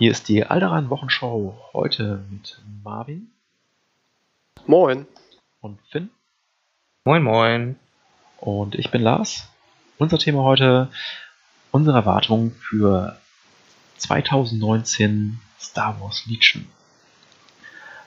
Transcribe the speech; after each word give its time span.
Hier 0.00 0.12
ist 0.12 0.30
die 0.30 0.46
Alderan 0.46 0.88
Wochenschau 0.88 1.58
heute 1.74 2.24
mit 2.30 2.58
Marvin 2.82 3.32
Moin. 4.64 5.06
und 5.60 5.78
Finn 5.90 6.08
Moin, 7.04 7.22
moin. 7.22 7.76
und 8.38 8.76
ich 8.76 8.90
bin 8.90 9.02
Lars. 9.02 9.46
Unser 9.98 10.16
Thema 10.16 10.42
heute 10.42 10.88
unsere 11.70 11.98
Erwartungen 11.98 12.52
für 12.52 13.18
2019 13.98 15.38
Star 15.60 16.00
Wars 16.00 16.24
Legion. 16.24 16.64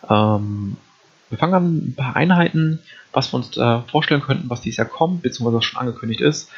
Ähm, 0.10 0.78
wir 1.30 1.38
fangen 1.38 1.54
an 1.54 1.76
mit 1.76 1.84
ein 1.90 1.96
paar 1.96 2.16
Einheiten, 2.16 2.80
was 3.12 3.32
wir 3.32 3.38
uns 3.38 3.52
da 3.52 3.84
vorstellen 3.84 4.22
könnten, 4.22 4.50
was 4.50 4.62
dieses 4.62 4.78
Jahr 4.78 4.88
kommt, 4.88 5.22
beziehungsweise 5.22 5.58
was 5.58 5.66
schon 5.66 5.80
angekündigt 5.80 6.22
ist. 6.22 6.50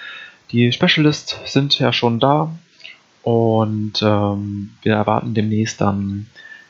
Die 0.52 0.72
Specialists 0.72 1.38
sind 1.44 1.78
ja 1.78 1.92
schon 1.92 2.22
da 2.22 2.58
und 3.26 4.04
ähm, 4.04 4.76
wir 4.84 4.94
erwarten 4.94 5.34
demnächst 5.34 5.82
dann 5.82 6.28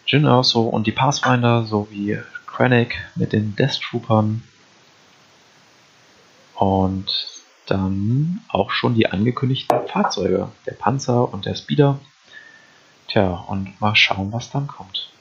Jin 0.08 0.24
Erso 0.24 0.62
und 0.62 0.88
die 0.88 0.94
Pathfinder 0.94 1.66
sowie 1.66 2.18
Krennic 2.48 2.96
mit 3.16 3.34
den 3.34 3.58
Death 3.58 3.82
Troopern 3.82 4.42
und 6.54 7.28
dann 7.66 8.40
auch 8.48 8.72
schon 8.72 8.96
die 8.96 9.12
angekündigten 9.12 9.86
Fahrzeuge, 9.86 10.50
der 10.66 10.76
Panzer 10.76 11.34
und 11.34 11.46
der 11.46 11.56
Speeder. 11.56 12.00
Tja, 13.10 13.32
und 13.50 13.82
mal 13.82 13.98
schauen, 13.98 14.32
was 14.32 14.50
dann 14.50 14.68
kommt. 14.68 15.12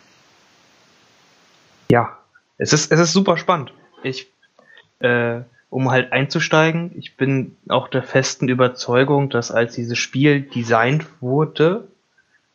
Ja, 1.90 2.16
es 2.58 2.72
ist, 2.72 2.92
es 2.92 3.00
ist 3.00 3.12
super 3.12 3.36
spannend. 3.38 3.74
Ich, 4.04 4.28
äh, 5.00 5.40
um 5.74 5.90
halt 5.90 6.12
einzusteigen, 6.12 6.92
ich 6.96 7.16
bin 7.16 7.56
auch 7.68 7.88
der 7.88 8.04
festen 8.04 8.48
Überzeugung, 8.48 9.28
dass 9.28 9.50
als 9.50 9.74
dieses 9.74 9.98
Spiel 9.98 10.42
designt 10.42 11.04
wurde, 11.20 11.88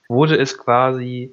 wurde 0.08 0.38
es 0.38 0.58
quasi 0.58 1.30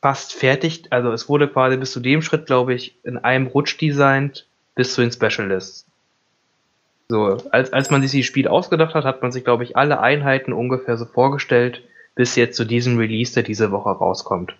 fast 0.00 0.32
fertig, 0.32 0.84
also 0.88 1.12
es 1.12 1.28
wurde 1.28 1.46
quasi 1.46 1.76
bis 1.76 1.92
zu 1.92 2.00
dem 2.00 2.22
Schritt, 2.22 2.46
glaube 2.46 2.72
ich, 2.72 2.96
in 3.04 3.18
einem 3.18 3.48
Rutsch 3.48 3.78
designt 3.78 4.46
bis 4.74 4.94
zu 4.94 5.02
den 5.02 5.12
Specialists. 5.12 5.84
So, 7.10 7.36
als, 7.50 7.70
als 7.74 7.90
man 7.90 8.00
sich 8.00 8.12
dieses 8.12 8.26
Spiel 8.26 8.48
ausgedacht 8.48 8.94
hat, 8.94 9.04
hat 9.04 9.20
man 9.20 9.30
sich, 9.30 9.44
glaube 9.44 9.64
ich, 9.64 9.76
alle 9.76 10.00
Einheiten 10.00 10.54
ungefähr 10.54 10.96
so 10.96 11.04
vorgestellt, 11.04 11.82
bis 12.14 12.34
jetzt 12.34 12.56
zu 12.56 12.64
diesem 12.64 12.96
Release, 12.96 13.34
der 13.34 13.42
diese 13.42 13.72
Woche 13.72 13.90
rauskommt. 13.90 14.54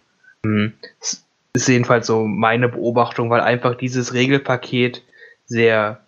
Hm. 0.44 0.74
Es 1.00 1.24
ist 1.54 1.68
jedenfalls 1.68 2.06
so 2.06 2.26
meine 2.26 2.68
Beobachtung, 2.68 3.30
weil 3.30 3.40
einfach 3.40 3.76
dieses 3.76 4.12
Regelpaket 4.12 5.02
sehr 5.46 6.01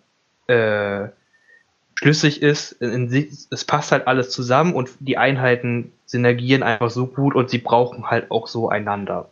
äh, 0.47 1.09
schlüssig 1.95 2.43
ist. 2.43 2.73
In, 2.73 3.11
in, 3.13 3.29
es 3.51 3.65
passt 3.65 3.93
halt 3.93 4.07
alles 4.07 4.31
zusammen 4.31 4.75
und 4.75 4.91
die 5.01 5.19
Einheiten 5.19 5.93
synergieren 6.07 6.63
einfach 6.63 6.91
so 6.91 7.07
gut 7.07 7.35
und 7.35 7.51
sie 7.51 7.59
brauchen 7.59 8.11
halt 8.11 8.31
auch 8.31 8.47
so 8.47 8.69
einander. 8.69 9.31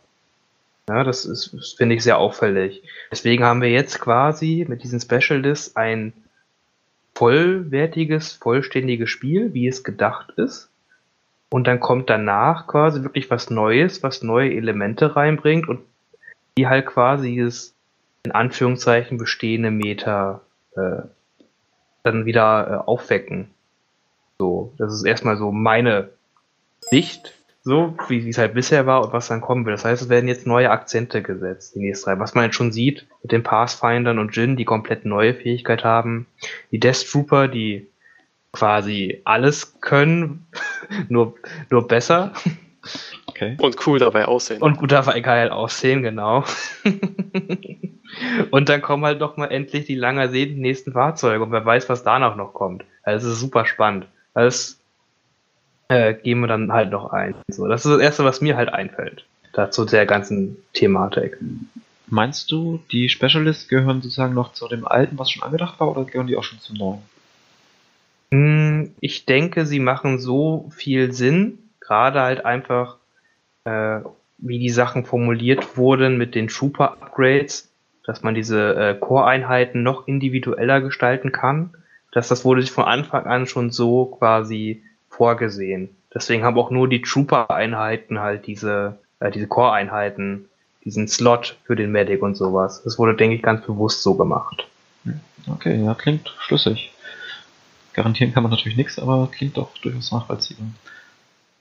Ja, 0.89 1.03
das 1.03 1.25
ist, 1.25 1.75
finde 1.77 1.95
ich 1.95 2.03
sehr 2.03 2.17
auffällig. 2.17 2.83
Deswegen 3.11 3.43
haben 3.43 3.61
wir 3.61 3.69
jetzt 3.69 3.99
quasi 4.01 4.65
mit 4.67 4.83
diesen 4.83 4.99
Specialists 4.99 5.75
ein 5.75 6.13
vollwertiges, 7.15 8.33
vollständiges 8.33 9.09
Spiel, 9.09 9.53
wie 9.53 9.67
es 9.67 9.83
gedacht 9.83 10.31
ist. 10.31 10.69
Und 11.49 11.67
dann 11.67 11.79
kommt 11.79 12.09
danach 12.09 12.67
quasi 12.67 13.03
wirklich 13.03 13.29
was 13.29 13.49
Neues, 13.49 14.01
was 14.01 14.23
neue 14.23 14.53
Elemente 14.53 15.15
reinbringt 15.15 15.69
und 15.69 15.81
die 16.57 16.67
halt 16.67 16.87
quasi 16.87 17.29
dieses 17.29 17.75
in 18.23 18.31
Anführungszeichen 18.31 19.17
bestehende 19.17 19.69
Meta 19.69 20.41
äh, 20.77 21.03
dann 22.03 22.25
wieder 22.25 22.67
äh, 22.67 22.87
aufwecken. 22.89 23.49
So, 24.37 24.73
das 24.77 24.93
ist 24.93 25.03
erstmal 25.03 25.37
so 25.37 25.51
meine 25.51 26.09
Sicht, 26.79 27.33
so 27.63 27.95
wie 28.09 28.27
es 28.27 28.37
halt 28.37 28.53
bisher 28.53 28.85
war 28.85 29.03
und 29.05 29.13
was 29.13 29.29
dann 29.29 29.41
kommen 29.41 29.65
will. 29.65 29.73
Das 29.73 29.85
heißt, 29.85 30.01
es 30.01 30.09
werden 30.09 30.27
jetzt 30.27 30.45
neue 30.45 30.69
Akzente 30.69 31.21
gesetzt, 31.21 31.75
die 31.75 31.79
nächsten 31.79 32.09
drei. 32.09 32.19
Was 32.19 32.35
man 32.35 32.45
jetzt 32.45 32.55
schon 32.55 32.73
sieht 32.73 33.07
mit 33.21 33.31
den 33.31 33.43
Pathfindern 33.43 34.19
und 34.19 34.35
Jin, 34.35 34.57
die 34.57 34.65
komplett 34.65 35.05
neue 35.05 35.33
Fähigkeit 35.33 35.83
haben. 35.83 36.27
Die 36.71 36.79
Death 36.79 37.09
Trooper, 37.09 37.47
die 37.47 37.87
quasi 38.51 39.21
alles 39.23 39.79
können, 39.79 40.45
nur, 41.09 41.35
nur 41.69 41.87
besser. 41.87 42.33
Okay. 43.27 43.57
Und 43.59 43.87
cool 43.87 43.99
dabei 43.99 44.25
aussehen. 44.25 44.61
Und 44.61 44.77
gut 44.77 44.91
dabei 44.91 45.21
geil 45.21 45.49
aussehen, 45.49 46.03
genau. 46.03 46.43
und 48.51 48.69
dann 48.69 48.81
kommen 48.81 49.05
halt 49.05 49.21
doch 49.21 49.37
mal 49.37 49.47
endlich 49.47 49.85
die 49.85 49.95
lang 49.95 50.17
ersehnten 50.17 50.61
nächsten 50.61 50.91
Fahrzeuge 50.93 51.43
und 51.43 51.51
wer 51.51 51.65
weiß, 51.65 51.89
was 51.89 52.03
danach 52.03 52.35
noch 52.35 52.53
kommt. 52.53 52.83
Also 53.03 53.27
es 53.27 53.35
ist 53.35 53.39
super 53.39 53.65
spannend. 53.65 54.07
Das 54.33 54.79
äh, 55.89 56.13
gehen 56.13 56.39
wir 56.39 56.47
dann 56.47 56.71
halt 56.71 56.91
noch 56.91 57.11
ein. 57.11 57.35
So, 57.49 57.67
das 57.67 57.85
ist 57.85 57.91
das 57.91 58.01
Erste, 58.01 58.23
was 58.23 58.41
mir 58.41 58.55
halt 58.55 58.73
einfällt. 58.73 59.25
Dazu 59.53 59.85
der 59.85 60.05
ganzen 60.05 60.57
Thematik. 60.73 61.37
Meinst 62.07 62.51
du, 62.51 62.79
die 62.91 63.09
Specialists 63.09 63.67
gehören 63.67 64.01
sozusagen 64.01 64.33
noch 64.33 64.53
zu 64.53 64.67
dem 64.67 64.87
alten, 64.87 65.17
was 65.17 65.31
schon 65.31 65.43
angedacht 65.43 65.79
war, 65.79 65.91
oder 65.91 66.05
gehören 66.05 66.27
die 66.27 66.35
auch 66.37 66.43
schon 66.43 66.59
zum 66.59 66.77
neuen? 66.77 67.01
Hm, 68.31 68.91
Ich 68.99 69.25
denke, 69.25 69.65
sie 69.65 69.79
machen 69.79 70.19
so 70.19 70.69
viel 70.75 71.13
Sinn, 71.13 71.59
gerade 71.79 72.21
halt 72.21 72.45
einfach, 72.45 72.97
äh, 73.65 73.99
wie 74.39 74.59
die 74.59 74.69
Sachen 74.69 75.05
formuliert 75.05 75.77
wurden 75.77 76.17
mit 76.17 76.35
den 76.35 76.47
Trooper-Upgrades, 76.47 77.69
dass 78.05 78.23
man 78.23 78.35
diese 78.35 78.75
äh, 78.75 78.95
Core-Einheiten 78.95 79.83
noch 79.83 80.07
individueller 80.07 80.81
gestalten 80.81 81.31
kann, 81.31 81.73
dass 82.11 82.27
das 82.27 82.45
wurde 82.45 82.61
sich 82.61 82.71
von 82.71 82.85
Anfang 82.85 83.25
an 83.25 83.47
schon 83.47 83.71
so 83.71 84.05
quasi 84.05 84.83
vorgesehen. 85.09 85.89
Deswegen 86.13 86.43
haben 86.43 86.57
auch 86.57 86.69
nur 86.69 86.87
die 86.87 87.01
Trooper-Einheiten 87.01 88.19
halt 88.19 88.45
diese, 88.45 88.99
äh, 89.19 89.31
diese 89.31 89.47
Core-Einheiten, 89.47 90.45
diesen 90.83 91.07
Slot 91.07 91.57
für 91.63 91.75
den 91.75 91.91
Medic 91.91 92.21
und 92.21 92.35
sowas. 92.35 92.83
Das 92.83 92.99
wurde, 92.99 93.15
denke 93.15 93.35
ich, 93.35 93.41
ganz 93.41 93.65
bewusst 93.65 94.03
so 94.03 94.15
gemacht. 94.15 94.67
Okay, 95.47 95.83
ja, 95.83 95.93
klingt 95.93 96.33
schlüssig. 96.39 96.91
Garantieren 97.93 98.33
kann 98.33 98.43
man 98.43 98.51
natürlich 98.51 98.77
nichts, 98.77 98.99
aber 98.99 99.29
klingt 99.31 99.57
doch 99.57 99.77
durchaus 99.79 100.11
nachvollziehbar. 100.11 100.67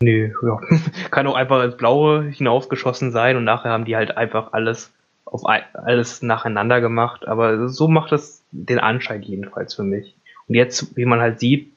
Nö, 0.01 0.33
ja. 0.43 0.61
Kann 1.11 1.27
auch 1.27 1.35
einfach 1.35 1.63
ins 1.63 1.77
Blaue 1.77 2.25
hinausgeschossen 2.25 3.13
sein 3.13 3.37
und 3.37 3.45
nachher 3.45 3.71
haben 3.71 3.85
die 3.85 3.97
halt 3.97 4.17
einfach 4.17 4.53
alles 4.53 4.91
auf 5.33 5.47
alles 5.47 6.23
nacheinander 6.23 6.81
gemacht. 6.81 7.27
Aber 7.27 7.69
so 7.69 7.89
macht 7.89 8.13
das 8.13 8.43
den 8.51 8.79
Anschein 8.79 9.23
jedenfalls 9.23 9.75
für 9.75 9.83
mich. 9.83 10.15
Und 10.47 10.55
jetzt, 10.55 10.97
wie 10.97 11.07
man 11.07 11.21
halt 11.21 11.41
sieht, 11.41 11.73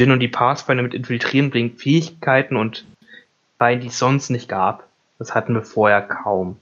Jin 0.00 0.10
und 0.10 0.20
die 0.20 0.28
Pathfinder 0.28 0.82
mit 0.82 0.94
Infiltrieren 0.94 1.50
bringen 1.50 1.76
Fähigkeiten 1.76 2.56
und 2.56 2.84
rein, 3.60 3.80
die 3.80 3.86
es 3.86 3.98
sonst 3.98 4.30
nicht 4.30 4.48
gab. 4.48 4.88
Das 5.18 5.34
hatten 5.34 5.54
wir 5.54 5.62
vorher 5.62 6.02
kaum. 6.02 6.58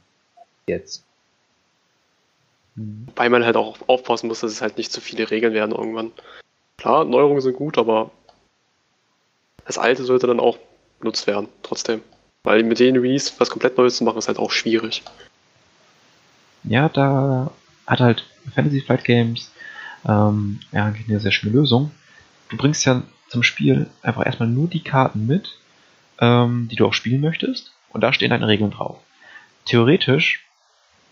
Jetzt. 0.67 1.05
Weil 3.17 3.31
man 3.31 3.45
halt 3.45 3.57
auch 3.57 3.79
aufpassen 3.89 4.29
muss, 4.29 4.41
dass 4.41 4.53
es 4.53 4.61
halt 4.61 4.77
nicht 4.77 4.93
zu 4.93 5.01
viele 5.01 5.31
Regeln 5.31 5.55
werden 5.55 5.75
irgendwann. 5.75 6.13
Klar, 6.77 7.05
Neuerungen 7.05 7.41
sind 7.41 7.57
gut, 7.57 7.79
aber 7.79 8.11
das 9.65 9.79
Alte 9.79 10.05
sollte 10.05 10.27
dann 10.27 10.41
auch 10.41 10.59
benutzt 10.99 11.27
werden, 11.27 11.49
trotzdem. 11.63 12.03
Weil 12.43 12.63
mit 12.63 12.79
den 12.79 12.97
Release 12.97 13.33
was 13.39 13.51
komplett 13.51 13.79
Neues 13.79 13.97
zu 13.97 14.05
machen, 14.05 14.19
ist 14.19 14.29
halt 14.29 14.39
auch 14.39 14.51
schwierig. 14.51 15.03
Ja, 16.65 16.89
da 16.89 17.51
hat 17.87 18.01
halt 18.01 18.27
Fantasy 18.55 18.81
Flight 18.81 19.05
Games 19.05 19.51
ähm, 20.07 20.61
ja, 20.73 20.87
eigentlich 20.87 21.09
eine 21.09 21.21
sehr 21.21 21.33
schöne 21.33 21.53
Lösung. 21.53 21.91
Du 22.49 22.57
bringst 22.57 22.85
ja 22.85 23.03
zum 23.29 23.43
Spiel 23.43 23.89
einfach 24.03 24.27
erstmal 24.27 24.49
nur 24.49 24.69
die 24.69 24.83
Karten 24.83 25.27
mit, 25.27 25.57
ähm, 26.21 26.69
die 26.71 26.77
du 26.77 26.87
auch 26.87 26.95
spielen 26.95 27.21
möchtest, 27.21 27.73
und 27.91 28.03
da 28.03 28.13
stehen 28.13 28.31
deine 28.31 28.49
Regeln 28.49 28.71
drauf. 28.71 28.99
Theoretisch 29.67 30.45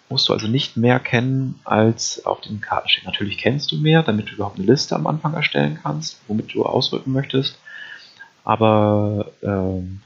musst 0.09 0.29
du 0.29 0.33
also 0.33 0.49
nicht 0.49 0.77
mehr 0.77 1.01
kennen, 1.01 1.61
als 1.65 2.25
auf 2.25 2.41
den 2.41 2.61
Karten 2.61 2.89
steht. 2.89 3.05
Natürlich 3.05 3.39
kennst 3.39 3.71
du 3.71 3.77
mehr, 3.77 4.03
damit 4.03 4.31
du 4.31 4.35
überhaupt 4.35 4.59
eine 4.59 4.67
Liste 4.67 4.95
am 4.95 5.07
Anfang 5.07 5.35
erstellen 5.35 5.79
kannst, 5.83 6.21
womit 6.29 6.55
du 6.55 6.65
ausrücken 6.65 7.13
möchtest. 7.13 7.59
Aber 8.45 9.31
ähm, 9.43 10.01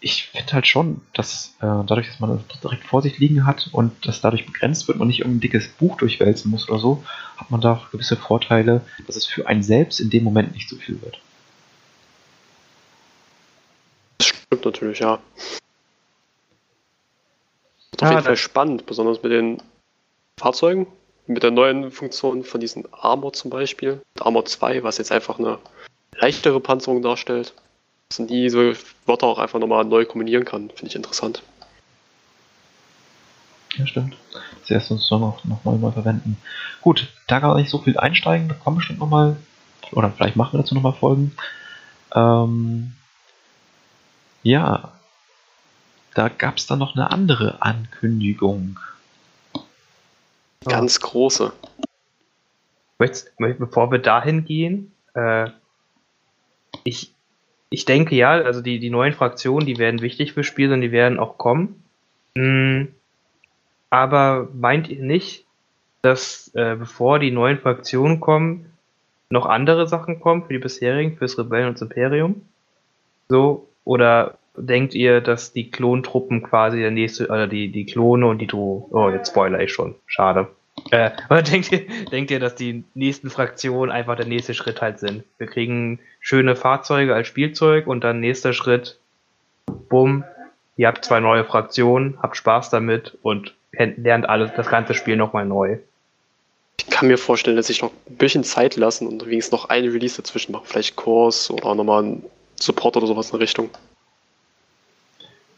ich 0.00 0.26
finde 0.26 0.52
halt 0.52 0.66
schon, 0.66 1.00
dass 1.14 1.54
äh, 1.60 1.66
dadurch, 1.86 2.08
dass 2.08 2.20
man 2.20 2.44
das 2.48 2.60
direkt 2.60 2.84
vor 2.84 3.02
sich 3.02 3.18
liegen 3.18 3.46
hat 3.46 3.70
und 3.72 4.06
das 4.06 4.20
dadurch 4.20 4.46
begrenzt 4.46 4.88
wird, 4.88 4.98
man 4.98 5.08
nicht 5.08 5.20
irgendein 5.20 5.40
dickes 5.40 5.68
Buch 5.68 5.96
durchwälzen 5.96 6.50
muss 6.50 6.68
oder 6.68 6.78
so, 6.78 7.04
hat 7.36 7.50
man 7.50 7.60
da 7.60 7.82
gewisse 7.92 8.16
Vorteile, 8.16 8.82
dass 9.06 9.16
es 9.16 9.26
für 9.26 9.46
einen 9.46 9.62
selbst 9.62 10.00
in 10.00 10.10
dem 10.10 10.24
Moment 10.24 10.52
nicht 10.52 10.68
zu 10.68 10.76
viel 10.76 11.00
wird. 11.02 11.20
Das 14.18 14.28
stimmt 14.28 14.64
natürlich, 14.64 14.98
ja. 15.00 15.18
Ist 17.92 18.02
Ja, 18.02 18.08
auf 18.08 18.10
jeden 18.10 18.24
Fall 18.24 18.36
spannend, 18.36 18.86
besonders 18.86 19.22
mit 19.22 19.32
den 19.32 19.62
Fahrzeugen, 20.38 20.86
mit 21.26 21.42
der 21.42 21.50
neuen 21.50 21.90
Funktion 21.90 22.44
von 22.44 22.60
diesen 22.60 22.84
Armor 22.92 23.32
zum 23.32 23.50
Beispiel. 23.50 24.02
Armor 24.20 24.44
2, 24.44 24.82
was 24.82 24.98
jetzt 24.98 25.12
einfach 25.12 25.38
eine 25.38 25.58
leichtere 26.18 26.60
Panzerung 26.60 27.02
darstellt. 27.02 27.54
Dass 28.08 28.18
man 28.20 28.28
die 28.28 28.48
so 28.50 28.72
Wörter 29.06 29.26
auch 29.26 29.38
einfach 29.38 29.58
nochmal 29.58 29.84
neu 29.84 30.04
kombinieren 30.04 30.44
kann, 30.44 30.70
finde 30.70 30.86
ich 30.86 30.94
interessant. 30.94 31.42
Ja, 33.76 33.86
stimmt. 33.86 34.16
Das 34.60 34.70
erst 34.70 34.90
uns 34.90 35.08
doch 35.08 35.20
noch, 35.20 35.44
noch 35.44 35.64
mal 35.64 35.76
neu 35.76 35.90
verwenden. 35.90 36.36
Gut, 36.80 37.12
da 37.26 37.40
kann 37.40 37.50
man 37.50 37.58
nicht 37.58 37.70
so 37.70 37.78
viel 37.78 37.98
einsteigen, 37.98 38.48
da 38.48 38.54
kommen 38.54 38.76
bestimmt 38.76 39.00
noch 39.00 39.08
mal, 39.08 39.36
oder 39.92 40.10
vielleicht 40.10 40.36
machen 40.36 40.54
wir 40.54 40.62
dazu 40.62 40.74
noch 40.74 40.82
mal 40.82 40.92
Folgen. 40.92 41.36
Ähm, 42.14 42.92
ja, 44.42 44.92
da 46.14 46.28
gab 46.28 46.56
es 46.56 46.66
dann 46.66 46.78
noch 46.78 46.94
eine 46.94 47.10
andere 47.10 47.60
Ankündigung. 47.60 48.78
Ganz 50.64 51.00
große. 51.00 51.52
Möchtest, 52.98 53.36
bevor 53.36 53.90
wir 53.90 53.98
dahin 53.98 54.44
gehen, 54.44 54.92
äh, 55.14 55.50
ich, 56.84 57.12
ich 57.70 57.84
denke 57.84 58.14
ja, 58.14 58.30
also 58.30 58.60
die, 58.60 58.78
die 58.78 58.90
neuen 58.90 59.12
Fraktionen, 59.12 59.66
die 59.66 59.78
werden 59.78 60.00
wichtig 60.00 60.32
fürs 60.32 60.46
Spiel 60.46 60.72
und 60.72 60.80
die 60.80 60.92
werden 60.92 61.18
auch 61.18 61.38
kommen. 61.38 61.82
Mm, 62.34 62.84
aber 63.90 64.48
meint 64.54 64.88
ihr 64.88 65.02
nicht, 65.02 65.44
dass 66.02 66.52
äh, 66.54 66.76
bevor 66.76 67.18
die 67.18 67.30
neuen 67.30 67.58
Fraktionen 67.58 68.20
kommen, 68.20 68.72
noch 69.30 69.46
andere 69.46 69.88
Sachen 69.88 70.20
kommen 70.20 70.44
für 70.44 70.52
die 70.52 70.58
bisherigen, 70.60 71.16
fürs 71.16 71.38
Rebellen 71.38 71.68
und 71.68 71.74
das 71.74 71.82
Imperium? 71.82 72.42
So, 73.28 73.68
oder 73.84 74.38
denkt 74.56 74.94
ihr, 74.94 75.20
dass 75.20 75.52
die 75.52 75.70
Klontruppen 75.70 76.42
quasi 76.42 76.78
der 76.78 76.90
nächste, 76.90 77.26
oder 77.26 77.46
die, 77.46 77.70
die 77.70 77.86
Klone 77.86 78.26
und 78.26 78.38
die 78.38 78.46
Dro 78.46 78.88
oh, 78.90 79.10
jetzt 79.10 79.30
spoiler 79.30 79.60
ich 79.60 79.72
schon, 79.72 79.96
schade. 80.06 80.48
Äh, 80.90 81.10
oder 81.30 81.42
denkt 81.42 81.72
ihr, 81.72 81.86
denkt 82.06 82.30
ihr, 82.30 82.40
dass 82.40 82.54
die 82.54 82.84
nächsten 82.94 83.30
Fraktionen 83.30 83.90
einfach 83.90 84.16
der 84.16 84.26
nächste 84.26 84.54
Schritt 84.54 84.80
halt 84.82 84.98
sind? 84.98 85.24
Wir 85.38 85.46
kriegen 85.46 85.98
schöne 86.20 86.56
Fahrzeuge 86.56 87.14
als 87.14 87.26
Spielzeug 87.26 87.86
und 87.86 88.02
dann 88.02 88.20
nächster 88.20 88.52
Schritt, 88.52 88.98
bumm, 89.88 90.24
ihr 90.76 90.88
habt 90.88 91.04
zwei 91.04 91.20
neue 91.20 91.44
Fraktionen, 91.44 92.18
habt 92.22 92.36
Spaß 92.36 92.70
damit 92.70 93.16
und 93.22 93.54
lernt 93.72 94.28
alles, 94.28 94.52
das 94.56 94.68
ganze 94.68 94.94
Spiel 94.94 95.16
nochmal 95.16 95.44
neu. 95.44 95.78
Ich 96.78 96.86
kann 96.90 97.08
mir 97.08 97.18
vorstellen, 97.18 97.56
dass 97.56 97.70
ich 97.70 97.82
noch 97.82 97.92
ein 98.08 98.16
bisschen 98.16 98.44
Zeit 98.44 98.76
lassen 98.76 99.06
und 99.06 99.26
wenigstens 99.26 99.52
noch 99.52 99.68
eine 99.68 99.92
Release 99.92 100.16
dazwischen 100.16 100.52
machen. 100.52 100.66
Vielleicht 100.66 100.96
Kurs 100.96 101.50
oder 101.50 101.74
nochmal 101.74 102.02
ein 102.02 102.22
Support 102.60 102.96
oder 102.96 103.06
sowas 103.06 103.30
in 103.30 103.38
Richtung. 103.38 103.70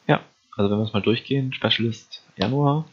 Ja, 0.07 0.21
also 0.57 0.71
wenn 0.71 0.79
wir 0.79 0.85
es 0.85 0.93
mal 0.93 1.03
durchgehen, 1.03 1.53
Specialist 1.53 2.23
Januar, 2.37 2.87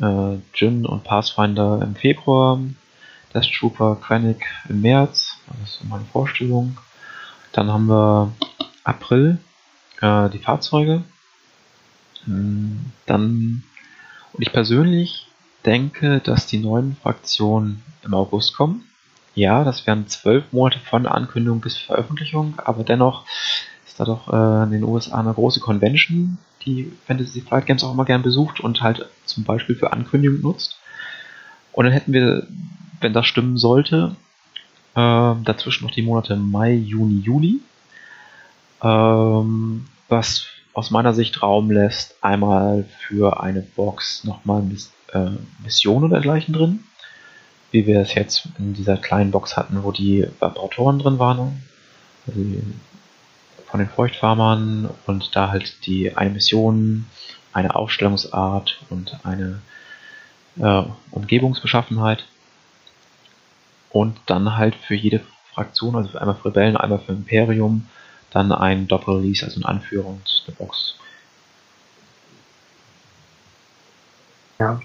äh, 0.00 0.38
Jin 0.54 0.86
und 0.86 1.04
Pathfinder 1.04 1.80
im 1.82 1.94
Februar, 1.94 2.58
Death 3.34 3.50
Trooper 3.52 3.96
Quanic 3.96 4.44
im 4.68 4.80
März, 4.80 5.36
das 5.46 5.76
ist 5.76 5.84
meine 5.84 6.04
Vorstellung. 6.04 6.78
Dann 7.52 7.72
haben 7.72 7.86
wir 7.86 8.32
April, 8.84 9.38
äh, 10.00 10.28
die 10.30 10.38
Fahrzeuge. 10.38 11.02
Hm, 12.24 12.92
dann, 13.06 13.62
und 14.32 14.42
ich 14.42 14.52
persönlich 14.52 15.26
denke, 15.64 16.20
dass 16.20 16.46
die 16.46 16.58
neuen 16.58 16.96
Fraktionen 16.96 17.82
im 18.02 18.14
August 18.14 18.56
kommen. 18.56 18.84
Ja, 19.34 19.64
das 19.64 19.86
wären 19.86 20.08
zwölf 20.08 20.44
Monate 20.52 20.78
von 20.80 21.06
Ankündigung 21.06 21.60
bis 21.60 21.76
Veröffentlichung, 21.76 22.54
aber 22.58 22.82
dennoch 22.82 23.24
ist 23.86 24.00
da 24.00 24.04
doch 24.04 24.32
äh, 24.32 24.64
in 24.64 24.72
den 24.72 24.84
USA 24.84 25.20
eine 25.20 25.34
große 25.34 25.60
Convention, 25.60 26.38
die 26.66 26.92
Fantasy 27.06 27.40
Flight 27.40 27.66
Games 27.66 27.84
auch 27.84 27.92
immer 27.92 28.04
gern 28.04 28.22
besucht 28.22 28.60
und 28.60 28.82
halt 28.82 29.08
zum 29.30 29.44
Beispiel 29.44 29.76
für 29.76 29.92
Ankündigung 29.92 30.40
nutzt. 30.40 30.78
Und 31.72 31.84
dann 31.84 31.92
hätten 31.92 32.12
wir, 32.12 32.46
wenn 33.00 33.12
das 33.12 33.26
stimmen 33.26 33.56
sollte, 33.56 34.16
äh, 34.94 35.34
dazwischen 35.44 35.84
noch 35.84 35.92
die 35.92 36.02
Monate 36.02 36.36
Mai, 36.36 36.74
Juni, 36.74 37.20
Juli, 37.20 37.60
ähm, 38.82 39.86
was 40.08 40.46
aus 40.72 40.90
meiner 40.90 41.14
Sicht 41.14 41.42
Raum 41.42 41.70
lässt, 41.70 42.22
einmal 42.22 42.84
für 42.98 43.42
eine 43.42 43.60
Box 43.60 44.24
nochmal 44.24 44.62
Miss, 44.62 44.92
äh, 45.12 45.30
Missionen 45.62 46.04
oder 46.04 46.16
dergleichen 46.20 46.54
drin, 46.54 46.84
wie 47.70 47.86
wir 47.86 48.00
es 48.00 48.14
jetzt 48.14 48.48
in 48.58 48.74
dieser 48.74 48.96
kleinen 48.96 49.30
Box 49.30 49.56
hatten, 49.56 49.82
wo 49.82 49.92
die 49.92 50.22
Vibratoren 50.22 50.98
drin 50.98 51.18
waren, 51.18 51.62
die 52.26 52.62
von 53.66 53.78
den 53.78 53.88
Feuchtfarmern 53.88 54.90
und 55.06 55.36
da 55.36 55.50
halt 55.50 55.86
die 55.86 56.16
eine 56.16 56.30
Mission, 56.30 57.06
eine 57.52 57.74
Aufstellungsart 57.74 58.80
und 58.90 59.18
eine 59.24 59.60
äh, 60.58 60.82
Umgebungsbeschaffenheit. 61.10 62.24
Und 63.90 64.18
dann 64.26 64.56
halt 64.56 64.76
für 64.76 64.94
jede 64.94 65.20
Fraktion, 65.52 65.96
also 65.96 66.16
einmal 66.18 66.36
für 66.36 66.46
Rebellen, 66.46 66.76
einmal 66.76 67.00
für 67.00 67.12
Imperium, 67.12 67.88
dann 68.30 68.52
ein 68.52 68.86
Doppel-Release, 68.86 69.44
also 69.44 69.60
ein 69.60 69.64
Anführer 69.64 70.06
und 70.06 70.44
eine 70.46 70.56
Box. 70.56 70.96
Ja. 74.60 74.80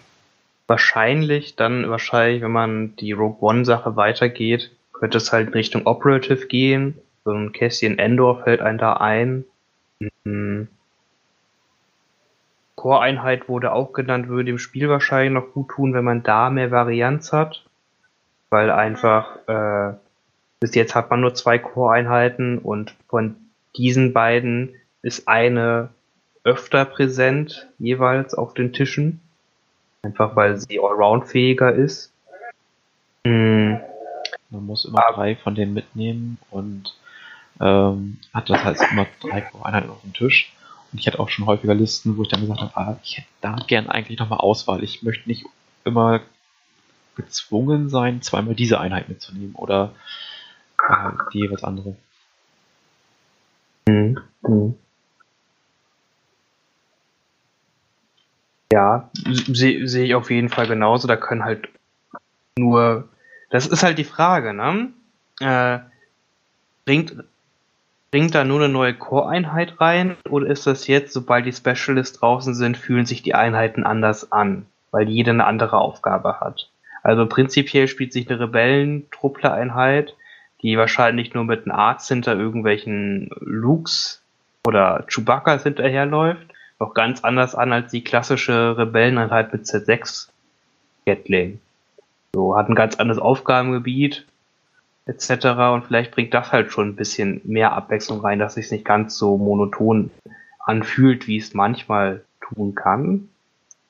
Wahrscheinlich 0.67 1.55
dann, 1.55 1.89
wahrscheinlich, 1.91 2.41
wenn 2.41 2.51
man 2.51 2.95
die 2.95 3.11
Rogue 3.11 3.37
One-Sache 3.41 3.95
weitergeht, 3.95 4.71
könnte 4.93 5.19
es 5.19 5.31
halt 5.31 5.49
in 5.49 5.53
Richtung 5.53 5.85
Operative 5.85 6.47
gehen 6.47 6.99
so 7.25 7.31
ein 7.31 7.51
Kästchen 7.51 7.99
Endor 7.99 8.43
fällt 8.43 8.61
einem 8.61 8.77
da 8.77 8.93
ein. 8.93 9.45
Hm. 10.25 10.67
Core-Einheit 12.85 13.49
wurde 13.49 13.71
auch 13.71 13.93
genannt, 13.93 14.27
würde 14.27 14.45
dem 14.45 14.59
Spiel 14.59 14.87
wahrscheinlich 14.89 15.33
noch 15.33 15.53
gut 15.53 15.69
tun, 15.69 15.95
wenn 15.95 16.03
man 16.03 16.21
da 16.21 16.51
mehr 16.51 16.69
Varianz 16.69 17.33
hat. 17.33 17.65
Weil 18.51 18.69
einfach, 18.69 19.37
äh, 19.47 19.95
bis 20.59 20.75
jetzt 20.75 20.93
hat 20.93 21.09
man 21.09 21.19
nur 21.19 21.33
zwei 21.33 21.57
Core-Einheiten 21.57 22.59
und 22.59 22.93
von 23.07 23.37
diesen 23.75 24.13
beiden 24.13 24.75
ist 25.01 25.27
eine 25.27 25.89
öfter 26.43 26.85
präsent, 26.85 27.67
jeweils 27.79 28.35
auf 28.35 28.53
den 28.53 28.71
Tischen. 28.71 29.19
Einfach 30.03 30.35
weil 30.35 30.57
sie 30.57 30.79
allround-fähiger 30.79 31.73
ist. 31.73 32.13
Hm. 33.25 33.79
Man 34.51 34.65
muss 34.67 34.85
immer 34.85 35.07
Aber 35.07 35.15
drei 35.23 35.35
von 35.37 35.55
denen 35.55 35.73
mitnehmen 35.73 36.37
und 36.51 36.95
ähm, 37.59 38.19
hat 38.31 38.47
das 38.47 38.63
halt 38.63 38.79
immer 38.91 39.07
drei 39.21 39.41
Core-Einheiten 39.41 39.89
auf 39.89 40.01
dem 40.01 40.13
Tisch. 40.13 40.54
Und 40.95 41.01
ich 41.01 41.07
hatte 41.07 41.19
auch 41.19 41.27
schon 41.27 41.45
häufiger 41.45 41.73
Listen, 41.73 42.15
wo 42.15 42.21
ich 42.21 42.29
dann 42.29 42.39
gesagt 42.39 42.61
habe, 42.61 42.77
ah, 42.77 42.97
ich 43.03 43.17
hätte 43.17 43.27
da 43.41 43.57
gern 43.67 43.89
eigentlich 43.89 44.17
nochmal 44.17 44.39
Auswahl. 44.39 44.81
Ich 44.81 45.03
möchte 45.03 45.27
nicht 45.27 45.45
immer 45.83 46.21
gezwungen 47.17 47.89
sein, 47.89 48.21
zweimal 48.21 48.55
diese 48.55 48.79
Einheit 48.79 49.09
mitzunehmen 49.09 49.55
oder 49.55 49.93
äh, 50.87 51.11
die 51.33 51.39
jeweils 51.39 51.65
andere. 51.65 51.97
Mhm. 53.89 54.19
Mhm. 54.41 54.75
Ja, 58.71 59.11
sehe 59.25 59.85
seh 59.89 60.05
ich 60.05 60.15
auf 60.15 60.31
jeden 60.31 60.47
Fall 60.47 60.67
genauso. 60.67 61.09
Da 61.09 61.17
können 61.17 61.43
halt 61.43 61.67
nur, 62.57 63.09
das 63.49 63.67
ist 63.67 63.83
halt 63.83 63.97
die 63.97 64.05
Frage, 64.05 64.53
ne? 64.53 64.93
Äh, 65.41 65.79
bringt 66.85 67.21
Bringt 68.15 68.33
da 68.33 68.45
nur 68.45 68.63
eine 68.63 68.69
neue 68.69 68.93
Core-Einheit 68.93 69.81
rein 69.81 70.15
oder 70.29 70.47
ist 70.47 70.65
das 70.65 70.87
jetzt, 70.87 71.11
sobald 71.11 71.45
die 71.45 71.51
Specialists 71.51 72.17
draußen 72.17 72.55
sind, 72.55 72.77
fühlen 72.77 73.05
sich 73.05 73.23
die 73.23 73.35
Einheiten 73.35 73.83
anders 73.83 74.31
an, 74.31 74.67
weil 74.91 75.09
jede 75.09 75.31
eine 75.31 75.43
andere 75.43 75.79
Aufgabe 75.79 76.39
hat? 76.39 76.69
Also 77.03 77.25
prinzipiell 77.25 77.89
spielt 77.89 78.13
sich 78.13 78.29
eine 78.29 78.39
Rebellen-Truppler-Einheit, 78.39 80.15
die 80.61 80.77
wahrscheinlich 80.77 81.33
nur 81.33 81.43
mit 81.43 81.65
einem 81.65 81.75
Arzt 81.75 82.07
hinter 82.07 82.37
irgendwelchen 82.37 83.31
Lukes 83.41 84.23
oder 84.65 85.03
Chewbacca's 85.09 85.63
hinterherläuft, 85.63 86.47
noch 86.79 86.93
ganz 86.93 87.21
anders 87.21 87.53
an 87.53 87.73
als 87.73 87.91
die 87.91 88.05
klassische 88.05 88.77
Rebelleneinheit 88.77 89.51
mit 89.51 89.65
Z6 89.65 90.29
Gatling. 91.05 91.59
So, 92.33 92.55
hat 92.55 92.69
ein 92.69 92.75
ganz 92.75 92.95
anderes 92.95 93.21
Aufgabengebiet, 93.21 94.25
etc. 95.05 95.45
Und 95.73 95.85
vielleicht 95.85 96.11
bringt 96.11 96.33
das 96.33 96.51
halt 96.51 96.71
schon 96.71 96.89
ein 96.89 96.95
bisschen 96.95 97.41
mehr 97.43 97.73
Abwechslung 97.73 98.21
rein, 98.21 98.39
dass 98.39 98.55
sich 98.55 98.71
nicht 98.71 98.85
ganz 98.85 99.17
so 99.17 99.37
monoton 99.37 100.11
anfühlt, 100.59 101.27
wie 101.27 101.37
es 101.37 101.53
manchmal 101.53 102.23
tun 102.41 102.75
kann. 102.75 103.29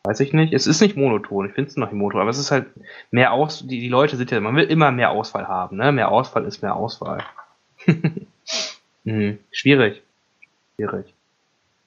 Weiß 0.03 0.19
ich 0.19 0.33
nicht. 0.33 0.53
Es 0.53 0.67
ist 0.67 0.81
nicht 0.81 0.97
monoton. 0.97 1.47
Ich 1.47 1.53
finde 1.53 1.69
es 1.69 1.77
noch 1.77 1.87
nicht 1.87 1.97
monoton, 1.97 2.21
aber 2.21 2.29
es 2.29 2.37
ist 2.37 2.51
halt 2.51 2.67
mehr 3.11 3.33
aus. 3.33 3.65
Die, 3.65 3.79
die 3.79 3.89
Leute 3.89 4.17
sind 4.17 4.29
ja, 4.29 4.39
man 4.39 4.55
will 4.55 4.65
immer 4.65 4.91
mehr 4.91 5.11
Auswahl 5.11 5.47
haben, 5.47 5.77
ne? 5.77 5.91
Mehr 5.91 6.11
Auswahl 6.11 6.45
ist 6.45 6.61
mehr 6.61 6.75
Auswahl. 6.75 7.23
hm, 9.05 9.39
schwierig. 9.51 10.03
Schwierig. 10.75 11.13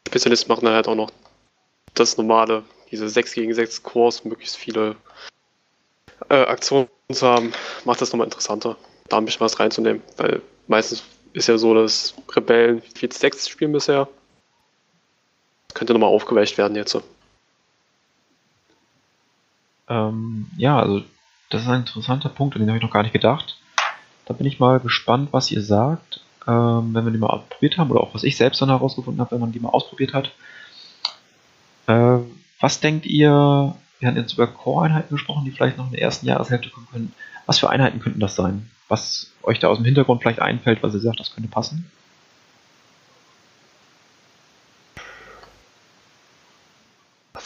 Spezialisten 0.09 0.51
machen 0.51 0.69
halt 0.69 0.89
auch 0.89 0.95
noch 0.95 1.13
das 1.95 2.17
normale, 2.17 2.65
diese 2.91 3.09
6 3.09 3.35
gegen 3.35 3.55
6 3.55 3.83
Cores, 3.83 4.25
möglichst 4.25 4.57
viele 4.57 4.97
äh, 6.29 6.43
Aktionen 6.43 6.89
zu 7.13 7.27
haben, 7.27 7.53
macht 7.85 8.01
das 8.01 8.13
nochmal 8.13 8.27
interessanter 8.27 8.77
da 9.09 9.19
ein 9.19 9.25
bisschen 9.25 9.41
was 9.41 9.59
reinzunehmen. 9.59 10.03
Weil 10.17 10.43
meistens 10.67 11.03
ist 11.33 11.49
ja 11.49 11.59
so, 11.59 11.75
dass 11.75 12.15
Rebellen 12.35 12.83
4-6 12.83 13.49
spielen 13.49 13.73
bisher. 13.73 14.09
Könnte 15.75 15.93
nochmal 15.93 16.11
aufgeweicht 16.11 16.59
werden 16.59 16.77
jetzt. 16.77 16.99
Ähm, 19.89 20.51
ja, 20.57 20.79
also 20.79 21.03
das 21.51 21.63
ist 21.63 21.69
ein 21.69 21.81
interessanter 21.81 22.29
Punkt, 22.29 22.55
an 22.55 22.61
den 22.61 22.69
habe 22.69 22.79
ich 22.79 22.83
noch 22.83 22.93
gar 22.93 23.03
nicht 23.03 23.13
gedacht. 23.13 23.59
Da 24.27 24.35
bin 24.35 24.47
ich 24.47 24.61
mal 24.61 24.81
gespannt, 24.81 25.29
was 25.33 25.51
ihr 25.51 25.63
sagt, 25.63 26.21
ähm, 26.47 26.95
wenn 26.95 27.05
wir 27.05 27.13
die 27.13 27.19
mal 27.19 27.29
ausprobiert 27.29 27.79
haben 27.79 27.91
oder 27.91 28.01
auch 28.01 28.15
was 28.15 28.25
ich 28.25 28.37
selbst 28.37 28.61
dann 28.61 28.69
herausgefunden 28.69 29.21
habe, 29.21 29.33
wenn 29.33 29.41
man 29.41 29.53
die 29.53 29.61
mal 29.61 29.71
ausprobiert 29.71 30.13
hat. 30.13 30.33
Äh, 31.87 32.19
was 32.61 32.81
denkt 32.81 33.07
ihr, 33.07 33.75
wir 33.99 34.09
haben 34.09 34.17
jetzt 34.17 34.35
über 34.35 34.47
Core-Einheiten 34.47 35.15
gesprochen, 35.15 35.45
die 35.45 35.51
vielleicht 35.51 35.79
noch 35.79 35.87
in 35.87 35.93
der 35.93 36.03
ersten 36.03 36.27
Jahreshälfte 36.27 36.71
kommen 36.71 36.89
können. 36.91 37.15
Was 37.49 37.59
für 37.59 37.69
Einheiten 37.71 37.99
könnten 37.99 38.21
das 38.21 38.37
sein? 38.37 38.71
was 38.89 39.31
euch 39.43 39.59
da 39.59 39.69
aus 39.69 39.79
dem 39.79 39.85
Hintergrund 39.85 40.23
vielleicht 40.23 40.41
einfällt, 40.41 40.83
was 40.83 40.95
ihr 40.95 41.01
sagt, 41.01 41.21
das 41.21 41.35
könnte 41.35 41.51
passen? 41.51 41.91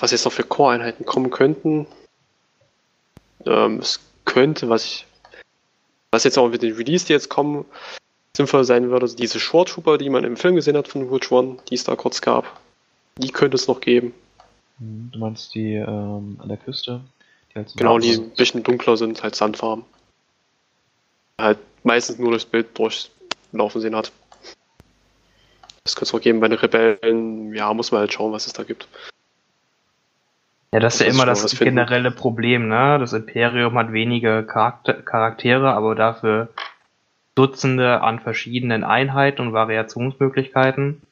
was 0.00 0.10
jetzt 0.10 0.24
noch 0.24 0.32
für 0.32 0.42
Core-Einheiten 0.42 1.06
kommen 1.06 1.30
könnten. 1.30 1.86
Ähm, 3.46 3.78
es 3.78 4.00
könnte, 4.24 4.68
was 4.68 4.84
ich, 4.84 5.06
was 6.10 6.24
jetzt 6.24 6.38
auch 6.38 6.48
mit 6.48 6.60
den 6.60 6.74
Release, 6.74 7.06
die 7.06 7.12
jetzt 7.12 7.28
kommen, 7.28 7.64
sinnvoll 8.36 8.64
sein 8.64 8.90
würde, 8.90 9.04
also 9.04 9.14
diese 9.16 9.38
Short 9.38 9.68
Trooper, 9.68 9.98
die 9.98 10.10
man 10.10 10.24
im 10.24 10.36
Film 10.36 10.56
gesehen 10.56 10.76
hat 10.76 10.88
von 10.88 11.08
Rouge 11.08 11.28
One, 11.30 11.58
die 11.70 11.76
es 11.76 11.84
da 11.84 11.94
kurz 11.94 12.20
gab, 12.20 12.60
die 13.16 13.30
könnte 13.30 13.54
es 13.54 13.68
noch 13.68 13.80
geben. 13.80 14.12
Hm, 14.78 15.10
Du 15.12 15.20
meinst 15.20 15.54
die 15.54 15.74
ähm, 15.74 16.36
an 16.42 16.48
der 16.48 16.56
Küste? 16.56 17.02
Die 17.52 17.58
halt 17.58 17.68
so 17.68 17.76
Genau, 17.76 17.98
die 17.98 18.12
ein 18.14 18.30
bisschen 18.30 18.62
dunkler 18.62 18.96
sind, 18.96 19.22
halt 19.22 19.34
Sandfarben. 19.34 19.84
Halt 21.38 21.58
meistens 21.84 22.18
nur 22.18 22.30
durchs 22.30 22.44
Bild 22.44 22.78
durchlaufen 22.78 23.80
sehen 23.80 23.96
hat. 23.96 24.12
Das 25.84 25.96
könnte 25.96 26.04
es 26.04 26.12
noch 26.12 26.20
geben 26.20 26.40
bei 26.40 26.48
den 26.48 26.58
Rebellen. 26.58 27.54
Ja, 27.54 27.72
muss 27.74 27.90
man 27.90 28.00
halt 28.00 28.12
schauen, 28.12 28.32
was 28.32 28.46
es 28.46 28.52
da 28.52 28.62
gibt. 28.62 28.88
Ja, 30.72 30.80
das 30.80 30.94
ist 30.94 31.00
ja 31.00 31.06
immer 31.06 31.26
das 31.26 31.44
was 31.44 31.52
finden. 31.52 31.76
generelle 31.76 32.10
Problem, 32.10 32.68
ne? 32.68 32.98
Das 32.98 33.12
Imperium 33.12 33.76
hat 33.76 33.92
wenige 33.92 34.44
Charakter 34.44 34.94
Charaktere, 34.94 35.72
aber 35.72 35.94
dafür 35.94 36.48
Dutzende 37.34 38.00
an 38.00 38.20
verschiedenen 38.20 38.84
Einheiten 38.84 39.42
und 39.42 39.52
Variationsmöglichkeiten. 39.52 41.02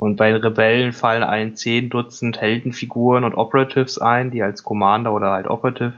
Und 0.00 0.16
bei 0.16 0.32
den 0.32 0.40
Rebellen 0.40 0.94
fallen 0.94 1.22
ein 1.22 1.56
zehn 1.56 1.90
Dutzend 1.90 2.40
Heldenfiguren 2.40 3.22
und 3.22 3.34
Operatives 3.34 3.98
ein, 3.98 4.30
die 4.30 4.42
als 4.42 4.64
Commander 4.64 5.12
oder 5.12 5.30
halt 5.30 5.46
Operative 5.46 5.92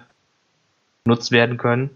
genutzt 1.04 1.30
werden 1.30 1.56
können. 1.56 1.90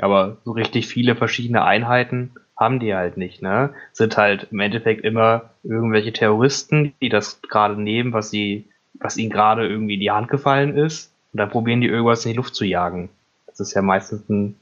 Aber 0.00 0.38
so 0.46 0.52
richtig 0.52 0.88
viele 0.88 1.14
verschiedene 1.16 1.62
Einheiten 1.62 2.32
haben 2.56 2.80
die 2.80 2.94
halt 2.94 3.18
nicht, 3.18 3.42
ne? 3.42 3.74
Sind 3.92 4.16
halt 4.16 4.48
im 4.50 4.60
Endeffekt 4.60 5.04
immer 5.04 5.50
irgendwelche 5.62 6.14
Terroristen, 6.14 6.94
die 7.02 7.10
das 7.10 7.42
gerade 7.42 7.78
nehmen, 7.78 8.14
was 8.14 8.30
sie, 8.30 8.66
was 8.94 9.18
ihnen 9.18 9.30
gerade 9.30 9.68
irgendwie 9.68 9.94
in 9.94 10.00
die 10.00 10.10
Hand 10.10 10.28
gefallen 10.28 10.74
ist. 10.74 11.12
Und 11.34 11.40
dann 11.40 11.50
probieren 11.50 11.82
die 11.82 11.88
irgendwas 11.88 12.24
in 12.24 12.32
die 12.32 12.36
Luft 12.38 12.54
zu 12.54 12.64
jagen. 12.64 13.10
Das 13.46 13.60
ist 13.60 13.74
ja 13.74 13.82
meistens 13.82 14.26
ein, 14.30 14.56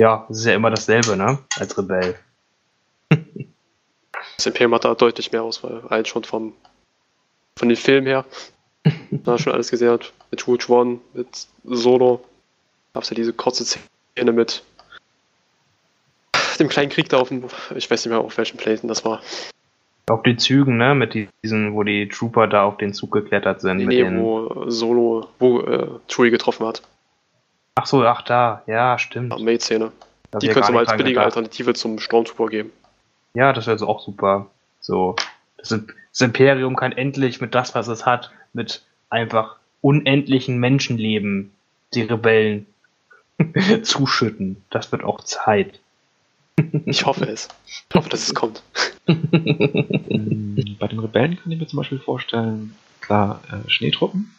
ja, 0.00 0.24
das 0.26 0.38
ist 0.38 0.46
ja 0.46 0.54
immer 0.54 0.70
dasselbe, 0.70 1.18
ne? 1.18 1.38
Als 1.58 1.76
Rebell. 1.76 2.14
Das 4.36 4.46
Imperium 4.46 4.74
hat 4.74 4.84
da 4.84 4.94
deutlich 4.94 5.32
mehr 5.32 5.42
Auswahl, 5.42 5.82
allein 5.88 6.04
schon 6.04 6.24
vom, 6.24 6.54
von 7.56 7.68
den 7.68 7.76
Filmen 7.76 8.06
her. 8.06 8.24
da 9.10 9.38
schon 9.38 9.52
alles 9.52 9.70
gesehen 9.70 9.90
hat. 9.90 10.12
Mit 10.30 10.46
Rouge 10.46 10.68
One, 10.68 10.98
mit 11.14 11.46
Solo. 11.64 12.24
Gab 12.94 13.04
es 13.04 13.10
ja 13.10 13.14
diese 13.14 13.32
kurze 13.32 13.64
Szene 13.64 14.32
mit 14.32 14.62
dem 16.58 16.68
kleinen 16.68 16.90
Krieg 16.90 17.08
da 17.08 17.18
auf 17.18 17.28
dem, 17.28 17.44
ich 17.74 17.90
weiß 17.90 18.04
nicht 18.04 18.10
mehr 18.10 18.20
auf 18.20 18.36
welchem 18.38 18.56
Planeten 18.56 18.88
das 18.88 19.04
war. 19.04 19.20
Auf 20.10 20.22
den 20.22 20.38
Zügen, 20.38 20.76
ne? 20.76 20.94
Mit 20.94 21.14
diesen, 21.42 21.74
wo 21.74 21.82
die 21.84 22.08
Trooper 22.08 22.48
da 22.48 22.64
auf 22.64 22.76
den 22.76 22.92
Zug 22.92 23.12
geklettert 23.12 23.60
sind. 23.60 23.78
Nee, 23.78 23.86
mit 23.86 23.96
nee, 23.96 24.02
den, 24.02 24.20
wo 24.20 24.68
Solo, 24.68 25.28
wo 25.38 25.60
äh, 25.60 25.88
Chewie 26.08 26.30
getroffen 26.30 26.66
hat. 26.66 26.82
ach 27.76 27.86
so, 27.86 28.04
ach 28.04 28.22
da, 28.22 28.62
ja, 28.66 28.98
stimmt. 28.98 29.32
Da 29.32 29.36
hab 29.36 30.40
Die 30.40 30.48
könnte 30.48 30.72
man 30.72 30.86
als 30.86 30.92
billige 30.92 31.10
gedacht. 31.10 31.26
Alternative 31.26 31.74
zum 31.74 31.98
Stormtrooper 31.98 32.48
geben. 32.48 32.72
Ja, 33.34 33.52
das 33.52 33.66
wäre 33.66 33.78
so 33.78 33.88
auch 33.88 34.00
super. 34.00 34.50
So, 34.80 35.16
das, 35.56 35.68
das 35.68 36.20
Imperium 36.20 36.76
kann 36.76 36.92
endlich 36.92 37.40
mit 37.40 37.54
das, 37.54 37.74
was 37.74 37.88
es 37.88 38.04
hat, 38.04 38.30
mit 38.52 38.82
einfach 39.10 39.56
unendlichen 39.80 40.58
Menschenleben 40.58 41.52
die 41.94 42.02
Rebellen 42.02 42.66
zuschütten. 43.82 44.62
Das 44.70 44.92
wird 44.92 45.04
auch 45.04 45.22
Zeit. 45.24 45.80
Ich 46.84 47.06
hoffe 47.06 47.24
es. 47.26 47.48
Ich 47.66 47.94
hoffe, 47.94 48.08
dass 48.10 48.22
es 48.28 48.34
kommt. 48.34 48.62
Mm, 49.06 50.76
Bei 50.78 50.86
den 50.88 50.98
Rebellen 50.98 51.36
kann 51.38 51.50
ich 51.50 51.58
mir 51.58 51.66
zum 51.66 51.78
Beispiel 51.78 51.98
vorstellen, 51.98 52.76
klar, 53.00 53.40
äh, 53.50 53.68
Schneetruppen. 53.68 54.34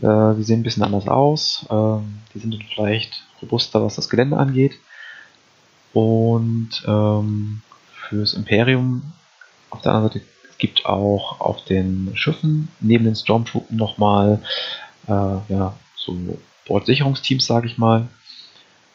Äh, 0.00 0.34
die 0.36 0.44
sehen 0.44 0.60
ein 0.60 0.62
bisschen 0.62 0.84
anders 0.84 1.08
aus. 1.08 1.66
Ähm, 1.70 2.18
die 2.34 2.38
sind 2.38 2.54
dann 2.54 2.62
vielleicht 2.72 3.24
robuster, 3.42 3.82
was 3.82 3.96
das 3.96 4.08
Gelände 4.08 4.36
angeht. 4.36 4.78
Und 5.92 6.70
ähm, 6.86 7.62
fürs 8.08 8.34
Imperium 8.34 9.12
auf 9.70 9.82
der 9.82 9.92
anderen 9.92 10.12
Seite 10.12 10.24
es 10.50 10.58
gibt 10.58 10.86
auch 10.86 11.40
auf 11.40 11.64
den 11.64 12.10
Schiffen 12.14 12.68
neben 12.80 13.04
den 13.04 13.14
Stormtruppen 13.14 13.76
nochmal 13.76 14.42
äh, 15.06 15.12
ja, 15.12 15.74
so 15.94 16.16
Bordsicherungsteams, 16.66 17.46
sage 17.46 17.68
ich 17.68 17.78
mal. 17.78 18.08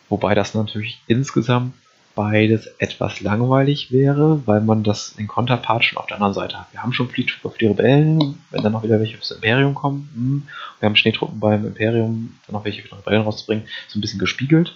Wobei 0.10 0.36
das 0.36 0.54
natürlich 0.54 1.02
insgesamt 1.08 1.74
beides 2.16 2.68
etwas 2.78 3.22
langweilig 3.22 3.92
wäre, 3.92 4.42
weil 4.46 4.62
man 4.62 4.84
das 4.84 5.16
den 5.16 5.28
Konterpart 5.28 5.84
schon 5.84 5.98
auf 5.98 6.06
der 6.06 6.18
anderen 6.18 6.34
Seite 6.34 6.60
hat. 6.60 6.68
Wir 6.72 6.84
haben 6.84 6.94
schon 6.94 7.10
Fleet 7.10 7.30
Trooper 7.30 7.52
für 7.52 7.60
die 7.60 7.68
Rebellen, 7.68 8.44
wenn 8.52 8.62
dann 8.62 8.74
noch 8.74 8.84
wieder 8.84 9.00
welche 9.00 9.18
fürs 9.18 9.32
Imperium 9.32 9.74
kommen. 9.74 10.10
Hm. 10.14 10.44
Wir 10.80 10.88
haben 10.88 10.96
Schneetruppen 10.96 11.40
beim 11.40 11.66
Imperium, 11.66 12.36
dann 12.46 12.54
noch 12.54 12.66
welche 12.66 12.84
für 12.84 12.90
die 12.90 12.96
Rebellen 12.96 13.24
rauszubringen, 13.24 13.66
so 13.88 13.98
ein 13.98 14.02
bisschen 14.02 14.20
gespiegelt. 14.20 14.76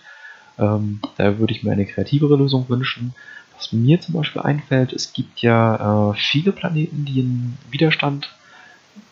Ähm, 0.57 1.01
da 1.17 1.37
würde 1.37 1.53
ich 1.53 1.63
mir 1.63 1.71
eine 1.71 1.85
kreativere 1.85 2.35
Lösung 2.35 2.67
wünschen. 2.69 3.13
Was 3.57 3.71
mir 3.73 3.99
zum 3.99 4.13
Beispiel 4.13 4.41
einfällt, 4.41 4.93
es 4.93 5.13
gibt 5.13 5.41
ja 5.41 6.11
äh, 6.11 6.15
viele 6.15 6.51
Planeten, 6.51 7.05
die 7.05 7.21
einen 7.21 7.57
Widerstand 7.71 8.29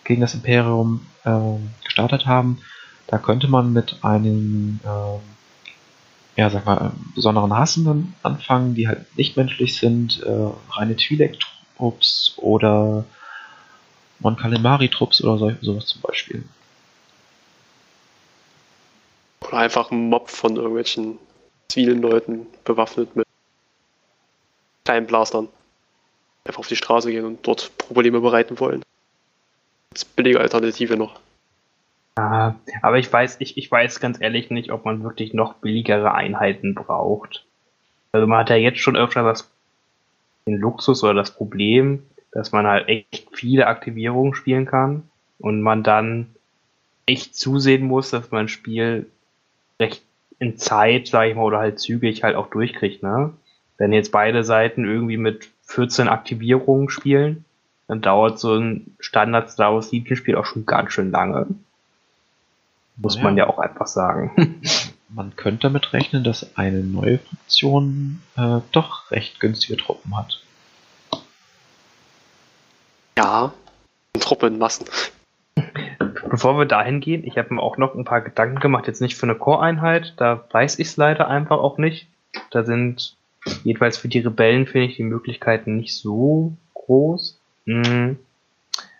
gegen 0.03 0.21
das 0.21 0.35
Imperium 0.35 1.05
ähm, 1.25 1.71
gestartet 1.83 2.25
haben. 2.25 2.59
Da 3.07 3.17
könnte 3.17 3.47
man 3.47 3.73
mit 3.73 4.03
einem 4.03 4.79
ähm, 4.85 5.19
ja, 6.35 6.49
sag 6.49 6.65
mal, 6.65 6.91
besonderen 7.15 7.53
Hassenden 7.53 8.13
anfangen, 8.21 8.75
die 8.75 8.87
halt 8.87 9.15
nicht 9.17 9.37
menschlich 9.37 9.77
sind, 9.77 10.21
äh, 10.23 10.49
reine 10.71 10.95
Twi'lek-Trupps 10.95 12.33
oder 12.37 13.05
Mon 14.19 14.35
Calamari-Trupps 14.35 15.23
oder 15.23 15.37
so, 15.37 15.51
sowas 15.61 15.87
zum 15.87 16.01
Beispiel. 16.01 16.43
Oder 19.47 19.57
einfach 19.59 19.91
ein 19.91 20.09
Mob 20.09 20.29
von 20.29 20.55
irgendwelchen 20.55 21.19
zivilen 21.69 22.01
Leuten 22.01 22.47
bewaffnet 22.63 23.15
mit 23.15 23.24
kleinen 24.85 25.07
Blastern. 25.07 25.49
Einfach 26.45 26.59
auf 26.59 26.67
die 26.67 26.75
Straße 26.75 27.11
gehen 27.11 27.25
und 27.25 27.45
dort 27.45 27.75
Probleme 27.77 28.21
bereiten 28.21 28.59
wollen. 28.59 28.83
Als 29.91 30.05
billige 30.05 30.39
Alternative 30.39 30.95
noch. 30.95 31.19
Ah, 32.17 32.53
aber 32.81 32.97
ich 32.97 33.11
weiß, 33.11 33.37
ich, 33.39 33.57
ich 33.57 33.69
weiß 33.69 33.99
ganz 33.99 34.21
ehrlich 34.21 34.49
nicht, 34.49 34.71
ob 34.71 34.85
man 34.85 35.03
wirklich 35.03 35.33
noch 35.33 35.55
billigere 35.55 36.13
Einheiten 36.13 36.73
braucht. 36.73 37.45
Also 38.13 38.25
man 38.27 38.39
hat 38.39 38.49
ja 38.49 38.55
jetzt 38.55 38.79
schon 38.79 38.95
öfter 38.95 39.23
das, 39.23 39.49
den 40.47 40.57
Luxus 40.57 41.03
oder 41.03 41.15
das 41.15 41.31
Problem, 41.31 42.03
dass 42.31 42.53
man 42.53 42.67
halt 42.67 42.87
echt 42.87 43.27
viele 43.33 43.67
Aktivierungen 43.67 44.33
spielen 44.33 44.65
kann 44.65 45.09
und 45.39 45.61
man 45.61 45.83
dann 45.83 46.33
echt 47.05 47.35
zusehen 47.35 47.85
muss, 47.85 48.11
dass 48.11 48.31
man 48.31 48.45
ein 48.45 48.49
Spiel 48.49 49.09
recht 49.79 50.01
in 50.39 50.57
Zeit, 50.57 51.07
sag 51.07 51.27
ich 51.27 51.35
mal, 51.35 51.43
oder 51.43 51.59
halt 51.59 51.79
zügig 51.79 52.23
halt 52.23 52.35
auch 52.35 52.49
durchkriegt, 52.49 53.03
ne? 53.03 53.33
Wenn 53.77 53.91
jetzt 53.93 54.11
beide 54.11 54.43
Seiten 54.43 54.85
irgendwie 54.85 55.17
mit 55.17 55.49
14 55.63 56.07
Aktivierungen 56.07 56.89
spielen, 56.89 57.45
dann 57.87 58.01
dauert 58.01 58.39
so 58.39 58.55
ein 58.55 58.95
Standard 58.99 59.51
Star 59.51 59.73
Wars 59.73 59.91
Legion 59.91 60.15
Spiel 60.17 60.35
auch 60.35 60.45
schon 60.45 60.65
ganz 60.65 60.93
schön 60.93 61.11
lange. 61.11 61.47
Muss 62.97 63.15
Ja. 63.17 63.23
man 63.23 63.37
ja 63.37 63.47
auch 63.47 63.59
einfach 63.59 63.87
sagen. 63.87 64.61
Man 65.09 65.35
könnte 65.35 65.67
damit 65.67 65.93
rechnen, 65.93 66.23
dass 66.25 66.57
eine 66.57 66.79
neue 66.79 67.19
Fraktion 67.19 68.21
äh, 68.37 68.59
doch 68.71 69.11
recht 69.11 69.39
günstige 69.39 69.77
Truppen 69.77 70.17
hat. 70.17 70.41
Ja, 73.17 73.53
Truppe 74.19 74.47
in 74.47 74.57
Massen. 74.57 74.87
Bevor 76.29 76.57
wir 76.57 76.65
dahin 76.65 76.99
gehen, 76.99 77.23
ich 77.25 77.37
habe 77.37 77.53
mir 77.53 77.61
auch 77.61 77.77
noch 77.77 77.95
ein 77.95 78.03
paar 78.03 78.21
Gedanken 78.21 78.59
gemacht, 78.59 78.87
jetzt 78.87 78.99
nicht 79.01 79.15
für 79.15 79.25
eine 79.25 79.35
Core-Einheit, 79.35 80.15
da 80.17 80.43
weiß 80.51 80.79
ich 80.79 80.87
es 80.87 80.97
leider 80.97 81.27
einfach 81.29 81.59
auch 81.59 81.77
nicht. 81.77 82.07
Da 82.51 82.63
sind 82.63 83.15
jedenfalls 83.63 83.97
für 83.97 84.07
die 84.07 84.19
Rebellen 84.19 84.67
finde 84.67 84.87
ich 84.87 84.95
die 84.95 85.03
Möglichkeiten 85.03 85.77
nicht 85.77 85.95
so 85.95 86.53
groß. 86.73 87.39
Hm. 87.65 88.17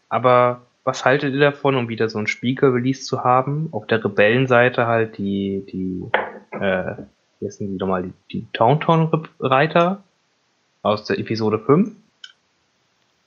Aber 0.10 0.62
was 0.84 1.04
haltet 1.06 1.34
ihr 1.34 1.40
davon, 1.40 1.76
um 1.76 1.90
wieder 1.90 2.10
so 2.10 2.20
ein 2.20 2.28
Spiegel-Release 2.28 3.04
zu 3.04 3.24
haben? 3.24 3.70
Auf 3.72 3.88
der 3.88 4.04
Rebellenseite 4.04 4.86
halt 4.86 5.18
die, 5.18 5.66
die, 5.72 6.04
äh, 6.52 6.96
wie 7.40 7.48
heißen 7.48 7.68
die 7.68 7.78
nochmal, 7.78 8.04
die, 8.04 8.14
die 8.32 8.48
Tauntaun-Reiter 8.54 10.04
aus 10.84 11.06
der 11.06 11.20
Episode 11.20 11.60
5. 11.60 11.92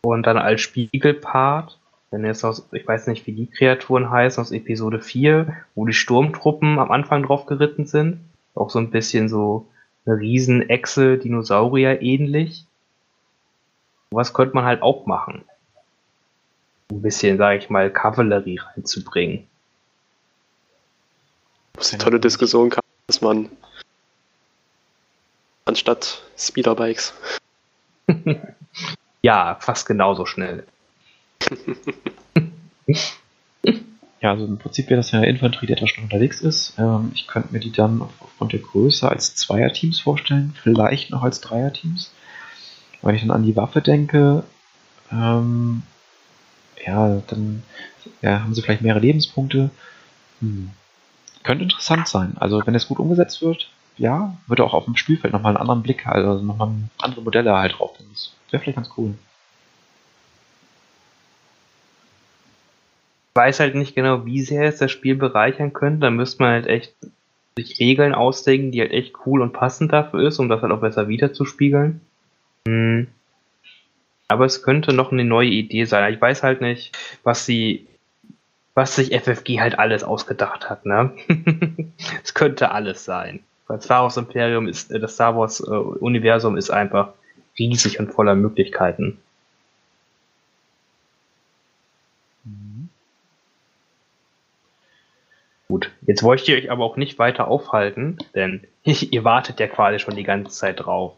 Und 0.02 0.26
dann 0.26 0.38
als 0.38 0.60
Spiegelpart 0.60 1.78
wenn 2.10 2.24
jetzt 2.24 2.44
aus, 2.44 2.68
ich 2.72 2.86
weiß 2.86 3.06
nicht, 3.08 3.26
wie 3.26 3.32
die 3.32 3.46
Kreaturen 3.46 4.10
heißen, 4.10 4.40
aus 4.40 4.52
Episode 4.52 5.00
4, 5.00 5.54
wo 5.74 5.86
die 5.86 5.92
Sturmtruppen 5.92 6.78
am 6.78 6.90
Anfang 6.90 7.22
drauf 7.22 7.46
geritten 7.46 7.86
sind. 7.86 8.20
Auch 8.54 8.70
so 8.70 8.78
ein 8.78 8.90
bisschen 8.90 9.28
so 9.28 9.66
Riesenechse, 10.06 11.18
Dinosaurier 11.18 12.02
ähnlich. 12.02 12.64
Was 14.10 14.32
könnte 14.32 14.54
man 14.54 14.64
halt 14.64 14.82
auch 14.82 15.06
machen? 15.06 15.44
Ein 16.90 17.02
bisschen, 17.02 17.36
sage 17.36 17.58
ich 17.58 17.68
mal, 17.68 17.92
Kavallerie 17.92 18.58
reinzubringen. 18.58 19.46
Was 21.74 21.92
eine 21.92 22.02
tolle 22.02 22.20
Diskussion 22.20 22.70
kam, 22.70 22.82
dass 23.06 23.20
man 23.20 23.50
anstatt 25.66 26.22
Speederbikes 26.36 27.12
Ja, 29.22 29.56
fast 29.60 29.86
genauso 29.86 30.26
schnell. 30.26 30.66
Ja, 34.20 34.30
also 34.32 34.46
im 34.46 34.58
Prinzip 34.58 34.90
wäre 34.90 34.98
das 34.98 35.12
ja 35.12 35.18
eine 35.18 35.28
Infanterie, 35.28 35.66
die 35.66 35.72
etwas 35.74 35.90
schon 35.90 36.04
unterwegs 36.04 36.40
ist. 36.40 36.74
Ähm, 36.78 37.12
ich 37.14 37.26
könnte 37.26 37.52
mir 37.52 37.60
die 37.60 37.70
dann 37.70 38.02
aufgrund 38.02 38.52
der 38.52 38.60
Größe 38.60 39.08
als 39.08 39.36
Zweierteams 39.36 40.00
vorstellen, 40.00 40.54
vielleicht 40.60 41.10
noch 41.10 41.22
als 41.22 41.40
Dreierteams. 41.40 42.10
Wenn 43.02 43.14
ich 43.14 43.20
dann 43.20 43.30
an 43.30 43.44
die 43.44 43.54
Waffe 43.56 43.80
denke, 43.80 44.42
ähm, 45.12 45.82
ja, 46.84 47.22
dann 47.28 47.62
ja, 48.22 48.42
haben 48.42 48.54
sie 48.54 48.62
vielleicht 48.62 48.82
mehrere 48.82 49.00
Lebenspunkte. 49.00 49.70
Hm. 50.40 50.70
Könnte 51.44 51.64
interessant 51.64 52.08
sein. 52.08 52.36
Also 52.38 52.66
wenn 52.66 52.74
es 52.74 52.88
gut 52.88 52.98
umgesetzt 52.98 53.40
wird, 53.40 53.70
ja, 53.96 54.36
würde 54.46 54.64
auch 54.64 54.74
auf 54.74 54.84
dem 54.84 54.96
Spielfeld 54.96 55.32
nochmal 55.32 55.50
einen 55.50 55.60
anderen 55.60 55.82
Blick, 55.82 56.06
also 56.06 56.42
nochmal 56.42 56.70
andere 56.98 57.22
Modelle 57.22 57.54
halt 57.54 57.78
drauf. 57.78 57.96
Das 58.10 58.32
wäre 58.50 58.62
vielleicht 58.62 58.76
ganz 58.76 58.90
cool. 58.96 59.14
Weiß 63.38 63.60
halt 63.60 63.76
nicht 63.76 63.94
genau, 63.94 64.26
wie 64.26 64.42
sehr 64.42 64.64
es 64.64 64.78
das 64.78 64.90
Spiel 64.90 65.14
bereichern 65.14 65.72
könnte. 65.72 66.00
Da 66.00 66.10
müsste 66.10 66.42
man 66.42 66.52
halt 66.54 66.66
echt 66.66 66.92
sich 67.56 67.78
Regeln 67.78 68.12
ausdenken, 68.12 68.72
die 68.72 68.80
halt 68.80 68.90
echt 68.90 69.14
cool 69.26 69.42
und 69.42 69.52
passend 69.52 69.92
dafür 69.92 70.26
ist, 70.26 70.40
um 70.40 70.48
das 70.48 70.60
halt 70.60 70.72
auch 70.72 70.80
besser 70.80 71.06
wiederzuspiegeln. 71.06 72.00
Hm. 72.66 73.06
Aber 74.26 74.44
es 74.44 74.64
könnte 74.64 74.92
noch 74.92 75.12
eine 75.12 75.24
neue 75.24 75.50
Idee 75.50 75.84
sein. 75.84 76.12
Ich 76.12 76.20
weiß 76.20 76.42
halt 76.42 76.60
nicht, 76.60 76.98
was 77.22 77.46
sie, 77.46 77.86
was 78.74 78.96
sich 78.96 79.14
FFG 79.14 79.60
halt 79.60 79.78
alles 79.78 80.02
ausgedacht 80.02 80.68
hat, 80.68 80.84
ne? 80.84 81.12
es 82.24 82.34
könnte 82.34 82.72
alles 82.72 83.04
sein. 83.04 83.38
Weil 83.68 83.80
Star 83.80 84.02
Wars 84.02 84.16
Imperium 84.16 84.66
ist, 84.66 84.90
äh, 84.90 84.98
das 84.98 85.14
Star 85.14 85.36
Wars 85.36 85.60
äh, 85.60 85.70
Universum 85.70 86.56
ist 86.56 86.70
einfach 86.70 87.12
riesig 87.56 88.00
und 88.00 88.12
voller 88.12 88.34
Möglichkeiten. 88.34 89.18
Gut, 95.68 95.92
jetzt 96.06 96.22
wollte 96.22 96.44
ich 96.44 96.64
euch 96.64 96.70
aber 96.70 96.84
auch 96.84 96.96
nicht 96.96 97.18
weiter 97.18 97.48
aufhalten, 97.48 98.16
denn 98.34 98.66
ihr 98.84 99.24
wartet 99.24 99.60
ja 99.60 99.68
quasi 99.68 99.98
schon 99.98 100.16
die 100.16 100.24
ganze 100.24 100.50
Zeit 100.50 100.80
drauf. 100.80 101.14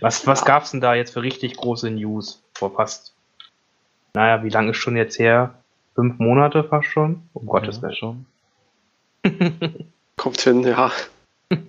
Was, 0.00 0.26
was 0.26 0.44
gab's 0.44 0.72
denn 0.72 0.82
da 0.82 0.94
jetzt 0.94 1.14
für 1.14 1.22
richtig 1.22 1.56
große 1.56 1.90
News 1.90 2.42
vor 2.52 2.74
fast, 2.74 3.14
naja, 4.12 4.44
wie 4.44 4.50
lange 4.50 4.72
ist 4.72 4.76
schon 4.76 4.96
jetzt 4.96 5.18
her? 5.18 5.54
Fünf 5.94 6.18
Monate 6.18 6.64
fast 6.64 6.88
schon? 6.88 7.22
Um 7.32 7.46
ja, 7.46 7.52
Gottes 7.52 7.80
Willen. 7.80 7.94
schon. 7.94 8.26
Kommt 10.16 10.40
hin, 10.40 10.62
ja. 10.64 10.90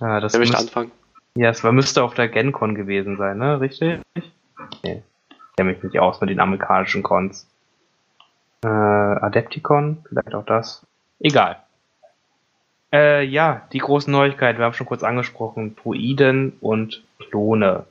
ja, 0.00 0.20
das 0.20 0.38
müsste 0.38 0.56
anfangen. 0.56 0.92
Ja, 1.34 1.50
es 1.50 1.62
war, 1.62 1.72
müsste 1.72 2.02
auf 2.02 2.14
der 2.14 2.28
GenCon 2.28 2.74
gewesen 2.74 3.18
sein, 3.18 3.36
ne? 3.38 3.60
Richtig? 3.60 4.00
Nee. 4.82 5.02
Ich 5.28 5.56
kenne 5.56 5.72
mich 5.72 5.82
nicht 5.82 5.98
aus 5.98 6.20
mit 6.20 6.30
den 6.30 6.40
amerikanischen 6.40 7.02
Cons. 7.02 7.49
Äh, 8.62 8.68
Adepticon, 8.68 10.04
vielleicht 10.08 10.34
auch 10.34 10.44
das. 10.44 10.86
Egal. 11.18 11.56
Äh, 12.92 13.24
ja, 13.24 13.66
die 13.72 13.78
großen 13.78 14.12
Neuigkeiten, 14.12 14.58
wir 14.58 14.64
haben 14.64 14.74
schon 14.74 14.86
kurz 14.86 15.02
angesprochen, 15.02 15.76
Druiden 15.76 16.54
und 16.60 17.02
Klone. 17.18 17.86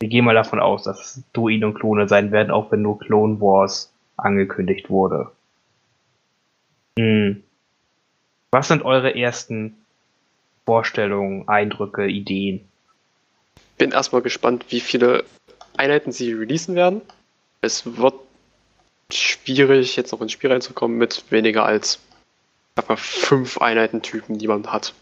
Wir 0.00 0.08
gehen 0.08 0.24
mal 0.24 0.34
davon 0.34 0.60
aus, 0.60 0.84
dass 0.84 1.16
es 1.16 1.22
Druiden 1.32 1.64
und 1.64 1.74
Klone 1.74 2.08
sein 2.08 2.32
werden, 2.32 2.50
auch 2.50 2.72
wenn 2.72 2.82
nur 2.82 2.98
Clone 2.98 3.40
Wars 3.40 3.92
angekündigt 4.16 4.90
wurde. 4.90 5.30
Hm. 6.98 7.42
Was 8.50 8.68
sind 8.68 8.82
eure 8.82 9.14
ersten 9.14 9.76
Vorstellungen, 10.64 11.48
Eindrücke, 11.48 12.06
Ideen? 12.06 12.60
Bin 13.78 13.90
erstmal 13.90 14.22
gespannt, 14.22 14.66
wie 14.70 14.80
viele 14.80 15.24
Einheiten 15.76 16.12
sie 16.12 16.32
releasen 16.32 16.76
werden. 16.76 17.02
Es 17.60 17.96
wird 17.98 18.14
schwierig, 19.16 19.96
jetzt 19.96 20.12
noch 20.12 20.20
ins 20.20 20.32
Spiel 20.32 20.50
reinzukommen 20.52 20.96
mit 20.98 21.24
weniger 21.30 21.64
als 21.64 22.00
sag 22.76 22.88
mal, 22.88 22.96
fünf 22.96 23.58
Einheitentypen, 23.58 24.38
die 24.38 24.48
man 24.48 24.66
hat. 24.66 24.94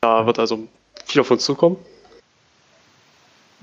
Da 0.00 0.26
wird 0.26 0.38
also 0.38 0.68
viel 1.04 1.20
auf 1.20 1.30
uns 1.30 1.44
zukommen. 1.44 1.76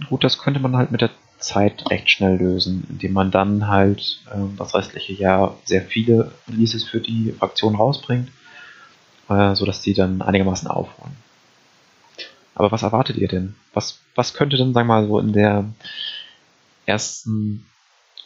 Gut, 0.10 0.24
das 0.24 0.38
könnte 0.38 0.60
man 0.60 0.76
halt 0.76 0.92
mit 0.92 1.02
der 1.02 1.10
Zeit 1.40 1.90
recht 1.90 2.10
schnell 2.10 2.38
lösen, 2.38 2.86
indem 2.90 3.14
man 3.14 3.32
dann 3.32 3.68
halt 3.68 4.22
äh, 4.32 4.38
das 4.58 4.74
restliche 4.76 5.14
Jahr 5.14 5.58
sehr 5.66 5.82
viele 5.82 6.32
Releases 6.48 6.84
für 6.84 7.00
die 7.00 7.34
Fraktion 7.38 7.76
rausbringt, 7.76 8.30
äh, 9.30 9.56
sodass 9.56 9.82
die 9.82 9.94
dann 9.94 10.22
einigermaßen 10.22 10.68
aufholen. 10.68 11.16
Aber 12.56 12.72
was 12.72 12.84
erwartet 12.84 13.18
ihr 13.18 13.28
denn? 13.28 13.56
Was, 13.74 14.00
was 14.16 14.34
könnte 14.34 14.58
denn, 14.58 14.74
sagen 14.74 14.88
wir 14.88 15.02
mal, 15.02 15.08
so 15.08 15.20
in 15.20 15.34
der 15.34 15.66
ersten 16.88 17.66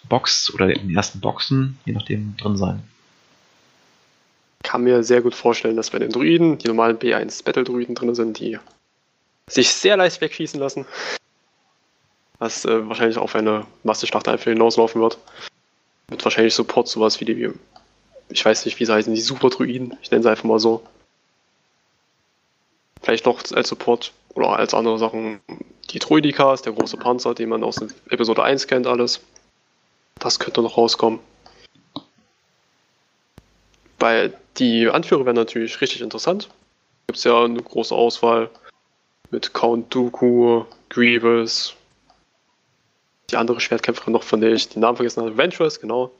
Box 0.07 0.53
oder 0.53 0.73
in 0.73 0.87
den 0.87 0.95
ersten 0.95 1.19
Boxen, 1.19 1.77
je 1.85 1.93
nachdem, 1.93 2.35
drin 2.37 2.57
sein. 2.57 2.83
Kann 4.63 4.83
mir 4.83 5.03
sehr 5.03 5.21
gut 5.21 5.35
vorstellen, 5.35 5.75
dass 5.75 5.89
bei 5.89 5.99
den 5.99 6.11
Druiden, 6.11 6.57
die 6.57 6.67
normalen 6.67 6.97
B1 6.97 7.43
Battle-Druiden 7.43 7.95
drin 7.95 8.15
sind, 8.15 8.39
die 8.39 8.57
sich 9.47 9.73
sehr 9.73 9.97
leicht 9.97 10.21
wegschießen 10.21 10.59
lassen. 10.59 10.85
Was 12.37 12.65
äh, 12.65 12.87
wahrscheinlich 12.87 13.17
auf 13.17 13.35
eine 13.35 13.65
Masseschlacht 13.83 14.27
einfach 14.27 14.45
hinauslaufen 14.45 15.01
wird. 15.01 15.17
Mit 16.09 16.23
wahrscheinlich 16.23 16.53
Support 16.53 16.87
sowas 16.87 17.19
wie 17.19 17.25
die, 17.25 17.51
ich 18.29 18.45
weiß 18.45 18.65
nicht, 18.65 18.79
wie 18.79 18.85
sie 18.85 18.93
heißen, 18.93 19.13
die 19.13 19.21
Super-Druiden. 19.21 19.97
Ich 20.01 20.11
nenne 20.11 20.23
sie 20.23 20.29
einfach 20.29 20.43
mal 20.43 20.59
so. 20.59 20.83
Vielleicht 23.01 23.25
noch 23.25 23.43
als 23.51 23.69
Support 23.69 24.13
oder 24.35 24.57
als 24.57 24.73
andere 24.73 24.99
Sachen 24.99 25.39
die 25.91 25.99
Druidikas, 25.99 26.61
der 26.61 26.73
große 26.73 26.97
Panzer, 26.97 27.33
den 27.33 27.49
man 27.49 27.63
aus 27.63 27.79
Episode 28.09 28.43
1 28.43 28.67
kennt, 28.67 28.87
alles. 28.87 29.21
Das 30.19 30.39
könnte 30.39 30.61
noch 30.61 30.77
rauskommen. 30.77 31.19
Weil 33.99 34.33
die 34.57 34.89
Anführer 34.89 35.25
wären 35.25 35.35
natürlich 35.35 35.79
richtig 35.81 36.01
interessant. 36.01 36.49
Gibt 37.07 37.17
es 37.17 37.23
ja 37.23 37.43
eine 37.43 37.61
große 37.61 37.93
Auswahl 37.93 38.49
mit 39.31 39.53
Count 39.53 39.93
Dooku, 39.93 40.63
Grievous, 40.89 41.75
die 43.29 43.37
andere 43.37 43.59
Schwertkämpferin 43.61 44.13
noch, 44.13 44.23
von 44.23 44.41
der 44.41 44.53
ich 44.53 44.69
den 44.69 44.81
Namen 44.81 44.97
vergessen 44.97 45.23
habe, 45.23 45.37
Ventress, 45.37 45.79
genau. 45.79 46.11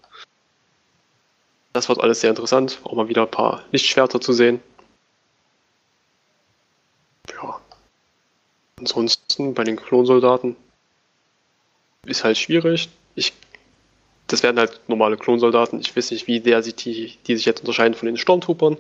Das 1.73 1.87
wird 1.87 2.01
alles 2.01 2.21
sehr 2.21 2.29
interessant, 2.29 2.79
auch 2.83 2.93
mal 2.93 3.07
wieder 3.07 3.23
ein 3.23 3.31
paar 3.31 3.63
Lichtschwerter 3.71 4.19
zu 4.19 4.33
sehen. 4.33 4.61
Ansonsten 8.81 9.53
bei 9.53 9.63
den 9.63 9.75
Klonsoldaten 9.75 10.55
ist 12.07 12.23
halt 12.23 12.39
schwierig. 12.39 12.89
Ich, 13.13 13.31
das 14.25 14.41
werden 14.41 14.57
halt 14.57 14.79
normale 14.87 15.17
Klonsoldaten. 15.17 15.79
Ich 15.79 15.95
weiß 15.95 16.09
nicht, 16.09 16.25
wie 16.25 16.39
der 16.39 16.63
sich 16.63 16.75
die, 16.75 17.15
die 17.27 17.35
sich 17.35 17.45
jetzt 17.45 17.59
unterscheiden 17.59 17.93
von 17.93 18.07
den 18.07 18.17
Stormtroopern. 18.17 18.77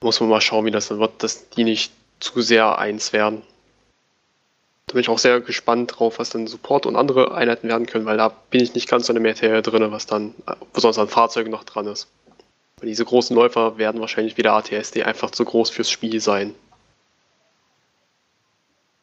Muss 0.00 0.18
man 0.20 0.30
mal 0.30 0.40
schauen, 0.40 0.64
wie 0.64 0.70
das 0.70 0.88
dann 0.88 0.98
wird, 0.98 1.22
dass 1.22 1.50
die 1.50 1.64
nicht 1.64 1.92
zu 2.20 2.40
sehr 2.40 2.78
eins 2.78 3.12
werden. 3.12 3.42
Da 4.86 4.94
bin 4.94 5.02
ich 5.02 5.10
auch 5.10 5.18
sehr 5.18 5.40
gespannt 5.42 5.98
drauf, 5.98 6.18
was 6.18 6.30
dann 6.30 6.46
Support 6.46 6.86
und 6.86 6.96
andere 6.96 7.34
Einheiten 7.34 7.68
werden 7.68 7.86
können, 7.86 8.06
weil 8.06 8.16
da 8.16 8.30
bin 8.30 8.62
ich 8.62 8.74
nicht 8.74 8.88
ganz 8.88 9.06
so 9.06 9.12
in 9.12 9.22
der 9.22 9.30
Materie 9.30 9.60
drin, 9.60 9.92
was 9.92 10.06
dann 10.06 10.34
besonders 10.72 10.98
an 10.98 11.08
Fahrzeugen 11.08 11.50
noch 11.50 11.64
dran 11.64 11.86
ist. 11.86 12.08
Weil 12.78 12.88
diese 12.88 13.04
großen 13.04 13.36
Läufer 13.36 13.76
werden 13.76 14.00
wahrscheinlich 14.00 14.38
wie 14.38 14.42
der 14.42 14.54
ATSD 14.54 15.02
einfach 15.02 15.30
zu 15.30 15.44
groß 15.44 15.68
fürs 15.68 15.90
Spiel 15.90 16.18
sein. 16.20 16.54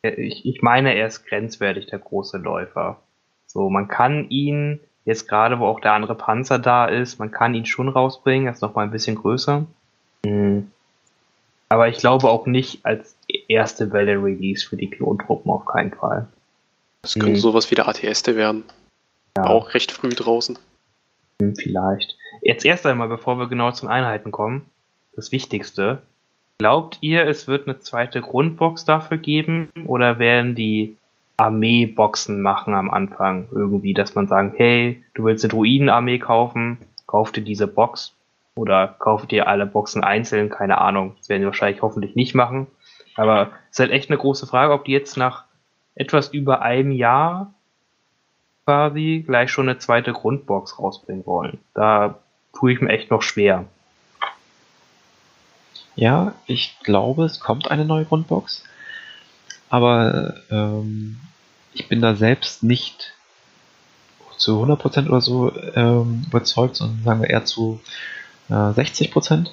Ich, 0.02 0.46
ich 0.46 0.62
meine, 0.62 0.96
er 0.96 1.08
ist 1.08 1.26
grenzwertig, 1.26 1.88
der 1.88 2.00
große 2.00 2.38
Läufer. 2.38 3.02
So, 3.48 3.70
man 3.70 3.88
kann 3.88 4.30
ihn, 4.30 4.80
jetzt 5.06 5.28
gerade 5.28 5.60
wo 5.60 5.66
auch 5.66 5.80
der 5.80 5.94
andere 5.94 6.16
Panzer 6.16 6.60
da 6.60 6.86
ist, 6.86 7.20
man 7.20 7.32
kann 7.32 7.56
ihn 7.56 7.66
schon 7.66 7.90
rausbringen, 7.90 8.48
er 8.48 8.54
ist 8.54 8.62
nochmal 8.62 8.86
ein 8.86 8.92
bisschen 8.92 9.16
größer. 9.16 9.66
Mhm. 10.26 10.72
Aber 11.68 11.88
ich 11.88 11.98
glaube 11.98 12.30
auch 12.30 12.46
nicht 12.46 12.86
als 12.86 13.16
erste 13.48 13.92
Welle 13.92 14.24
Release 14.24 14.68
für 14.68 14.78
die 14.78 14.90
Klontruppen 14.90 15.52
auf 15.52 15.66
keinen 15.66 15.94
Fall. 15.94 16.28
Das 17.02 17.14
könnte 17.14 17.32
mhm. 17.32 17.36
sowas 17.36 17.70
wie 17.70 17.76
der 17.76 17.88
ATSD 17.88 18.36
werden. 18.36 18.64
Ja. 19.38 19.46
Auch 19.46 19.74
recht 19.74 19.92
früh 19.92 20.10
draußen. 20.10 20.58
Hm, 21.42 21.56
vielleicht. 21.56 22.18
Jetzt 22.42 22.66
erst 22.66 22.86
einmal, 22.86 23.08
bevor 23.08 23.38
wir 23.38 23.48
genau 23.48 23.72
zum 23.72 23.88
Einheiten 23.88 24.32
kommen, 24.32 24.66
das 25.16 25.32
Wichtigste. 25.32 26.02
Glaubt 26.60 26.98
ihr, 27.00 27.26
es 27.26 27.48
wird 27.48 27.70
eine 27.70 27.80
zweite 27.80 28.20
Grundbox 28.20 28.84
dafür 28.84 29.18
geben 29.18 29.70
oder 29.88 30.20
werden 30.20 30.56
die 30.56 30.98
Armeeboxen 31.38 32.42
machen 32.42 32.74
am 32.74 32.90
Anfang 32.92 33.48
irgendwie, 33.54 33.94
dass 33.94 34.14
man 34.14 34.28
sagt, 34.28 34.60
hey, 34.60 35.02
du 35.14 35.24
willst 35.24 35.46
eine 35.46 35.52
Druidenarmee 35.54 36.20
kaufen, 36.20 36.78
kauf 37.08 37.32
dir 37.32 37.44
diese 37.44 37.66
Box 37.66 38.14
oder 38.56 38.90
kauf 39.00 39.26
dir 39.26 39.48
alle 39.48 39.66
Boxen 39.66 40.04
einzeln, 40.04 40.50
keine 40.50 40.80
Ahnung. 40.80 41.16
Das 41.18 41.30
werden 41.30 41.44
die 41.44 41.46
wahrscheinlich 41.46 41.82
hoffentlich 41.82 42.18
nicht 42.18 42.36
machen. 42.36 42.68
Aber 43.16 43.52
es 43.72 43.76
ist 43.76 43.80
halt 43.80 43.92
echt 43.92 44.10
eine 44.10 44.20
große 44.20 44.46
Frage, 44.46 44.74
ob 44.74 44.84
die 44.84 44.92
jetzt 44.92 45.16
nach 45.16 45.46
etwas 45.96 46.28
über 46.34 46.62
einem 46.62 46.92
Jahr 46.92 47.54
quasi 48.66 49.24
gleich 49.26 49.50
schon 49.50 49.70
eine 49.70 49.78
zweite 49.78 50.12
Grundbox 50.12 50.78
rausbringen 50.78 51.26
wollen. 51.26 51.60
Da 51.74 52.20
tue 52.52 52.74
ich 52.74 52.82
mir 52.82 52.90
echt 52.90 53.12
noch 53.12 53.22
schwer. 53.22 53.66
Ja, 56.00 56.34
ich 56.46 56.78
glaube, 56.82 57.26
es 57.26 57.42
kommt 57.42 57.70
eine 57.70 57.84
neue 57.84 58.06
Grundbox. 58.06 58.64
Aber 59.68 60.36
ähm, 60.50 61.20
ich 61.74 61.90
bin 61.90 62.00
da 62.00 62.16
selbst 62.16 62.64
nicht 62.64 63.12
zu 64.38 64.64
100% 64.64 65.10
oder 65.10 65.20
so 65.20 65.52
ähm, 65.76 66.24
überzeugt, 66.26 66.78
sondern 66.78 67.04
sagen 67.04 67.22
wir 67.22 67.30
eher 67.30 67.44
zu 67.44 67.82
äh, 68.48 68.54
60%. 68.54 69.48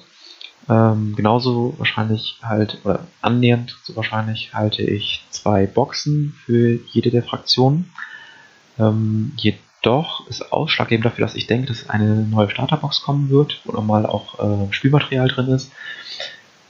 Ähm, 0.69 1.15
genauso 1.17 1.75
wahrscheinlich 1.79 2.39
halt, 2.41 2.77
oder 2.85 3.01
annähernd 3.21 3.77
so 3.83 3.97
wahrscheinlich 3.97 4.53
halte 4.53 4.83
ich 4.83 5.25
zwei 5.29 5.67
Boxen 5.67 6.33
für 6.45 6.79
jede 6.93 7.11
der 7.11 7.23
Fraktionen. 7.23 7.91
Ähm, 8.79 9.33
jedoch 9.35 10.25
ist 10.27 10.53
ausschlaggebend 10.53 11.05
dafür, 11.05 11.25
dass 11.25 11.35
ich 11.35 11.47
denke, 11.47 11.67
dass 11.67 11.89
eine 11.89 12.21
neue 12.21 12.49
Starterbox 12.49 13.01
kommen 13.01 13.29
wird, 13.29 13.59
wo 13.65 13.73
nochmal 13.73 14.05
auch 14.05 14.39
äh, 14.39 14.71
Spielmaterial 14.71 15.27
drin 15.27 15.49
ist, 15.49 15.73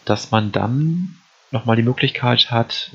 dass 0.09 0.31
man 0.31 0.51
dann 0.51 1.15
nochmal 1.51 1.75
die 1.75 1.83
Möglichkeit 1.83 2.51
hat, 2.51 2.91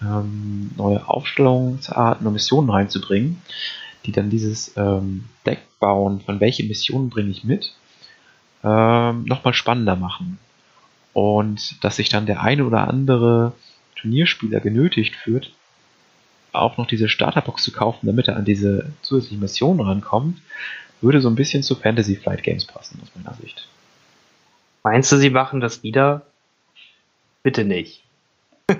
ähm, 0.00 0.70
neue 0.76 1.08
Aufstellungsarten 1.08 2.26
und 2.26 2.32
Missionen 2.32 2.70
reinzubringen, 2.70 3.42
die 4.06 4.12
dann 4.12 4.30
dieses 4.30 4.76
ähm, 4.76 5.24
Deck 5.46 5.60
bauen, 5.80 6.20
von 6.20 6.40
welche 6.40 6.64
Missionen 6.64 7.10
bringe 7.10 7.30
ich 7.30 7.44
mit, 7.44 7.74
ähm, 8.62 9.24
nochmal 9.24 9.54
spannender 9.54 9.96
machen. 9.96 10.38
Und 11.12 11.82
dass 11.84 11.96
sich 11.96 12.08
dann 12.08 12.26
der 12.26 12.42
eine 12.42 12.64
oder 12.64 12.88
andere 12.88 13.52
Turnierspieler 13.96 14.60
genötigt 14.60 15.14
führt, 15.14 15.52
auch 16.52 16.76
noch 16.76 16.86
diese 16.86 17.08
Starterbox 17.08 17.62
zu 17.62 17.72
kaufen, 17.72 18.06
damit 18.06 18.28
er 18.28 18.36
an 18.36 18.44
diese 18.44 18.92
zusätzlichen 19.02 19.40
Missionen 19.40 19.80
rankommt, 19.80 20.40
würde 21.00 21.20
so 21.20 21.28
ein 21.28 21.34
bisschen 21.34 21.62
zu 21.62 21.74
Fantasy 21.74 22.16
Flight 22.16 22.42
Games 22.42 22.64
passen, 22.64 23.00
aus 23.02 23.10
meiner 23.14 23.36
Sicht. 23.36 23.68
Meinst 24.82 25.10
du, 25.12 25.16
sie 25.16 25.30
machen 25.30 25.60
das 25.60 25.82
wieder? 25.82 26.22
Bitte 27.44 27.64
nicht. 27.64 28.02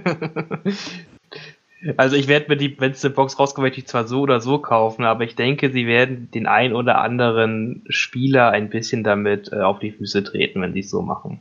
also 1.98 2.16
ich 2.16 2.27
werde 2.29 2.48
mir 2.48 2.57
die, 2.57 2.81
wenn 2.81 2.92
es 2.92 3.05
eine 3.05 3.12
Box 3.12 3.38
rauskommt, 3.38 3.64
werde 3.64 3.77
ich 3.77 3.87
zwar 3.87 4.09
so 4.09 4.22
oder 4.22 4.40
so 4.40 4.59
kaufen, 4.59 5.05
aber 5.05 5.24
ich 5.24 5.37
denke, 5.37 5.70
sie 5.70 5.87
werden 5.87 6.31
den 6.31 6.46
ein 6.46 6.72
oder 6.72 7.00
anderen 7.03 7.85
Spieler 7.90 8.50
ein 8.50 8.70
bisschen 8.70 9.05
damit 9.05 9.53
äh, 9.53 9.61
auf 9.61 9.81
die 9.81 9.92
Füße 9.92 10.24
treten, 10.24 10.62
wenn 10.62 10.72
sie 10.72 10.81
es 10.81 10.88
so 10.88 11.03
machen. 11.03 11.40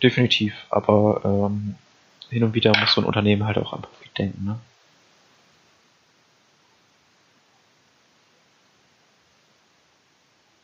Definitiv, 0.00 0.54
aber 0.70 1.50
ähm, 1.50 1.74
hin 2.30 2.44
und 2.44 2.54
wieder 2.54 2.72
muss 2.78 2.94
so 2.94 3.00
ein 3.00 3.06
Unternehmen 3.06 3.44
halt 3.44 3.58
auch 3.58 3.72
an 3.72 3.82
Profit 3.82 4.16
denken, 4.16 4.44
ne? 4.44 4.60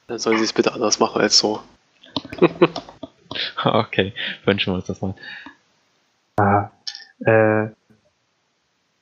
Dann 0.06 0.18
sollen 0.20 0.38
sie 0.38 0.44
es 0.44 0.52
bitte 0.52 0.72
anders 0.72 1.00
machen 1.00 1.20
als 1.20 1.36
so. 1.38 1.60
okay, 3.64 4.12
wünschen 4.44 4.72
wir 4.72 4.76
uns 4.76 4.86
das 4.86 5.00
mal. 5.00 5.14
Ja, 6.38 6.72
äh, 7.20 7.70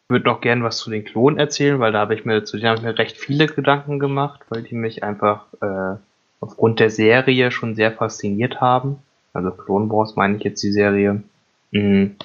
würde 0.08 0.26
noch 0.26 0.40
gern 0.40 0.62
was 0.62 0.78
zu 0.78 0.90
den 0.90 1.04
Klonen 1.04 1.38
erzählen, 1.38 1.80
weil 1.80 1.92
da 1.92 2.00
habe 2.00 2.14
ich 2.14 2.24
mir 2.24 2.44
zu 2.44 2.58
denen 2.58 2.76
ich 2.76 2.82
mir 2.82 2.98
recht 2.98 3.16
viele 3.16 3.46
Gedanken 3.46 3.98
gemacht, 3.98 4.42
weil 4.50 4.62
die 4.62 4.74
mich 4.74 5.02
einfach 5.02 5.46
äh, 5.60 5.96
aufgrund 6.40 6.80
der 6.80 6.90
Serie 6.90 7.50
schon 7.50 7.74
sehr 7.74 7.92
fasziniert 7.92 8.60
haben. 8.60 8.98
Also 9.32 9.50
Clone 9.50 9.90
Wars 9.90 10.14
meine 10.14 10.36
ich 10.36 10.44
jetzt 10.44 10.62
die 10.62 10.72
Serie. 10.72 11.22
Mhm. 11.70 12.16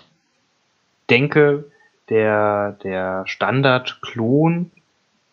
Denke, 1.10 1.66
der 2.10 2.74
der 2.84 3.26
Standard-Klon 3.26 4.72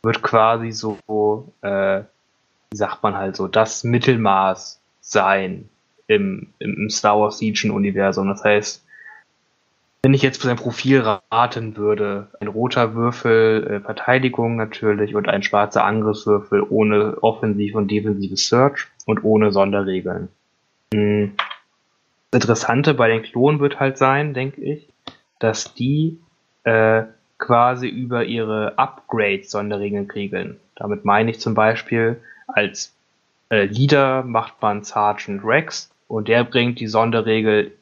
wird 0.02 0.22
quasi 0.22 0.70
so, 0.70 1.52
äh, 1.62 2.02
wie 2.70 2.76
sagt 2.76 3.02
man 3.02 3.16
halt 3.16 3.36
so, 3.36 3.48
das 3.48 3.82
Mittelmaß 3.82 4.80
sein 5.00 5.68
im, 6.06 6.48
im 6.58 6.90
Star 6.90 7.18
Wars 7.18 7.40
Legion-Universum. 7.40 8.28
Das 8.28 8.44
heißt, 8.44 8.84
wenn 10.02 10.12
ich 10.12 10.20
jetzt 10.20 10.42
für 10.42 10.48
sein 10.48 10.56
Profil 10.56 11.00
raten 11.00 11.78
würde, 11.78 12.28
ein 12.38 12.48
roter 12.48 12.94
Würfel 12.94 13.66
äh, 13.66 13.80
Verteidigung 13.80 14.56
natürlich 14.56 15.14
und 15.14 15.28
ein 15.28 15.42
schwarzer 15.42 15.84
Angriffswürfel 15.84 16.62
ohne 16.62 17.22
offensiv 17.22 17.74
und 17.74 17.90
defensive 17.90 18.36
Search 18.36 18.86
und 19.06 19.24
ohne 19.24 19.50
Sonderregeln. 19.50 20.28
Hm. 20.92 21.32
Das 22.30 22.42
Interessante 22.42 22.92
bei 22.92 23.08
den 23.08 23.22
Klonen 23.22 23.60
wird 23.60 23.80
halt 23.80 23.96
sein, 23.96 24.34
denke 24.34 24.60
ich, 24.60 24.88
dass 25.38 25.72
die 25.72 26.18
äh, 26.64 27.04
quasi 27.38 27.88
über 27.88 28.24
ihre 28.24 28.76
Upgrades 28.76 29.50
Sonderregeln 29.50 30.10
regeln. 30.10 30.60
Damit 30.76 31.06
meine 31.06 31.30
ich 31.30 31.40
zum 31.40 31.54
Beispiel, 31.54 32.20
als 32.46 32.94
äh, 33.48 33.64
Leader 33.64 34.22
macht 34.22 34.60
man 34.60 34.84
Sergeant 34.84 35.42
Rex 35.44 35.93
und 36.08 36.28
der 36.28 36.44
bringt 36.44 36.80
die 36.80 36.86
Sonderregel 36.86 37.72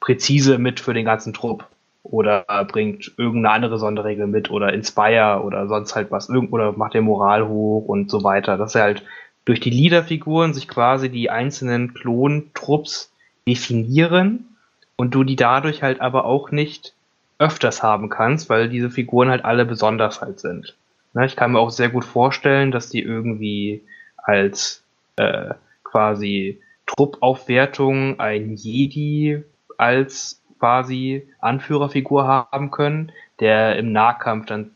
präzise 0.00 0.58
mit 0.58 0.80
für 0.80 0.94
den 0.94 1.04
ganzen 1.04 1.32
Trupp. 1.32 1.66
Oder 2.02 2.44
bringt 2.70 3.12
irgendeine 3.16 3.54
andere 3.54 3.78
Sonderregel 3.78 4.28
mit 4.28 4.50
oder 4.50 4.72
Inspire 4.72 5.42
oder 5.44 5.66
sonst 5.66 5.96
halt 5.96 6.12
was. 6.12 6.30
Oder 6.30 6.72
macht 6.72 6.94
der 6.94 7.02
Moral 7.02 7.48
hoch 7.48 7.86
und 7.86 8.10
so 8.10 8.22
weiter. 8.22 8.56
Dass 8.56 8.76
er 8.76 8.82
halt 8.82 9.02
durch 9.44 9.58
die 9.58 9.70
Leaderfiguren 9.70 10.54
sich 10.54 10.68
quasi 10.68 11.08
die 11.08 11.30
einzelnen 11.30 11.94
Klontrupps 11.94 13.10
definieren 13.48 14.56
und 14.96 15.14
du 15.14 15.24
die 15.24 15.36
dadurch 15.36 15.82
halt 15.82 16.00
aber 16.00 16.24
auch 16.24 16.50
nicht 16.52 16.94
öfters 17.38 17.82
haben 17.82 18.08
kannst, 18.08 18.48
weil 18.48 18.68
diese 18.68 18.90
Figuren 18.90 19.28
halt 19.28 19.44
alle 19.44 19.64
besonders 19.64 20.20
halt 20.20 20.40
sind. 20.40 20.76
Ne, 21.12 21.26
ich 21.26 21.36
kann 21.36 21.52
mir 21.52 21.58
auch 21.58 21.70
sehr 21.70 21.88
gut 21.88 22.04
vorstellen, 22.04 22.70
dass 22.70 22.88
die 22.88 23.02
irgendwie 23.02 23.82
als 24.16 24.82
äh, 25.16 25.54
quasi 25.84 26.60
Truppaufwertung 26.86 28.20
ein 28.20 28.54
Jedi 28.54 29.42
als 29.76 30.42
quasi 30.58 31.28
Anführerfigur 31.40 32.26
haben 32.26 32.70
können, 32.70 33.12
der 33.40 33.76
im 33.76 33.92
Nahkampf 33.92 34.46
dann 34.46 34.70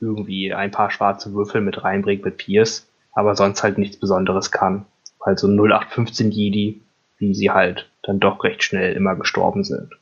irgendwie 0.00 0.52
ein 0.52 0.70
paar 0.70 0.90
schwarze 0.90 1.32
Würfel 1.32 1.60
mit 1.60 1.84
reinbringt 1.84 2.24
mit 2.24 2.36
Pierce, 2.36 2.88
aber 3.12 3.36
sonst 3.36 3.62
halt 3.62 3.78
nichts 3.78 3.96
Besonderes 3.96 4.50
kann. 4.50 4.84
Also 5.20 5.46
0815 5.46 6.30
Jedi, 6.32 6.80
wie 7.18 7.34
sie 7.34 7.50
halt 7.50 7.88
dann 8.02 8.18
doch 8.18 8.42
recht 8.42 8.64
schnell 8.64 8.94
immer 8.94 9.14
gestorben 9.14 9.62
sind. 9.62 9.92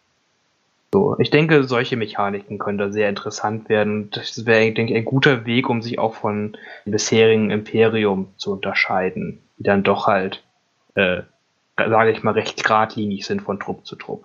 So, 0.92 1.16
ich 1.20 1.31
denke, 1.31 1.62
solche 1.64 1.96
Mechaniken 1.96 2.59
können 2.59 2.79
da 2.79 2.90
sehr 2.90 3.09
interessant 3.09 3.68
werden. 3.68 4.11
Das 4.11 4.44
wäre, 4.44 4.73
denke 4.73 4.92
ich, 4.92 4.99
ein 4.99 5.05
guter 5.05 5.46
Weg, 5.46 5.68
um 5.68 5.83
sich 5.83 6.01
auch 6.01 6.14
von 6.14 6.57
dem 6.85 6.92
bisherigen 6.92 7.51
Imperium 7.51 8.29
zu 8.38 8.53
unterscheiden, 8.53 9.40
die 9.59 9.62
dann 9.62 9.85
doch 9.85 10.09
halt, 10.09 10.42
äh, 10.96 11.23
sage 11.88 12.10
ich 12.10 12.22
mal, 12.22 12.32
recht 12.32 12.62
geradlinig 12.62 13.26
sind 13.26 13.42
von 13.42 13.58
Trupp 13.58 13.86
zu 13.86 13.96
Trupp 13.96 14.24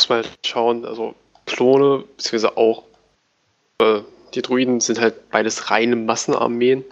muss 0.00 0.08
man 0.08 0.22
halt 0.22 0.38
schauen, 0.46 0.84
also 0.84 1.14
Klone, 1.46 2.04
beziehungsweise 2.16 2.56
auch 2.56 2.84
äh, 3.80 4.00
die 4.34 4.42
Druiden 4.42 4.80
sind 4.80 5.00
halt 5.00 5.30
beides 5.30 5.70
reine 5.70 5.96
Massenarmeen. 5.96 6.84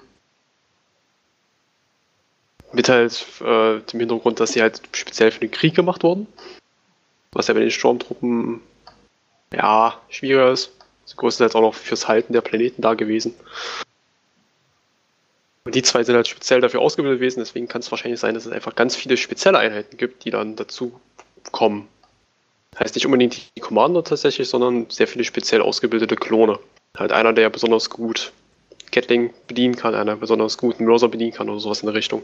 Mit 2.72 2.88
halt 2.88 3.24
äh, 3.40 3.80
dem 3.80 4.00
Hintergrund, 4.00 4.40
dass 4.40 4.52
sie 4.52 4.60
halt 4.60 4.82
speziell 4.92 5.30
für 5.30 5.40
den 5.40 5.50
Krieg 5.50 5.74
gemacht 5.74 6.02
wurden. 6.02 6.26
Was 7.32 7.48
ja 7.48 7.54
bei 7.54 7.60
den 7.60 7.70
Sturmtruppen 7.70 8.60
ja 9.54 9.98
schwieriger 10.10 10.50
ist. 10.50 10.72
Sie 11.06 11.16
größtenteils 11.16 11.54
auch 11.54 11.62
noch 11.62 11.74
fürs 11.74 12.08
Halten 12.08 12.34
der 12.34 12.42
Planeten 12.42 12.82
da 12.82 12.92
gewesen. 12.92 13.34
Und 15.68 15.74
die 15.74 15.82
zwei 15.82 16.02
sind 16.02 16.14
halt 16.14 16.26
speziell 16.26 16.62
dafür 16.62 16.80
ausgebildet 16.80 17.18
gewesen, 17.18 17.40
deswegen 17.40 17.68
kann 17.68 17.82
es 17.82 17.90
wahrscheinlich 17.90 18.18
sein, 18.18 18.32
dass 18.32 18.46
es 18.46 18.52
einfach 18.52 18.74
ganz 18.74 18.96
viele 18.96 19.18
spezielle 19.18 19.58
Einheiten 19.58 19.98
gibt, 19.98 20.24
die 20.24 20.30
dann 20.30 20.56
dazu 20.56 20.98
kommen. 21.52 21.86
Heißt 22.78 22.94
nicht 22.94 23.04
unbedingt 23.04 23.54
die 23.54 23.60
Commander 23.60 24.02
tatsächlich, 24.02 24.48
sondern 24.48 24.88
sehr 24.88 25.06
viele 25.06 25.24
speziell 25.24 25.60
ausgebildete 25.60 26.16
Klone. 26.16 26.58
Halt 26.96 27.12
einer, 27.12 27.34
der 27.34 27.50
besonders 27.50 27.90
gut 27.90 28.32
Gatling 28.92 29.34
bedienen 29.46 29.76
kann, 29.76 29.94
einer 29.94 30.16
besonders 30.16 30.56
gut 30.56 30.80
Mörser 30.80 31.08
bedienen 31.08 31.32
kann 31.32 31.50
oder 31.50 31.60
sowas 31.60 31.82
in 31.82 31.86
der 31.86 31.94
Richtung. 31.94 32.22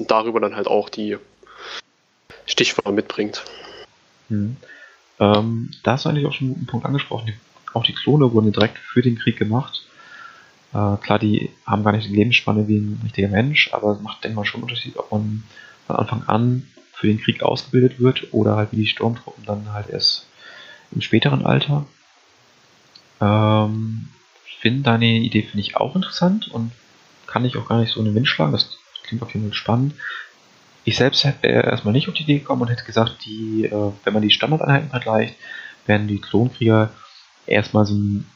Und 0.00 0.10
darüber 0.10 0.40
dann 0.40 0.56
halt 0.56 0.66
auch 0.66 0.88
die 0.88 1.16
Stichwörter 2.46 2.90
mitbringt. 2.90 3.44
Hm. 4.30 4.56
Ähm, 5.20 5.70
da 5.84 5.92
hast 5.92 6.06
du 6.06 6.08
eigentlich 6.08 6.26
auch 6.26 6.32
schon 6.32 6.56
einen 6.56 6.66
Punkt 6.66 6.84
angesprochen. 6.86 7.34
Auch 7.72 7.84
die 7.84 7.94
Klone 7.94 8.32
wurden 8.32 8.50
direkt 8.50 8.78
für 8.78 9.00
den 9.00 9.16
Krieg 9.16 9.36
gemacht. 9.36 9.86
Äh, 10.72 10.96
klar, 10.98 11.18
die 11.18 11.50
haben 11.66 11.84
gar 11.84 11.92
nicht 11.92 12.08
die 12.08 12.14
Lebensspanne 12.14 12.68
wie 12.68 12.78
ein 12.78 13.00
richtiger 13.02 13.28
Mensch, 13.28 13.72
aber 13.72 13.92
es 13.92 14.00
macht, 14.00 14.22
denke 14.24 14.36
mal, 14.36 14.44
schon 14.44 14.60
einen 14.60 14.70
Unterschied, 14.70 14.96
ob 14.96 15.10
man 15.10 15.42
von 15.86 15.96
Anfang 15.96 16.22
an 16.24 16.66
für 16.92 17.06
den 17.06 17.20
Krieg 17.20 17.42
ausgebildet 17.42 17.98
wird 17.98 18.32
oder 18.32 18.56
halt 18.56 18.72
wie 18.72 18.76
die 18.76 18.86
Sturmtruppen 18.86 19.44
dann 19.44 19.72
halt 19.72 19.88
erst 19.88 20.26
im 20.92 21.00
späteren 21.00 21.44
Alter. 21.44 21.86
Ähm, 23.20 24.08
finde 24.60 24.82
deine 24.82 25.06
Idee 25.06 25.42
finde 25.42 25.60
ich 25.60 25.76
auch 25.76 25.96
interessant 25.96 26.48
und 26.48 26.72
kann 27.26 27.44
ich 27.44 27.56
auch 27.56 27.68
gar 27.68 27.80
nicht 27.80 27.92
so 27.92 28.00
in 28.00 28.06
den 28.06 28.14
Wind 28.14 28.28
schlagen. 28.28 28.52
Das 28.52 28.76
klingt 29.04 29.22
auf 29.22 29.32
jeden 29.32 29.46
Fall 29.46 29.54
spannend. 29.54 29.94
Ich 30.84 30.96
selbst 30.96 31.24
hätte 31.24 31.46
erstmal 31.46 31.92
nicht 31.92 32.08
auf 32.08 32.14
die 32.14 32.22
Idee 32.22 32.38
gekommen 32.38 32.62
und 32.62 32.68
hätte 32.68 32.84
gesagt, 32.84 33.24
die, 33.24 33.64
äh, 33.64 33.92
wenn 34.04 34.12
man 34.12 34.22
die 34.22 34.30
Standardeinheiten 34.30 34.90
vergleicht, 34.90 35.34
werden 35.86 36.08
die 36.08 36.20
Klonkrieger 36.20 36.90
erstmal 37.46 37.86
so 37.86 37.94
ein, 37.94 38.26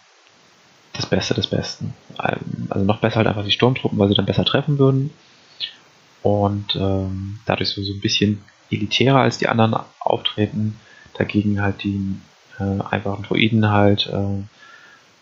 das 0.94 1.07
Beste 1.07 1.35
des 1.35 1.48
Besten. 1.48 1.92
Ähm, 2.22 2.68
also 2.70 2.85
noch 2.87 3.00
besser 3.00 3.16
halt 3.16 3.26
einfach 3.26 3.44
die 3.44 3.50
Sturmtruppen, 3.50 3.98
weil 3.98 4.09
sie 4.09 4.14
dann 4.14 4.26
besser 4.26 4.44
treffen 4.44 4.78
würden. 4.78 5.11
Und 6.22 6.74
ähm, 6.76 7.40
dadurch 7.44 7.70
so, 7.70 7.83
ein 7.83 8.00
bisschen 8.00 8.42
elitärer 8.70 9.20
als 9.20 9.37
die 9.37 9.48
anderen 9.48 9.76
auftreten. 10.00 10.78
Dagegen 11.18 11.61
halt 11.61 11.85
die 11.85 12.16
äh, 12.59 12.80
einfachen 12.90 13.24
Druiden 13.24 13.70
halt 13.70 14.07
äh, 14.07 14.42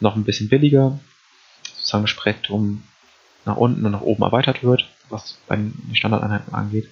noch 0.01 0.15
ein 0.15 0.25
bisschen 0.25 0.49
billiger, 0.49 0.99
sozusagen 1.77 2.07
Spektrum 2.07 2.85
nach 3.45 3.57
unten 3.57 3.85
und 3.85 3.93
nach 3.93 4.03
oben 4.03 4.23
erweitert 4.23 4.63
wird, 4.63 4.87
was 5.09 5.39
bei 5.49 5.57
den 5.57 5.91
Standardeinheiten 5.95 6.55
angeht. 6.55 6.89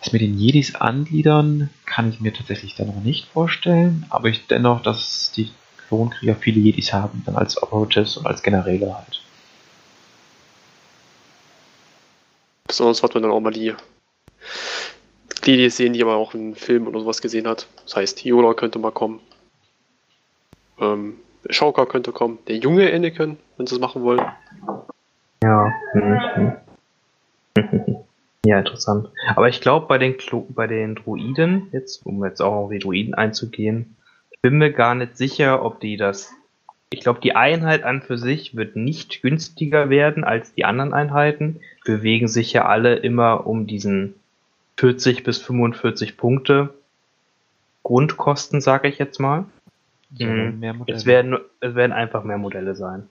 Das 0.00 0.12
mit 0.12 0.22
den 0.22 0.38
Jedis 0.38 0.74
angliedern 0.74 1.70
kann 1.84 2.10
ich 2.10 2.20
mir 2.20 2.32
tatsächlich 2.32 2.74
dann 2.74 2.88
noch 2.88 3.02
nicht 3.02 3.26
vorstellen, 3.26 4.06
aber 4.10 4.28
ich 4.28 4.46
dennoch, 4.46 4.82
dass 4.82 5.32
die 5.32 5.50
Klonkrieger 5.92 6.36
viele 6.36 6.60
Jedis 6.60 6.90
haben, 6.90 7.22
dann 7.26 7.36
als 7.36 7.62
Operatives 7.62 8.16
und 8.16 8.26
als 8.26 8.42
Generäle 8.42 8.94
halt. 8.94 9.22
Besonders 12.66 13.02
hat 13.02 13.12
man 13.12 13.22
dann 13.22 13.32
auch 13.32 13.40
mal 13.40 13.52
die 13.52 13.74
die 15.44 15.68
sehen, 15.68 15.92
die 15.92 16.02
man 16.02 16.14
auch 16.14 16.34
in 16.34 16.54
Filmen 16.54 16.86
oder 16.86 17.00
sowas 17.00 17.20
gesehen 17.20 17.46
hat. 17.46 17.66
Das 17.84 17.96
heißt, 17.96 18.24
Yola 18.24 18.54
könnte 18.54 18.78
mal 18.78 18.92
kommen. 18.92 19.20
Ähm, 20.80 21.16
Schauker 21.50 21.84
könnte 21.84 22.12
kommen. 22.12 22.38
Der 22.46 22.56
junge 22.56 22.90
Anakin, 22.90 23.36
wenn 23.56 23.66
sie 23.66 23.74
es 23.74 23.80
machen 23.80 24.02
wollen. 24.02 24.24
Ja. 25.42 25.72
Mhm. 25.94 26.52
ja, 28.46 28.58
interessant. 28.60 29.08
Aber 29.34 29.48
ich 29.48 29.60
glaube, 29.60 29.86
bei 29.86 29.98
den 29.98 30.16
Klo 30.16 30.46
bei 30.48 30.68
den 30.68 30.94
Druiden, 30.94 31.68
jetzt, 31.72 32.06
um 32.06 32.24
jetzt 32.24 32.40
auch 32.40 32.52
auf 32.52 32.70
die 32.70 32.78
Druiden 32.78 33.14
einzugehen, 33.14 33.96
bin 34.42 34.58
mir 34.58 34.72
gar 34.72 34.94
nicht 34.94 35.16
sicher, 35.16 35.64
ob 35.64 35.80
die 35.80 35.96
das. 35.96 36.32
Ich 36.90 37.00
glaube, 37.00 37.20
die 37.20 37.34
Einheit 37.34 37.84
an 37.84 38.02
für 38.02 38.18
sich 38.18 38.54
wird 38.54 38.76
nicht 38.76 39.22
günstiger 39.22 39.88
werden 39.88 40.24
als 40.24 40.52
die 40.52 40.64
anderen 40.64 40.92
Einheiten. 40.92 41.60
Bewegen 41.84 42.28
sich 42.28 42.52
ja 42.52 42.66
alle 42.66 42.96
immer 42.96 43.46
um 43.46 43.66
diesen 43.66 44.14
40 44.76 45.24
bis 45.24 45.38
45 45.38 46.16
Punkte 46.16 46.74
Grundkosten, 47.82 48.60
sage 48.60 48.88
ich 48.88 48.98
jetzt 48.98 49.18
mal. 49.18 49.44
Mhm. 50.18 50.84
Es, 50.86 51.06
werden, 51.06 51.38
es 51.60 51.74
werden 51.74 51.92
einfach 51.92 52.24
mehr 52.24 52.38
Modelle 52.38 52.74
sein. 52.74 53.08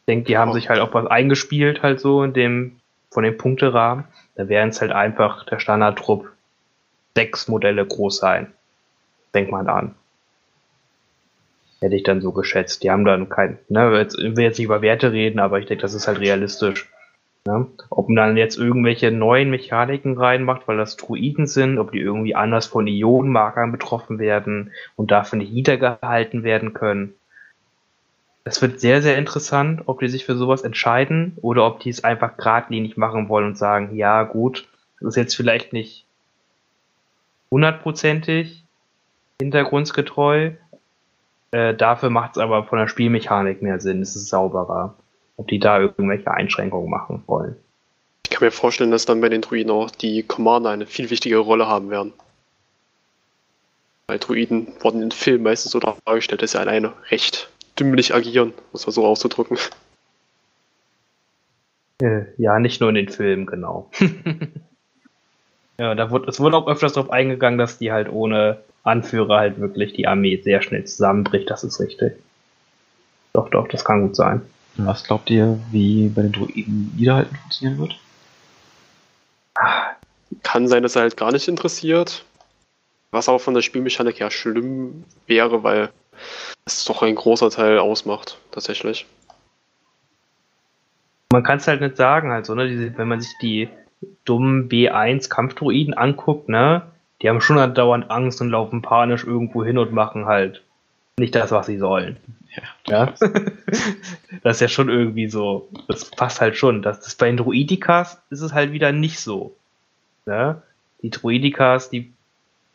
Ich 0.00 0.06
denke, 0.06 0.24
die 0.26 0.38
haben 0.38 0.50
oh. 0.50 0.54
sich 0.54 0.68
halt 0.68 0.80
auch 0.80 0.92
was 0.92 1.06
eingespielt, 1.06 1.82
halt 1.82 2.00
so 2.00 2.22
in 2.22 2.32
dem, 2.32 2.80
von 3.10 3.22
dem 3.22 3.36
Punkterahmen. 3.36 4.04
Da 4.34 4.48
werden 4.48 4.70
es 4.70 4.80
halt 4.80 4.92
einfach 4.92 5.44
der 5.46 5.60
Standardtrupp 5.60 6.30
sechs 7.14 7.48
Modelle 7.48 7.86
groß 7.86 8.16
sein. 8.16 8.52
Denk 9.34 9.50
mal 9.50 9.68
an. 9.68 9.94
Hätte 11.80 11.96
ich 11.96 12.02
dann 12.02 12.20
so 12.20 12.32
geschätzt. 12.32 12.82
Die 12.82 12.90
haben 12.90 13.04
dann 13.04 13.28
kein, 13.28 13.58
ne, 13.68 13.96
jetzt, 13.96 14.18
ich 14.18 14.36
will 14.36 14.44
jetzt 14.44 14.58
nicht 14.58 14.66
über 14.66 14.82
Werte 14.82 15.12
reden, 15.12 15.38
aber 15.38 15.58
ich 15.58 15.66
denke, 15.66 15.82
das 15.82 15.94
ist 15.94 16.06
halt 16.06 16.20
realistisch. 16.20 16.90
Ne? 17.46 17.66
Ob 17.88 18.08
man 18.08 18.16
dann 18.16 18.36
jetzt 18.36 18.58
irgendwelche 18.58 19.10
neuen 19.10 19.48
Mechaniken 19.48 20.18
reinmacht, 20.18 20.68
weil 20.68 20.76
das 20.76 20.96
Druiden 20.96 21.46
sind, 21.46 21.78
ob 21.78 21.92
die 21.92 22.00
irgendwie 22.00 22.34
anders 22.34 22.66
von 22.66 22.86
Ionenmarkern 22.86 23.72
betroffen 23.72 24.18
werden 24.18 24.72
und 24.96 25.10
dafür 25.10 25.38
nicht 25.38 25.52
niedergehalten 25.52 26.42
werden 26.42 26.74
können. 26.74 27.14
Es 28.44 28.60
wird 28.60 28.80
sehr, 28.80 29.00
sehr 29.00 29.16
interessant, 29.16 29.82
ob 29.86 30.00
die 30.00 30.08
sich 30.08 30.24
für 30.26 30.36
sowas 30.36 30.62
entscheiden 30.62 31.36
oder 31.40 31.66
ob 31.66 31.80
die 31.80 31.90
es 31.90 32.04
einfach 32.04 32.36
geradlinig 32.36 32.96
machen 32.96 33.28
wollen 33.28 33.46
und 33.46 33.58
sagen, 33.58 33.96
ja 33.96 34.22
gut, 34.24 34.66
das 34.98 35.10
ist 35.10 35.16
jetzt 35.16 35.36
vielleicht 35.36 35.72
nicht 35.72 36.04
hundertprozentig 37.50 38.64
hintergrundsgetreu, 39.40 40.52
äh, 41.52 41.74
dafür 41.74 42.10
macht 42.10 42.32
es 42.32 42.38
aber 42.38 42.64
von 42.64 42.78
der 42.78 42.88
Spielmechanik 42.88 43.62
mehr 43.62 43.80
Sinn, 43.80 44.02
es 44.02 44.16
ist 44.16 44.28
sauberer 44.28 44.94
ob 45.40 45.48
die 45.48 45.58
da 45.58 45.80
irgendwelche 45.80 46.30
Einschränkungen 46.30 46.90
machen 46.90 47.22
wollen. 47.26 47.56
Ich 48.26 48.30
kann 48.30 48.44
mir 48.44 48.52
vorstellen, 48.52 48.90
dass 48.90 49.06
dann 49.06 49.22
bei 49.22 49.30
den 49.30 49.40
Druiden 49.40 49.70
auch 49.70 49.90
die 49.90 50.22
Commander 50.22 50.68
eine 50.68 50.84
viel 50.84 51.08
wichtigere 51.08 51.40
Rolle 51.40 51.66
haben 51.66 51.88
werden. 51.88 52.12
Weil 54.06 54.18
Druiden 54.18 54.68
wurden 54.80 55.00
in 55.02 55.10
Filmen 55.10 55.44
meistens 55.44 55.72
so 55.72 55.80
dargestellt, 55.80 56.42
dass 56.42 56.52
sie 56.52 56.60
alleine 56.60 56.92
recht 57.10 57.48
dümmlich 57.78 58.14
agieren, 58.14 58.52
muss 58.72 58.86
man 58.86 58.92
so 58.92 59.06
auszudrücken. 59.06 59.56
Äh, 62.02 62.24
ja, 62.36 62.58
nicht 62.58 62.82
nur 62.82 62.90
in 62.90 62.96
den 62.96 63.08
Filmen, 63.08 63.46
genau. 63.46 63.90
ja, 65.78 65.94
da 65.94 66.10
wurde, 66.10 66.28
es 66.28 66.38
wurde 66.38 66.58
auch 66.58 66.68
öfters 66.68 66.92
darauf 66.92 67.10
eingegangen, 67.10 67.58
dass 67.58 67.78
die 67.78 67.92
halt 67.92 68.10
ohne 68.12 68.58
Anführer 68.82 69.38
halt 69.38 69.60
wirklich 69.60 69.92
die 69.92 70.06
Armee 70.06 70.40
sehr 70.42 70.62
schnell 70.62 70.84
zusammenbricht, 70.84 71.50
das 71.50 71.64
ist 71.64 71.80
richtig. 71.80 72.14
Doch, 73.32 73.48
doch, 73.50 73.68
das 73.68 73.84
kann 73.84 74.02
gut 74.02 74.16
sein. 74.16 74.42
Was 74.76 75.04
glaubt 75.04 75.30
ihr, 75.30 75.58
wie 75.70 76.08
bei 76.08 76.22
den 76.22 76.32
Druiden 76.32 76.92
Wiederhalten 76.96 77.36
funktionieren 77.36 77.78
wird? 77.78 77.98
Kann 80.42 80.68
sein, 80.68 80.82
dass 80.82 80.96
er 80.96 81.02
halt 81.02 81.16
gar 81.16 81.32
nicht 81.32 81.48
interessiert. 81.48 82.24
Was 83.10 83.28
aber 83.28 83.40
von 83.40 83.54
der 83.54 83.62
Spielmechanik 83.62 84.20
her 84.20 84.30
schlimm 84.30 85.04
wäre, 85.26 85.62
weil 85.62 85.90
es 86.64 86.84
doch 86.84 87.02
ein 87.02 87.14
großer 87.14 87.50
Teil 87.50 87.78
ausmacht, 87.78 88.38
tatsächlich. 88.52 89.06
Man 91.32 91.42
kann 91.42 91.58
es 91.58 91.66
halt 91.66 91.80
nicht 91.80 91.96
sagen, 91.96 92.30
halt 92.30 92.46
so, 92.46 92.54
ne? 92.54 92.96
wenn 92.96 93.08
man 93.08 93.20
sich 93.20 93.32
die 93.42 93.68
dummen 94.24 94.68
B1 94.68 95.28
Kampfdruiden 95.28 95.94
anguckt, 95.94 96.48
ne? 96.48 96.82
Die 97.22 97.28
haben 97.28 97.40
schon 97.40 97.74
dauernd 97.74 98.10
Angst 98.10 98.40
und 98.40 98.50
laufen 98.50 98.82
panisch 98.82 99.24
irgendwo 99.24 99.64
hin 99.64 99.78
und 99.78 99.92
machen 99.92 100.26
halt 100.26 100.62
nicht 101.18 101.34
das, 101.34 101.50
was 101.50 101.66
sie 101.66 101.78
sollen. 101.78 102.16
Ja. 102.56 102.62
ja? 102.86 103.14
das 104.42 104.56
ist 104.56 104.60
ja 104.60 104.68
schon 104.68 104.88
irgendwie 104.88 105.28
so, 105.28 105.68
das 105.86 106.10
passt 106.10 106.40
halt 106.40 106.56
schon. 106.56 106.82
Das, 106.82 107.00
das 107.00 107.14
bei 107.14 107.26
den 107.26 107.36
Druidikas 107.36 108.22
ist 108.30 108.40
es 108.40 108.54
halt 108.54 108.72
wieder 108.72 108.92
nicht 108.92 109.20
so. 109.20 109.54
Ja? 110.26 110.62
Die 111.02 111.10
Druidikas, 111.10 111.90
die, 111.90 112.12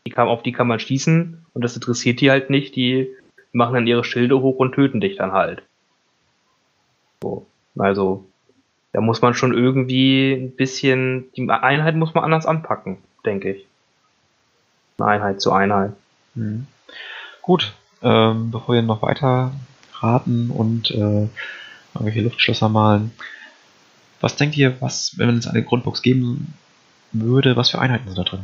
die 0.06 0.12
kann, 0.12 0.28
auf 0.28 0.44
die 0.44 0.52
kann 0.52 0.68
man 0.68 0.80
schießen 0.80 1.46
und 1.54 1.64
das 1.64 1.76
interessiert 1.76 2.22
die 2.22 2.30
halt 2.32 2.50
nicht. 2.50 2.76
Die 2.76 3.10
machen 3.52 3.74
dann 3.74 3.88
ihre 3.88 4.04
Schilde 4.04 4.40
hoch 4.42 4.58
und 4.58 4.74
töten 4.74 5.02
dich 5.02 5.18
dann 5.18 5.32
halt. 5.32 5.64
So. 7.22 7.48
Also, 7.78 8.26
da 8.94 9.02
muss 9.02 9.22
man 9.22 9.34
schon 9.34 9.54
irgendwie 9.54 10.34
ein 10.34 10.52
bisschen, 10.52 11.32
die 11.36 11.50
Einheit 11.50 11.96
muss 11.96 12.14
man 12.14 12.24
anders 12.24 12.46
anpacken, 12.46 12.98
denke 13.26 13.52
ich. 13.52 13.68
Einheit 15.00 15.42
zu 15.42 15.52
Einheit. 15.52 15.94
Mhm. 16.36 16.68
Gut, 17.42 17.74
ähm, 18.02 18.52
bevor 18.52 18.76
wir 18.76 18.82
noch 18.82 19.02
weiter 19.02 19.52
raten 20.00 20.50
und 20.50 20.92
äh, 20.92 21.28
irgendwelche 21.94 22.22
Luftschlösser 22.22 22.70
malen. 22.70 23.12
Was 24.22 24.36
denkt 24.36 24.58
ihr, 24.58 24.80
was, 24.82 25.18
wenn 25.18 25.38
es 25.38 25.48
eine 25.48 25.64
Grundbox 25.64 26.02
geben 26.02 26.54
würde, 27.12 27.56
was 27.56 27.70
für 27.70 27.80
Einheiten 27.80 28.08
sind 28.08 28.18
da 28.18 28.24
drin? 28.24 28.44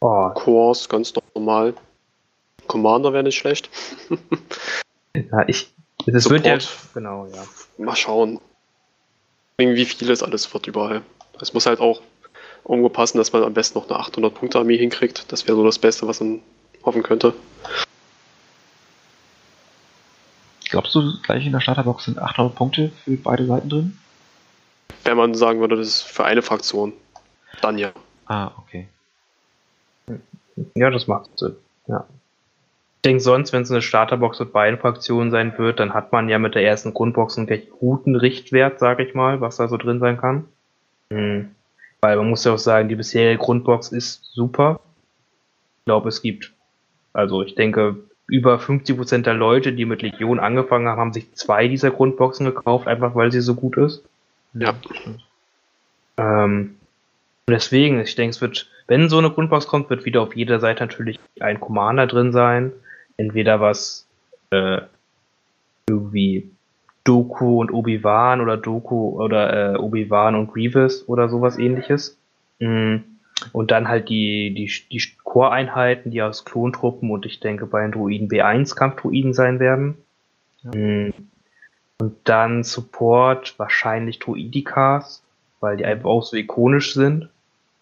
Oh. 0.00 0.30
Cores, 0.30 0.88
ganz 0.88 1.12
normal. 1.34 1.74
Commander 2.66 3.12
wäre 3.12 3.22
nicht 3.22 3.38
schlecht. 3.38 3.70
ja, 5.14 5.44
ich. 5.46 5.72
Das 6.06 6.24
Support. 6.24 6.44
wird 6.44 6.62
ja. 6.62 6.68
Genau, 6.92 7.26
ja. 7.26 7.44
Mal 7.78 7.96
schauen. 7.96 8.40
Wie 9.56 9.84
viel 9.84 10.10
es 10.10 10.22
alles 10.22 10.52
wird 10.52 10.66
überall. 10.66 11.02
Es 11.40 11.54
muss 11.54 11.66
halt 11.66 11.80
auch 11.80 12.02
irgendwo 12.68 12.88
passen, 12.88 13.18
dass 13.18 13.32
man 13.32 13.42
am 13.42 13.54
besten 13.54 13.78
noch 13.78 13.88
eine 13.88 13.98
800-Punkte-Armee 14.00 14.76
hinkriegt. 14.76 15.30
Das 15.32 15.46
wäre 15.46 15.56
so 15.56 15.64
das 15.64 15.78
Beste, 15.78 16.06
was 16.06 16.20
man 16.20 16.40
hoffen 16.84 17.02
könnte. 17.02 17.34
Glaubst 20.70 20.94
du, 20.94 21.12
gleich 21.22 21.46
in 21.46 21.52
der 21.52 21.60
Starterbox 21.60 22.06
sind 22.06 22.18
800 22.18 22.54
Punkte 22.54 22.90
für 23.04 23.16
beide 23.16 23.46
Seiten 23.46 23.68
drin? 23.68 23.98
Wenn 25.04 25.16
man 25.16 25.34
sagen 25.34 25.60
würde, 25.60 25.76
das 25.76 25.86
ist 25.86 26.02
für 26.02 26.24
eine 26.24 26.42
Fraktion, 26.42 26.92
dann 27.60 27.78
ja. 27.78 27.92
Ah, 28.26 28.50
okay. 28.58 28.88
Ja, 30.74 30.90
das 30.90 31.06
macht 31.06 31.38
Sinn. 31.38 31.56
Ja. 31.86 32.06
Ich 32.96 33.02
denke 33.02 33.22
sonst, 33.22 33.52
wenn 33.52 33.62
es 33.62 33.70
eine 33.70 33.82
Starterbox 33.82 34.40
mit 34.40 34.52
beiden 34.52 34.78
Fraktionen 34.80 35.30
sein 35.30 35.56
wird, 35.58 35.78
dann 35.78 35.92
hat 35.92 36.10
man 36.10 36.28
ja 36.30 36.38
mit 36.38 36.54
der 36.54 36.64
ersten 36.64 36.94
Grundbox 36.94 37.36
einen 37.36 37.48
recht 37.48 37.70
guten 37.70 38.16
Richtwert, 38.16 38.78
sage 38.78 39.04
ich 39.04 39.14
mal, 39.14 39.42
was 39.42 39.56
da 39.56 39.68
so 39.68 39.76
drin 39.76 40.00
sein 40.00 40.16
kann. 40.16 40.48
Hm. 41.12 41.54
Weil 42.04 42.18
man 42.18 42.28
muss 42.28 42.44
ja 42.44 42.52
auch 42.52 42.58
sagen, 42.58 42.90
die 42.90 42.96
bisherige 42.96 43.38
Grundbox 43.38 43.90
ist 43.90 44.26
super. 44.34 44.80
Ich 45.78 45.84
glaube, 45.86 46.10
es 46.10 46.20
gibt, 46.20 46.52
also 47.14 47.40
ich 47.42 47.54
denke, 47.54 47.96
über 48.26 48.58
50% 48.58 49.22
der 49.22 49.32
Leute, 49.32 49.72
die 49.72 49.86
mit 49.86 50.02
Legion 50.02 50.38
angefangen 50.38 50.86
haben, 50.86 51.00
haben 51.00 51.12
sich 51.14 51.32
zwei 51.32 51.66
dieser 51.66 51.90
Grundboxen 51.90 52.44
gekauft, 52.44 52.88
einfach 52.88 53.14
weil 53.14 53.32
sie 53.32 53.40
so 53.40 53.54
gut 53.54 53.78
ist. 53.78 54.04
Ja. 54.52 54.74
Ähm, 56.18 56.76
deswegen, 57.48 58.00
ich 58.00 58.14
denke, 58.14 58.32
es 58.32 58.42
wird, 58.42 58.68
wenn 58.86 59.08
so 59.08 59.16
eine 59.16 59.30
Grundbox 59.30 59.66
kommt, 59.66 59.88
wird 59.88 60.04
wieder 60.04 60.20
auf 60.20 60.36
jeder 60.36 60.60
Seite 60.60 60.84
natürlich 60.84 61.18
ein 61.40 61.58
Commander 61.58 62.06
drin 62.06 62.32
sein. 62.32 62.70
Entweder 63.16 63.62
was 63.62 64.06
äh, 64.50 64.82
irgendwie 65.88 66.50
Doku 67.04 67.60
und 67.60 67.70
Obi-Wan 67.70 68.40
oder 68.40 68.56
Doku 68.56 69.22
oder 69.22 69.74
äh, 69.74 69.76
Obi-Wan 69.76 70.34
und 70.34 70.52
Grievous 70.52 71.06
oder 71.06 71.28
sowas 71.28 71.58
ähnliches. 71.58 72.18
Mm. 72.58 72.96
Und 73.52 73.70
dann 73.70 73.88
halt 73.88 74.08
die, 74.08 74.54
die, 74.54 74.70
die 74.90 75.02
Core-Einheiten, 75.22 76.10
die 76.10 76.22
aus 76.22 76.44
Klontruppen 76.44 77.10
und 77.10 77.26
ich 77.26 77.40
denke 77.40 77.66
bei 77.66 77.82
den 77.82 77.92
Druiden 77.92 78.28
B1 78.28 78.74
Kampfdruiden 78.74 79.34
sein 79.34 79.60
werden. 79.60 79.96
Ja. 80.62 80.70
Mm. 80.70 81.12
Und 81.98 82.16
dann 82.24 82.64
Support 82.64 83.58
wahrscheinlich 83.58 84.18
Druidikas, 84.18 85.22
weil 85.60 85.76
die 85.76 85.84
einfach 85.84 86.08
auch 86.08 86.22
so 86.22 86.36
ikonisch 86.36 86.94
sind. 86.94 87.28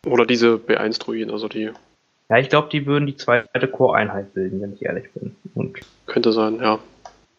Oder 0.05 0.27
diese 0.27 0.57
B1-Druiden, 0.57 1.31
also 1.31 1.49
die 1.49 1.71
Ja, 2.29 2.39
ich 2.39 2.49
glaube, 2.49 2.69
die 2.71 2.87
würden 2.87 3.07
die 3.07 3.17
zweite 3.17 3.69
Core-Einheit 3.69 4.35
bilden, 4.35 4.61
wenn 4.61 4.75
ich 4.75 4.83
ehrlich 4.83 5.11
bin. 5.13 5.37
Und, 5.55 5.79
Könnte 6.07 6.33
sein, 6.33 6.59
ja. 6.61 6.81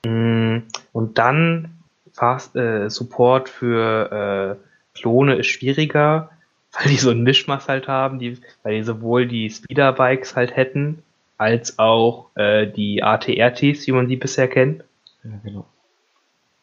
Mh, 0.05 0.63
und 0.91 1.17
dann 1.17 1.69
Fast, 2.13 2.55
äh, 2.55 2.89
Support 2.89 3.49
für 3.49 4.59
äh, 4.61 4.99
Klone 4.99 5.35
ist 5.35 5.47
schwieriger, 5.47 6.29
weil 6.71 6.91
die 6.91 6.97
so 6.97 7.09
einen 7.09 7.23
Mischmasch 7.23 7.67
halt 7.67 7.87
haben, 7.87 8.19
die, 8.19 8.37
weil 8.61 8.75
die 8.75 8.83
sowohl 8.83 9.27
die 9.27 9.49
Speederbikes 9.49 10.35
halt 10.35 10.55
hätten, 10.55 11.01
als 11.37 11.79
auch 11.79 12.29
äh, 12.35 12.67
die 12.67 13.03
ATRTs, 13.03 13.87
wie 13.87 13.91
man 13.91 14.07
die 14.07 14.15
bisher 14.15 14.47
kennt. 14.47 14.83
Ja, 15.23 15.31
genau. 15.43 15.65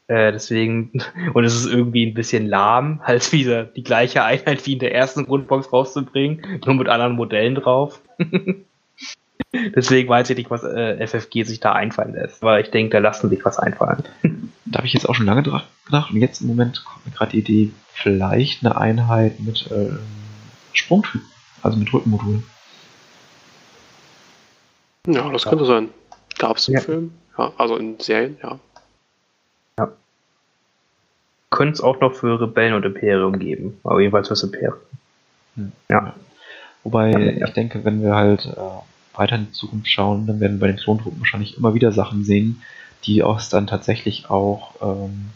Äh, 0.07 0.33
deswegen, 0.33 0.91
und 1.35 1.45
es 1.45 1.55
ist 1.55 1.73
irgendwie 1.73 2.07
ein 2.07 2.15
bisschen 2.15 2.47
lahm, 2.47 3.01
halt 3.05 3.33
wieder 3.33 3.65
die 3.65 3.83
gleiche 3.83 4.23
Einheit 4.23 4.65
wie 4.67 4.75
in 4.75 4.79
der 4.79 4.95
ersten 4.95 5.27
Grundbox 5.27 5.73
rauszubringen, 5.73 6.61
nur 6.65 6.75
mit 6.77 6.89
anderen 6.89 7.17
Modellen 7.17 7.57
drauf. 7.57 8.01
Deswegen 9.53 10.09
weiß 10.09 10.31
ich 10.31 10.37
nicht, 10.37 10.51
was 10.51 10.63
äh, 10.65 11.07
FFG 11.07 11.43
sich 11.45 11.61
da 11.61 11.73
einfallen 11.73 12.15
lässt. 12.15 12.43
Aber 12.43 12.61
ich 12.61 12.71
denke, 12.71 12.93
da 12.93 12.99
lassen 12.99 13.29
sich 13.31 13.45
was 13.45 13.59
einfallen. 13.59 14.03
Da 14.67 14.79
habe 14.79 14.87
ich 14.87 14.93
jetzt 14.93 15.09
auch 15.09 15.15
schon 15.15 15.27
lange 15.27 15.43
dra- 15.43 15.63
gedacht 15.87 16.11
und 16.13 16.19
jetzt 16.21 16.41
im 16.41 16.47
Moment 16.49 16.85
kommt 16.85 17.07
mir 17.07 17.13
gerade 17.13 17.33
die 17.33 17.39
Idee, 17.41 17.73
vielleicht 17.93 18.65
eine 18.65 18.77
Einheit 18.77 19.41
mit 19.41 19.71
äh, 19.71 19.91
Sprungtyp, 20.73 21.23
also 21.63 21.77
mit 21.77 21.93
Rückenmodul. 21.93 22.43
Ja, 25.07 25.31
das 25.31 25.45
könnte 25.45 25.65
sein. 25.65 25.89
Gab 26.39 26.57
es 26.59 26.69
im 26.69 26.75
Ja. 26.75 26.81
Film? 26.81 27.13
Ja, 27.39 27.53
also 27.59 27.77
in 27.77 27.99
Serien, 28.01 28.37
ja. 28.43 28.59
Könnte 31.51 31.73
es 31.73 31.81
auch 31.81 32.01
noch 32.01 32.15
für 32.15 32.41
Rebellen 32.41 32.75
und 32.75 32.85
Imperium 32.85 33.37
geben, 33.41 33.81
aber 33.83 33.99
jedenfalls 34.01 34.29
fürs 34.29 34.45
Imperium. 34.45 34.77
Hm. 35.57 35.73
Ja. 35.89 36.15
Wobei 36.85 37.11
Ja, 37.11 37.19
ja. 37.19 37.47
ich 37.49 37.53
denke, 37.55 37.85
wenn 37.85 38.03
wir 38.03 38.15
halt 38.15 38.47
äh, 38.47 38.61
weiter 39.21 39.37
in 39.37 39.47
die 39.47 39.53
Zukunft 39.53 39.89
schauen, 39.89 40.27
dann 40.27 40.41
werden 40.41 40.57
wir 40.57 40.67
bei 40.67 40.73
den 40.73 40.77
Klontruppen 40.77 41.21
wahrscheinlich 41.21 41.57
immer 41.57 41.75
wieder 41.75 41.93
Sachen 41.93 42.25
sehen, 42.25 42.63
die 43.05 43.21
es 43.21 43.49
dann 43.49 43.67
tatsächlich 43.67 44.29
auch 44.31 44.75
ähm, 44.83 45.31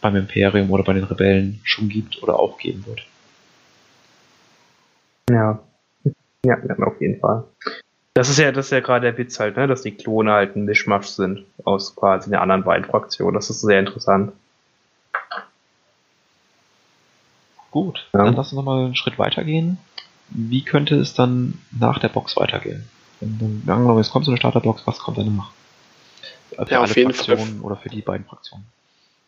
beim 0.00 0.16
Imperium 0.16 0.70
oder 0.70 0.82
bei 0.82 0.94
den 0.94 1.04
Rebellen 1.04 1.60
schon 1.62 1.88
gibt 1.88 2.22
oder 2.22 2.38
auch 2.38 2.58
geben 2.58 2.84
wird. 2.86 3.06
Ja. 5.30 5.60
Ja, 6.44 6.56
auf 6.84 7.00
jeden 7.00 7.20
Fall. 7.20 7.44
Das 8.14 8.28
ist 8.28 8.38
ja, 8.38 8.50
das 8.50 8.66
ist 8.66 8.72
ja 8.72 8.80
gerade 8.80 9.06
der 9.06 9.16
Witz 9.16 9.38
halt, 9.38 9.56
ne, 9.56 9.66
dass 9.66 9.82
die 9.82 9.92
Klone 9.92 10.32
halt 10.32 10.56
ein 10.56 10.64
Mischmasch 10.64 11.06
sind 11.06 11.44
aus 11.64 11.94
quasi 11.94 12.30
den 12.30 12.38
anderen 12.40 12.64
beiden 12.64 12.84
Fraktionen. 12.84 13.34
Das 13.34 13.48
ist 13.48 13.60
sehr 13.60 13.78
interessant. 13.78 14.32
Gut, 17.70 18.06
Ja. 18.12 18.24
dann 18.24 18.34
lass 18.34 18.48
uns 18.48 18.56
nochmal 18.56 18.84
einen 18.84 18.96
Schritt 18.96 19.18
weitergehen. 19.18 19.78
Wie 20.28 20.62
könnte 20.62 20.96
es 20.96 21.14
dann 21.14 21.58
nach 21.70 21.98
der 21.98 22.08
Box 22.08 22.36
weitergehen? 22.36 22.86
Wenn 23.22 23.38
dann, 23.38 23.76
angenommen, 23.76 24.00
es 24.00 24.10
kommt 24.10 24.24
so 24.24 24.32
eine 24.32 24.38
Starterbox, 24.38 24.84
was 24.84 24.98
kommt 24.98 25.18
danach? 25.18 25.52
Für 26.56 26.66
Ja, 26.68 26.82
auf 26.82 26.96
jeden 26.96 27.14
Fall. 27.14 27.36
Fraktionen 27.36 27.60
oder 27.60 27.76
für 27.76 27.88
die 27.88 28.02
beiden 28.02 28.26
Fraktionen. 28.26 28.66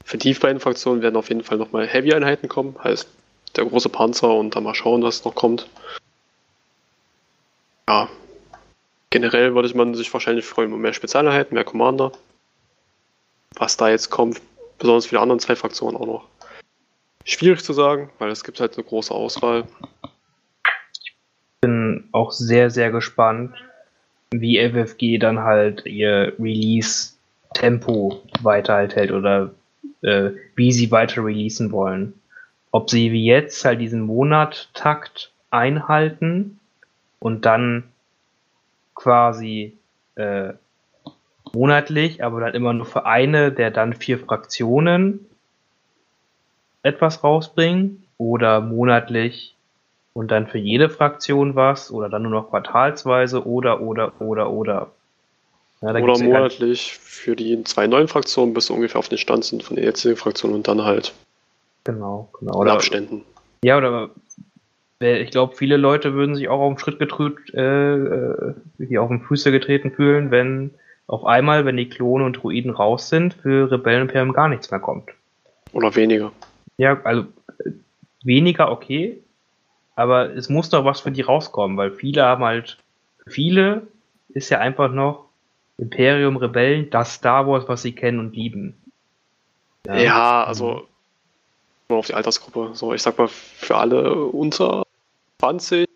Für 0.04 0.18
die 0.18 0.35
beiden 0.35 0.59
Fraktionen 0.59 1.00
werden 1.00 1.16
auf 1.16 1.28
jeden 1.28 1.44
Fall 1.44 1.59
nochmal 1.59 1.87
Heavy-Einheiten 1.87 2.48
kommen, 2.48 2.76
heißt 2.83 3.09
der 3.54 3.64
große 3.64 3.88
Panzer 3.88 4.35
und 4.35 4.57
dann 4.57 4.64
mal 4.64 4.74
schauen, 4.74 5.02
was 5.04 5.24
noch 5.24 5.37
kommt. 5.37 5.68
Ja, 7.88 8.09
generell 9.11 9.54
würde 9.54 9.74
man 9.76 9.94
sich 9.94 10.12
wahrscheinlich 10.12 10.44
freuen 10.44 10.70
über 10.70 10.76
mehr 10.76 10.92
Spezialeinheiten, 10.92 11.54
mehr 11.54 11.64
Commander. 11.64 12.11
Was 13.54 13.76
da 13.76 13.88
jetzt 13.88 14.11
kommt, 14.11 14.42
besonders 14.78 15.07
für 15.07 15.14
die 15.14 15.22
anderen 15.22 15.38
zwei 15.38 15.54
Fraktionen 15.54 15.96
auch 15.96 16.07
noch. 16.07 16.28
Schwierig 17.24 17.62
zu 17.62 17.72
sagen, 17.72 18.11
weil 18.18 18.30
es 18.30 18.42
gibt 18.42 18.59
halt 18.59 18.74
eine 18.74 18.85
große 18.85 19.14
Auswahl. 19.14 19.64
Bin 21.61 22.09
auch 22.11 22.33
sehr, 22.33 22.70
sehr 22.70 22.90
gespannt, 22.90 23.54
wie 24.40 24.59
FFG 24.59 25.18
dann 25.18 25.40
halt 25.40 25.87
ihr 25.87 26.33
Release-Tempo 26.38 28.23
weiter 28.42 28.75
halt 28.75 28.97
hält 28.97 29.12
oder 29.12 29.51
äh, 30.03 30.31
wie 30.55 30.73
sie 30.73 30.90
weiter 30.90 31.25
releasen 31.25 31.73
wollen. 31.73 32.14
Ob 32.70 32.90
sie 32.90 33.12
wie 33.12 33.25
jetzt 33.25 33.64
halt 33.64 33.81
diesen 33.81 34.03
Monattakt 34.03 35.33
einhalten 35.51 36.59
und 37.20 37.44
dann 37.44 37.85
quasi 38.94 39.77
äh, 40.16 40.55
monatlich, 41.53 42.25
aber 42.25 42.40
dann 42.40 42.55
immer 42.55 42.73
nur 42.73 42.87
für 42.87 43.07
eine 43.07 43.53
der 43.53 43.70
dann 43.70 43.92
vier 43.92 44.18
Fraktionen 44.18 45.27
etwas 46.83 47.25
rausbringen 47.25 48.05
oder 48.18 48.61
monatlich 48.61 49.53
und 50.14 50.31
dann 50.31 50.46
für 50.46 50.59
jede 50.59 50.88
Fraktion 50.88 51.55
was 51.55 51.90
oder 51.90 52.09
dann 52.09 52.22
nur 52.22 52.31
noch 52.31 52.50
quartalsweise 52.50 53.46
oder 53.46 53.83
oder 53.83 54.20
oder 54.20 54.50
oder. 54.50 54.90
Ja, 55.83 55.90
Oder 55.90 56.14
ja 56.16 56.24
monatlich 56.24 56.94
für 56.94 57.37
die 57.37 57.62
zwei 57.64 57.87
neuen 57.87 58.09
Fraktionen, 58.09 58.55
bis 58.55 58.68
sie 58.68 58.72
ungefähr 58.72 58.98
auf 58.98 59.11
den 59.11 59.18
Stand 59.18 59.44
sind 59.44 59.62
von 59.62 59.77
den 59.77 59.85
jetzigen 59.85 60.16
Fraktionen 60.16 60.57
und 60.57 60.66
dann 60.66 60.83
halt 60.83 61.12
Genau, 61.85 62.31
genau. 62.38 62.61
Oder, 62.61 62.72
Abständen. 62.72 63.22
ja, 63.62 63.77
oder 63.77 64.09
ich 65.00 65.31
glaube, 65.31 65.55
viele 65.55 65.77
Leute 65.77 66.14
würden 66.14 66.35
sich 66.35 66.48
auch 66.48 66.61
auf 66.61 66.72
den 66.72 66.79
Schritt 66.79 66.98
getrübt, 66.98 67.53
äh, 67.53 67.94
äh, 67.94 68.55
wie 68.79 68.96
auf 68.96 69.09
den 69.09 69.20
Füße 69.20 69.53
getreten 69.53 69.90
fühlen, 69.90 70.31
wenn 70.31 70.70
auf 71.07 71.27
einmal, 71.27 71.66
wenn 71.66 71.77
die 71.77 71.90
Klone 71.90 72.24
und 72.24 72.35
Druiden 72.42 72.70
raus 72.70 73.11
sind, 73.11 73.35
für 73.35 73.70
Rebellenimperium 73.70 74.33
gar 74.33 74.48
nichts 74.48 74.70
mehr 74.70 74.81
kommt. 74.81 75.11
Oder 75.74 75.94
weniger. 75.94 76.33
Ja, 76.79 76.98
also 77.05 77.27
äh, 77.59 77.70
weniger 78.22 78.72
okay, 78.72 79.18
aber 79.96 80.35
es 80.35 80.48
muss 80.48 80.70
doch 80.70 80.85
was 80.85 81.00
für 81.00 81.12
die 81.12 81.22
rauskommen, 81.22 81.76
weil 81.76 81.90
viele 81.90 82.24
haben 82.24 82.44
halt, 82.44 82.78
viele 83.26 83.87
ist 84.28 84.50
ja 84.50 84.59
einfach 84.59 84.90
noch 84.92 85.26
Imperium, 85.78 86.37
Rebellen, 86.37 86.90
das 86.90 87.14
Star 87.14 87.46
Wars, 87.46 87.68
was 87.68 87.83
sie 87.83 87.92
kennen 87.92 88.18
und 88.18 88.35
lieben. 88.35 88.80
Ja, 89.87 90.44
also 90.44 90.87
nur 91.88 91.98
auf 91.98 92.07
die 92.07 92.14
Altersgruppe. 92.14 92.70
So, 92.74 92.94
ich 92.94 93.02
sag 93.02 93.18
mal, 93.18 93.28
für 93.28 93.76
alle 93.76 94.14
unter 94.14 94.85
20, 95.40 95.88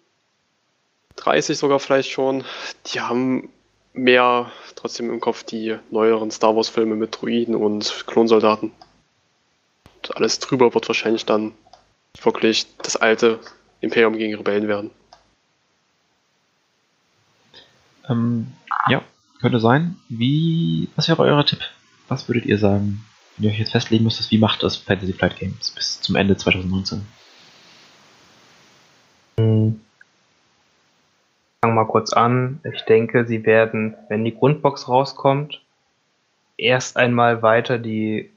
30 1.16 1.56
sogar 1.56 1.80
vielleicht 1.80 2.11
schon, 2.11 2.44
die 2.87 3.00
haben 3.00 3.48
mehr 3.94 4.50
trotzdem 4.76 5.11
im 5.11 5.20
Kopf 5.20 5.42
die 5.42 5.76
neueren 5.90 6.30
Star 6.30 6.54
Wars-Filme 6.54 6.94
mit 6.94 7.20
Druiden 7.20 7.54
und 7.54 8.04
Klonsoldaten. 8.06 8.72
Und 9.96 10.16
alles 10.16 10.38
drüber 10.38 10.74
wird 10.74 10.88
wahrscheinlich 10.88 11.24
dann 11.24 11.52
wirklich 12.22 12.66
das 12.78 12.96
alte 12.96 13.40
Imperium 13.80 14.16
gegen 14.16 14.34
Rebellen 14.34 14.68
werden. 14.68 14.90
Ähm, 18.08 18.48
ja, 18.88 19.02
könnte 19.40 19.60
sein. 19.60 19.96
Wie, 20.08 20.88
was 20.96 21.08
wäre 21.08 21.22
euer 21.22 21.44
Tipp? 21.44 21.60
Was 22.08 22.28
würdet 22.28 22.46
ihr 22.46 22.58
sagen, 22.58 23.04
wenn 23.36 23.44
ihr 23.44 23.50
euch 23.50 23.58
jetzt 23.58 23.72
festlegen 23.72 24.04
müsstet, 24.04 24.30
wie 24.30 24.38
macht 24.38 24.62
das 24.62 24.76
Fantasy 24.76 25.12
Flight 25.12 25.36
Games 25.36 25.70
bis 25.70 26.00
zum 26.00 26.16
Ende 26.16 26.36
2019? 26.36 27.06
Hm. 29.38 29.80
Fangen 31.60 31.74
wir 31.74 31.82
mal 31.82 31.86
kurz 31.86 32.12
an. 32.12 32.60
Ich 32.72 32.82
denke, 32.82 33.26
sie 33.26 33.44
werden, 33.44 33.94
wenn 34.08 34.24
die 34.24 34.34
Grundbox 34.34 34.88
rauskommt, 34.88 35.60
erst 36.56 36.96
einmal 36.96 37.42
weiter 37.42 37.78
die, 37.78 38.30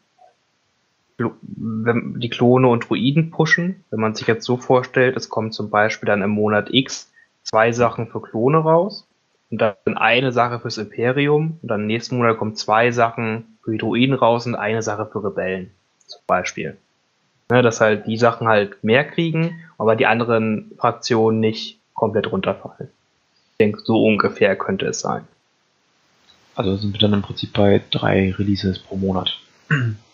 die 1.44 2.30
Klone 2.30 2.68
und 2.68 2.90
Druiden 2.90 3.32
pushen. 3.32 3.84
Wenn 3.90 4.00
man 4.00 4.16
sich 4.16 4.28
jetzt 4.28 4.46
so 4.46 4.58
vorstellt, 4.58 5.16
es 5.16 5.30
kommt 5.30 5.54
zum 5.54 5.70
Beispiel 5.70 6.08
dann 6.08 6.22
im 6.22 6.32
Monat 6.32 6.70
X 6.72 7.12
zwei 7.44 7.72
Sachen 7.72 8.08
für 8.08 8.22
Klone 8.22 8.60
raus 8.60 9.08
und 9.50 9.60
dann 9.60 9.98
eine 9.98 10.32
Sache 10.32 10.60
fürs 10.60 10.78
Imperium 10.78 11.60
und 11.62 11.68
dann 11.68 11.82
im 11.82 11.88
nächsten 11.88 12.18
Monat 12.18 12.38
kommen 12.38 12.56
zwei 12.56 12.92
Sachen 12.92 13.58
für 13.64 13.72
die 13.72 13.78
Druiden 13.78 14.16
raus 14.16 14.46
und 14.46 14.56
eine 14.56 14.82
Sache 14.82 15.08
für 15.12 15.24
Rebellen 15.24 15.72
zum 16.08 16.22
Beispiel. 16.28 16.78
Ne, 17.50 17.62
dass 17.62 17.82
halt 17.82 18.08
die 18.08 18.18
Sachen 18.18 18.48
halt 18.48 18.84
mehr 18.84 19.04
kriegen, 19.04 19.62
aber 19.78 19.96
die 19.96 20.06
anderen 20.06 20.72
Fraktionen 20.78 21.40
nicht 21.42 21.80
komplett 21.94 22.32
runterfallen. 22.32 22.90
Ich 23.52 23.58
denke, 23.60 23.82
so 23.84 24.06
ungefähr 24.06 24.56
könnte 24.56 24.86
es 24.86 25.02
sein. 25.02 25.28
Also 26.56 26.78
sind 26.78 26.94
wir 26.94 27.00
dann 27.00 27.14
im 27.14 27.22
Prinzip 27.22 27.54
bei 27.54 27.82
drei 27.92 28.34
Releases 28.38 28.80
pro 28.80 28.96
Monat. 28.96 29.38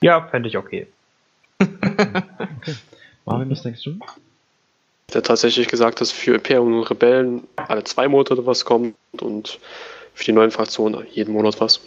Ja, 0.00 0.22
fände 0.28 0.48
ich 0.48 0.56
okay. 0.56 0.86
Marvin, 3.24 3.50
was 3.50 3.62
denkst 3.62 3.82
du? 3.84 3.98
Der 5.12 5.22
tatsächlich 5.22 5.68
gesagt, 5.68 6.00
dass 6.00 6.12
für 6.12 6.34
Imperium 6.34 6.78
und 6.78 6.90
Rebellen 6.90 7.44
alle 7.56 7.82
zwei 7.84 8.08
Monate 8.08 8.44
was 8.46 8.64
kommt 8.64 8.94
und 9.20 9.58
für 10.14 10.24
die 10.24 10.32
neuen 10.32 10.50
Fraktionen 10.50 11.06
jeden 11.12 11.32
Monat 11.32 11.60
was. 11.60 11.80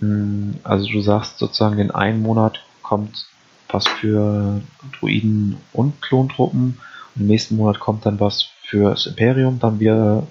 Hm, 0.00 0.56
Also 0.64 0.86
du 0.86 1.00
sagst 1.00 1.38
sozusagen, 1.38 1.78
in 1.78 1.90
einem 1.90 2.22
Monat 2.22 2.62
kommt 2.82 3.26
was 3.68 3.86
für 3.88 4.60
Druiden 5.00 5.56
und 5.72 6.00
Klontruppen 6.02 6.78
und 7.14 7.22
im 7.22 7.26
nächsten 7.26 7.56
Monat 7.56 7.80
kommt 7.80 8.06
dann 8.06 8.20
was 8.20 8.48
für 8.64 8.90
das 8.90 9.06
Imperium, 9.06 9.58
dann 9.58 9.80
wieder 9.80 10.26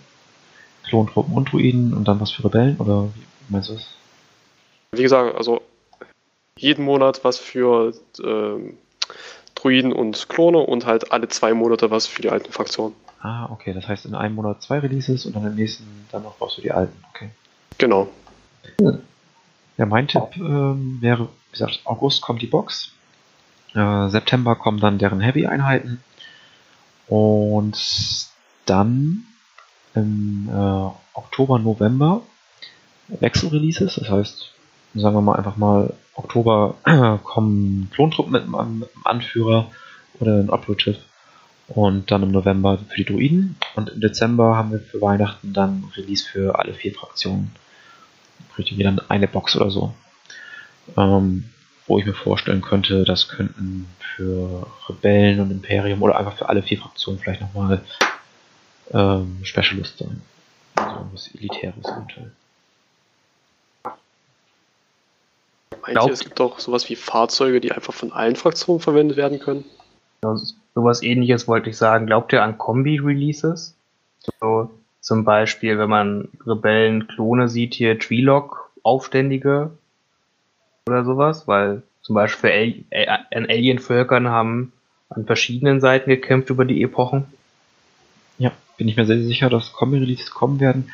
Klontruppen 0.84 1.34
und 1.34 1.52
Druiden 1.52 1.94
und 1.94 2.08
dann 2.08 2.20
was 2.20 2.32
für 2.32 2.46
Rebellen 2.46 2.78
oder 2.78 3.10
wie 3.16 3.54
meinst 3.54 3.70
du 3.70 3.74
das? 3.74 3.88
Wie 4.98 5.04
gesagt, 5.04 5.36
also 5.36 5.62
jeden 6.58 6.86
Monat 6.86 7.24
was 7.24 7.38
für 7.38 7.94
ähm, 8.24 8.78
Druiden 9.56 9.94
und 9.94 10.30
Klone 10.30 10.60
und 10.60 10.86
halt 10.86 11.12
alle 11.12 11.28
zwei 11.28 11.54
Monate 11.54 11.92
was 11.92 12.08
für 12.08 12.22
die 12.22 12.30
alten 12.30 12.52
Fraktionen. 12.52 12.96
Ah, 13.22 13.50
okay. 13.52 13.74
Das 13.74 13.88
heißt, 13.88 14.06
in 14.06 14.16
einem 14.16 14.36
Monat 14.36 14.62
zwei 14.62 14.80
Releases 14.80 15.26
und 15.26 15.36
dann 15.36 15.46
im 15.46 15.56
nächsten 15.56 16.08
dann 16.12 16.24
noch 16.24 16.38
brauchst 16.38 16.58
du 16.58 16.62
die 16.62 16.72
alten. 16.72 17.04
Okay. 17.14 17.30
Genau. 17.78 18.08
Ja, 19.78 19.86
mein 19.86 20.08
Tipp 20.08 20.38
ähm, 20.38 20.98
wäre, 21.02 21.24
wie 21.24 21.52
gesagt, 21.52 21.82
August 21.86 22.22
kommt 22.22 22.42
die 22.42 22.48
Box. 22.48 22.92
Äh, 23.74 24.10
September 24.10 24.56
kommen 24.56 24.80
dann 24.80 24.98
deren 24.98 25.20
Heavy-Einheiten. 25.20 26.02
Und 27.08 27.78
dann 28.66 29.26
im 29.94 30.50
äh, 30.50 30.90
Oktober, 31.14 31.60
November 31.60 32.22
Wechselreleases. 33.08 33.96
Das 33.96 34.10
heißt, 34.10 34.52
sagen 34.96 35.16
wir 35.16 35.22
mal 35.22 35.36
einfach 35.36 35.58
mal, 35.58 35.94
Oktober 36.16 36.76
kommen 37.24 37.90
Klontruppen 37.94 38.32
mit, 38.32 38.44
einem 38.44 38.86
Anführer 39.04 39.70
oder 40.20 40.40
ein 40.40 40.50
Operative. 40.50 40.98
Und 41.68 42.12
dann 42.12 42.24
im 42.24 42.32
November 42.32 42.78
für 42.78 42.96
die 42.96 43.06
Druiden. 43.06 43.58
Und 43.76 43.90
im 43.90 44.00
Dezember 44.00 44.56
haben 44.56 44.72
wir 44.72 44.80
für 44.80 45.02
Weihnachten 45.02 45.52
dann 45.52 45.86
Release 45.96 46.24
für 46.24 46.60
alle 46.60 46.74
vier 46.74 46.94
Fraktionen. 46.94 47.52
Kriegt 48.54 48.72
ihr 48.72 48.84
dann 48.84 49.02
eine 49.10 49.28
Box 49.28 49.56
oder 49.56 49.72
so. 49.72 49.94
Ähm, 50.96 51.46
wo 51.88 52.00
ich 52.00 52.06
mir 52.06 52.14
vorstellen 52.14 52.62
könnte, 52.62 53.04
das 53.04 53.28
könnten 53.28 53.88
für 54.00 54.68
Rebellen 54.88 55.40
und 55.40 55.52
Imperium 55.52 56.02
oder 56.02 56.18
einfach 56.18 56.38
für 56.38 56.50
alle 56.50 56.64
vier 56.64 56.78
Fraktionen 56.78 57.20
vielleicht 57.20 57.42
nochmal 57.42 57.82
ähm, 58.92 59.40
Specialist 59.44 59.98
sein. 59.98 60.22
Also 60.76 60.96
irgendwas 60.98 61.28
Elitäres 61.36 61.86
eventuell. 61.86 62.32
Manche, 65.88 66.12
es 66.12 66.24
gibt 66.24 66.40
auch 66.42 66.60
sowas 66.60 66.90
wie 66.90 66.96
Fahrzeuge, 66.96 67.62
die 67.62 67.72
einfach 67.72 67.94
von 67.94 68.12
allen 68.12 68.36
Fraktionen 68.36 68.82
verwendet 68.82 69.18
werden 69.18 69.40
können. 69.40 69.66
Ja, 70.24 70.36
sowas 70.74 71.04
ähnliches 71.04 71.48
wollte 71.48 71.70
ich 71.70 71.78
sagen. 71.78 72.08
Glaubt 72.08 72.34
ihr 72.34 72.44
an 72.44 72.58
Kombi-Releases? 72.58 73.76
So, 74.40 74.72
zum 75.02 75.24
Beispiel, 75.24 75.78
wenn 75.78 75.90
man 75.90 76.30
Rebellen-Klone 76.46 77.48
sieht, 77.48 77.76
hier 77.76 78.00
Twi'lok, 78.00 78.58
Aufständige 78.82 79.72
oder 80.88 81.04
sowas, 81.04 81.48
weil 81.48 81.84
zum 82.02 82.16
Beispiel 82.16 82.86
Al 82.92 83.26
an 83.34 83.46
Alien-Völkern 83.46 84.30
haben 84.30 84.72
an 85.10 85.26
verschiedenen 85.26 85.80
Seiten 85.82 86.10
gekämpft 86.10 86.50
über 86.50 86.66
die 86.66 86.82
Epochen. 86.84 87.26
Ja, 88.38 88.52
bin 88.78 88.88
ich 88.88 88.96
mir 88.96 89.06
sehr 89.06 89.22
sicher, 89.24 89.50
dass 89.50 89.74
Kombi-Releases 89.74 90.32
kommen 90.32 90.60
werden, 90.60 90.92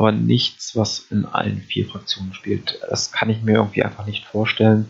aber 0.00 0.12
nichts, 0.12 0.74
was 0.74 1.06
in 1.10 1.26
allen 1.26 1.60
vier 1.60 1.86
Fraktionen 1.86 2.34
spielt. 2.34 2.80
Das 2.88 3.12
kann 3.12 3.30
ich 3.30 3.42
mir 3.42 3.56
irgendwie 3.56 3.84
einfach 3.84 4.06
nicht 4.06 4.24
vorstellen 4.24 4.88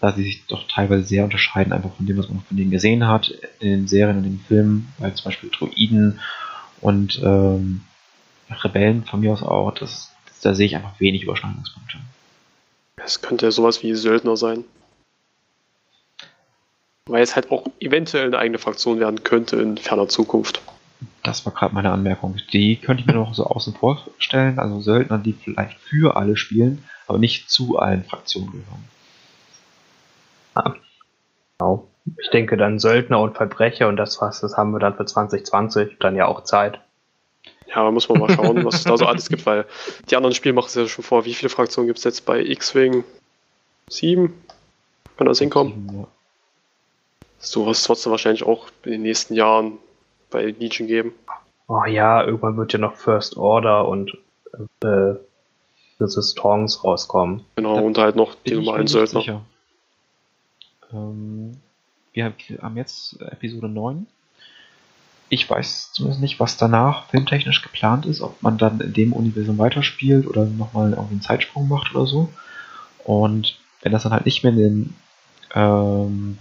da 0.00 0.12
sie 0.12 0.22
sich 0.22 0.46
doch 0.46 0.66
teilweise 0.68 1.04
sehr 1.04 1.24
unterscheiden, 1.24 1.72
einfach 1.72 1.92
von 1.94 2.06
dem, 2.06 2.18
was 2.18 2.28
man 2.28 2.40
von 2.42 2.56
denen 2.56 2.70
gesehen 2.70 3.06
hat, 3.06 3.28
in 3.60 3.70
den 3.70 3.88
Serien 3.88 4.18
und 4.18 4.24
in 4.24 4.32
den 4.36 4.44
Filmen, 4.46 4.92
weil 4.98 5.12
zum 5.14 5.24
Beispiel 5.24 5.50
Druiden 5.50 6.20
und 6.80 7.20
ähm, 7.24 7.82
Rebellen 8.50 9.04
von 9.04 9.20
mir 9.20 9.32
aus 9.32 9.42
auch, 9.42 9.74
das, 9.74 10.12
da 10.42 10.54
sehe 10.54 10.66
ich 10.66 10.76
einfach 10.76 11.00
wenig 11.00 11.24
Überschneidungspunkte. 11.24 11.98
Es 13.04 13.20
könnte 13.20 13.46
ja 13.46 13.50
sowas 13.50 13.82
wie 13.82 13.94
Söldner 13.94 14.36
sein. 14.36 14.64
Weil 17.06 17.22
es 17.22 17.34
halt 17.34 17.50
auch 17.50 17.66
eventuell 17.80 18.26
eine 18.26 18.38
eigene 18.38 18.58
Fraktion 18.58 19.00
werden 19.00 19.24
könnte 19.24 19.56
in 19.56 19.78
ferner 19.78 20.08
Zukunft. 20.08 20.60
Das 21.22 21.46
war 21.46 21.52
gerade 21.52 21.74
meine 21.74 21.92
Anmerkung. 21.92 22.36
Die 22.52 22.76
könnte 22.76 23.02
ich 23.02 23.06
mir 23.06 23.14
noch 23.14 23.34
so 23.34 23.44
außen 23.44 23.74
vor 23.74 24.04
stellen, 24.18 24.58
also 24.58 24.80
Söldner, 24.80 25.18
die 25.18 25.32
vielleicht 25.32 25.78
für 25.78 26.16
alle 26.16 26.36
spielen, 26.36 26.84
aber 27.06 27.18
nicht 27.18 27.50
zu 27.50 27.78
allen 27.78 28.04
Fraktionen 28.04 28.50
gehören. 28.50 28.84
Genau. 31.58 31.88
Ich 32.20 32.30
denke 32.30 32.56
dann 32.56 32.78
Söldner 32.78 33.20
und 33.20 33.36
Verbrecher 33.36 33.88
und 33.88 33.96
das 33.96 34.20
was, 34.20 34.40
das 34.40 34.56
haben 34.56 34.72
wir 34.72 34.78
dann 34.78 34.96
für 34.96 35.04
2020 35.04 35.98
dann 36.00 36.16
ja 36.16 36.26
auch 36.26 36.44
Zeit. 36.44 36.80
Ja, 37.66 37.90
muss 37.90 38.08
man 38.08 38.18
mal 38.18 38.30
schauen, 38.30 38.64
was 38.64 38.76
es 38.76 38.84
da 38.84 38.96
so 38.96 39.06
alles 39.06 39.28
gibt, 39.28 39.44
weil 39.44 39.66
die 40.10 40.16
anderen 40.16 40.34
Spiele 40.34 40.54
machen 40.54 40.68
es 40.68 40.74
ja 40.74 40.88
schon 40.88 41.04
vor. 41.04 41.26
Wie 41.26 41.34
viele 41.34 41.50
Fraktionen 41.50 41.86
gibt 41.86 41.98
es 41.98 42.04
jetzt 42.04 42.24
bei 42.24 42.40
X-Wing? 42.40 43.04
Sieben? 43.90 44.42
Kann 45.16 45.26
das 45.26 45.38
hinkommen? 45.38 45.90
Ja. 45.92 46.06
Sowas 47.40 47.82
trotzdem 47.82 48.10
wahrscheinlich 48.10 48.44
auch 48.44 48.68
in 48.84 48.92
den 48.92 49.02
nächsten 49.02 49.34
Jahren 49.34 49.78
bei 50.30 50.44
Legion 50.44 50.88
geben. 50.88 51.12
Oh 51.66 51.84
ja, 51.84 52.24
irgendwann 52.24 52.56
wird 52.56 52.72
ja 52.72 52.78
noch 52.78 52.96
First 52.96 53.36
Order 53.36 53.86
und 53.86 54.16
äh, 54.82 55.14
Resistance 56.00 56.82
rauskommen. 56.82 57.44
Genau, 57.56 57.82
und 57.82 57.98
halt 57.98 58.16
noch 58.16 58.34
die 58.34 58.54
normalen 58.54 58.86
Söldner. 58.86 59.20
Sicher. 59.20 59.42
Ähm, 60.92 61.58
wir 62.12 62.32
haben 62.62 62.76
jetzt 62.76 63.20
Episode 63.20 63.68
9. 63.68 64.06
Ich 65.28 65.48
weiß 65.48 65.92
zumindest 65.92 66.22
nicht, 66.22 66.40
was 66.40 66.56
danach 66.56 67.06
filmtechnisch 67.10 67.62
geplant 67.62 68.06
ist, 68.06 68.22
ob 68.22 68.42
man 68.42 68.56
dann 68.56 68.80
in 68.80 68.94
dem 68.94 69.12
Universum 69.12 69.58
weiterspielt 69.58 70.26
oder 70.26 70.46
nochmal 70.46 70.92
irgendwie 70.92 71.12
einen 71.12 71.22
Zeitsprung 71.22 71.68
macht 71.68 71.94
oder 71.94 72.06
so. 72.06 72.30
Und 73.04 73.58
wenn 73.82 73.92
das 73.92 74.04
dann 74.04 74.12
halt 74.12 74.24
nicht 74.24 74.42
mehr 74.42 74.52
in 74.52 74.58
den 74.58 74.94
ähm, 75.54 76.38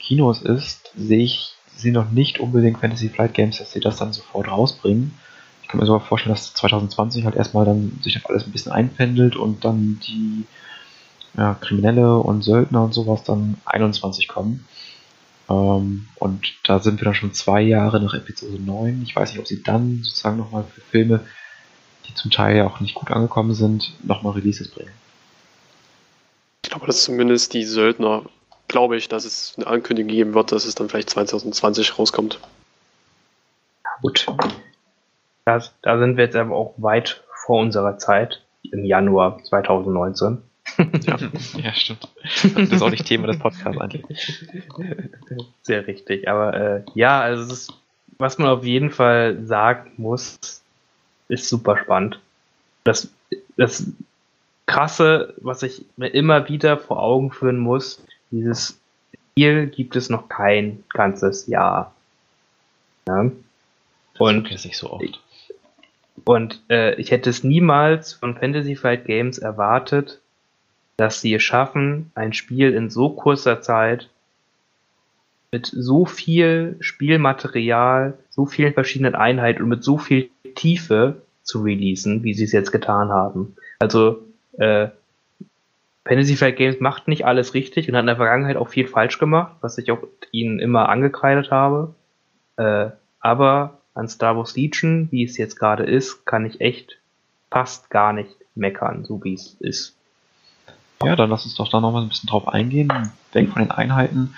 Kinos 0.00 0.42
ist, 0.42 0.90
sehe 0.96 1.22
ich 1.22 1.53
sie 1.76 1.90
noch 1.90 2.10
nicht 2.10 2.40
unbedingt 2.40 2.78
Fantasy 2.78 3.08
Flight 3.08 3.34
Games, 3.34 3.58
dass 3.58 3.72
sie 3.72 3.80
das 3.80 3.96
dann 3.96 4.12
sofort 4.12 4.48
rausbringen. 4.48 5.14
Ich 5.62 5.68
kann 5.68 5.80
mir 5.80 5.86
sogar 5.86 6.00
vorstellen, 6.00 6.34
dass 6.34 6.54
2020 6.54 7.24
halt 7.24 7.36
erstmal 7.36 7.64
dann 7.64 7.98
sich 8.02 8.14
das 8.14 8.26
alles 8.26 8.44
ein 8.44 8.52
bisschen 8.52 8.72
einpendelt 8.72 9.36
und 9.36 9.64
dann 9.64 10.00
die 10.06 10.44
ja, 11.36 11.54
Kriminelle 11.54 12.18
und 12.18 12.42
Söldner 12.42 12.84
und 12.84 12.94
sowas 12.94 13.24
dann 13.24 13.56
21 13.64 14.28
kommen. 14.28 14.66
Ähm, 15.48 16.06
und 16.16 16.54
da 16.64 16.78
sind 16.78 17.00
wir 17.00 17.04
dann 17.04 17.14
schon 17.14 17.32
zwei 17.32 17.60
Jahre 17.60 18.00
nach 18.00 18.14
Episode 18.14 18.60
9. 18.60 19.02
Ich 19.02 19.14
weiß 19.14 19.30
nicht, 19.30 19.40
ob 19.40 19.46
sie 19.46 19.62
dann 19.62 20.02
sozusagen 20.02 20.38
nochmal 20.38 20.64
für 20.64 20.80
Filme, 20.80 21.20
die 22.08 22.14
zum 22.14 22.30
Teil 22.30 22.56
ja 22.56 22.66
auch 22.66 22.80
nicht 22.80 22.94
gut 22.94 23.10
angekommen 23.10 23.54
sind, 23.54 23.92
nochmal 24.02 24.34
Releases 24.34 24.68
bringen. 24.68 24.92
Ich 26.62 26.70
glaube, 26.70 26.86
dass 26.86 27.04
zumindest 27.04 27.52
die 27.52 27.64
Söldner, 27.64 28.22
glaube 28.68 28.96
ich, 28.96 29.08
dass 29.08 29.24
es 29.24 29.54
eine 29.56 29.66
Ankündigung 29.66 30.10
geben 30.10 30.34
wird, 30.34 30.52
dass 30.52 30.64
es 30.64 30.74
dann 30.74 30.88
vielleicht 30.88 31.10
2020 31.10 31.98
rauskommt. 31.98 32.40
Ja, 33.84 33.90
gut. 34.02 34.26
Das, 35.44 35.74
da 35.82 35.98
sind 35.98 36.16
wir 36.16 36.24
jetzt 36.24 36.36
aber 36.36 36.56
auch 36.56 36.74
weit 36.78 37.22
vor 37.34 37.60
unserer 37.60 37.98
Zeit, 37.98 38.42
im 38.62 38.84
Januar 38.84 39.42
2019 39.44 40.42
ja, 40.78 41.18
ja, 41.58 41.72
stimmt. 41.74 42.08
Das 42.22 42.70
ist 42.70 42.82
auch 42.82 42.90
nicht 42.90 43.06
Thema 43.06 43.26
des 43.26 43.38
Podcasts 43.38 43.80
eigentlich. 43.80 44.44
Sehr 45.62 45.86
richtig. 45.86 46.28
Aber 46.28 46.54
äh, 46.54 46.82
ja, 46.94 47.20
also 47.20 47.52
ist, 47.52 47.72
was 48.18 48.38
man 48.38 48.48
auf 48.48 48.64
jeden 48.64 48.90
Fall 48.90 49.44
sagen 49.44 49.92
muss, 49.96 50.62
ist 51.28 51.48
super 51.48 51.76
spannend. 51.76 52.20
Das, 52.84 53.12
das 53.56 53.86
Krasse, 54.66 55.34
was 55.38 55.62
ich 55.62 55.84
mir 55.96 56.08
immer 56.08 56.48
wieder 56.48 56.78
vor 56.78 57.02
Augen 57.02 57.30
führen 57.30 57.58
muss, 57.58 58.04
dieses 58.34 58.80
Spiel 59.32 59.66
gibt 59.66 59.96
es 59.96 60.10
noch 60.10 60.28
kein 60.28 60.84
ganzes 60.92 61.46
Jahr. 61.46 61.94
Ja? 63.06 63.30
Und 64.18 64.52
das 64.52 64.64
nicht 64.64 64.76
so 64.76 64.90
oft. 64.90 65.20
Und 66.24 66.62
äh, 66.70 66.94
ich 67.00 67.10
hätte 67.10 67.30
es 67.30 67.44
niemals 67.44 68.12
von 68.12 68.36
Fantasy 68.36 68.76
Flight 68.76 69.04
Games 69.06 69.38
erwartet, 69.38 70.20
dass 70.96 71.20
sie 71.20 71.34
es 71.34 71.42
schaffen, 71.42 72.12
ein 72.14 72.32
Spiel 72.32 72.72
in 72.72 72.90
so 72.90 73.10
kurzer 73.10 73.60
Zeit 73.60 74.08
mit 75.50 75.66
so 75.66 76.06
viel 76.06 76.76
Spielmaterial, 76.80 78.18
so 78.30 78.46
vielen 78.46 78.74
verschiedenen 78.74 79.14
Einheiten 79.14 79.62
und 79.62 79.68
mit 79.68 79.84
so 79.84 79.98
viel 79.98 80.30
Tiefe 80.54 81.22
zu 81.42 81.62
releasen, 81.62 82.22
wie 82.24 82.34
sie 82.34 82.44
es 82.44 82.52
jetzt 82.52 82.72
getan 82.72 83.10
haben. 83.10 83.56
Also 83.78 84.22
äh, 84.58 84.88
Fantasy 86.06 86.36
Flight 86.36 86.56
Games 86.56 86.80
macht 86.80 87.08
nicht 87.08 87.24
alles 87.24 87.54
richtig 87.54 87.88
und 87.88 87.96
hat 87.96 88.02
in 88.02 88.08
der 88.08 88.16
Vergangenheit 88.16 88.56
auch 88.56 88.68
viel 88.68 88.86
falsch 88.86 89.18
gemacht, 89.18 89.56
was 89.60 89.78
ich 89.78 89.90
auch 89.90 90.02
ihnen 90.32 90.58
immer 90.58 90.88
angekreidet 90.88 91.50
habe. 91.50 91.94
Äh, 92.56 92.90
aber 93.20 93.78
an 93.94 94.08
Star 94.08 94.36
Wars 94.36 94.56
Legion, 94.56 95.08
wie 95.10 95.24
es 95.24 95.38
jetzt 95.38 95.58
gerade 95.58 95.84
ist, 95.84 96.26
kann 96.26 96.44
ich 96.44 96.60
echt 96.60 96.98
fast 97.50 97.88
gar 97.88 98.12
nicht 98.12 98.30
meckern, 98.54 99.04
so 99.04 99.22
wie 99.24 99.34
es 99.34 99.56
ist. 99.60 99.96
Ja, 101.02 101.16
dann 101.16 101.30
lasst 101.30 101.46
uns 101.46 101.54
doch 101.56 101.68
da 101.70 101.80
nochmal 101.80 102.02
ein 102.02 102.08
bisschen 102.08 102.28
drauf 102.28 102.48
eingehen. 102.48 102.90
Weg 103.32 103.50
von 103.50 103.62
den 103.62 103.70
Einheiten. 103.70 104.34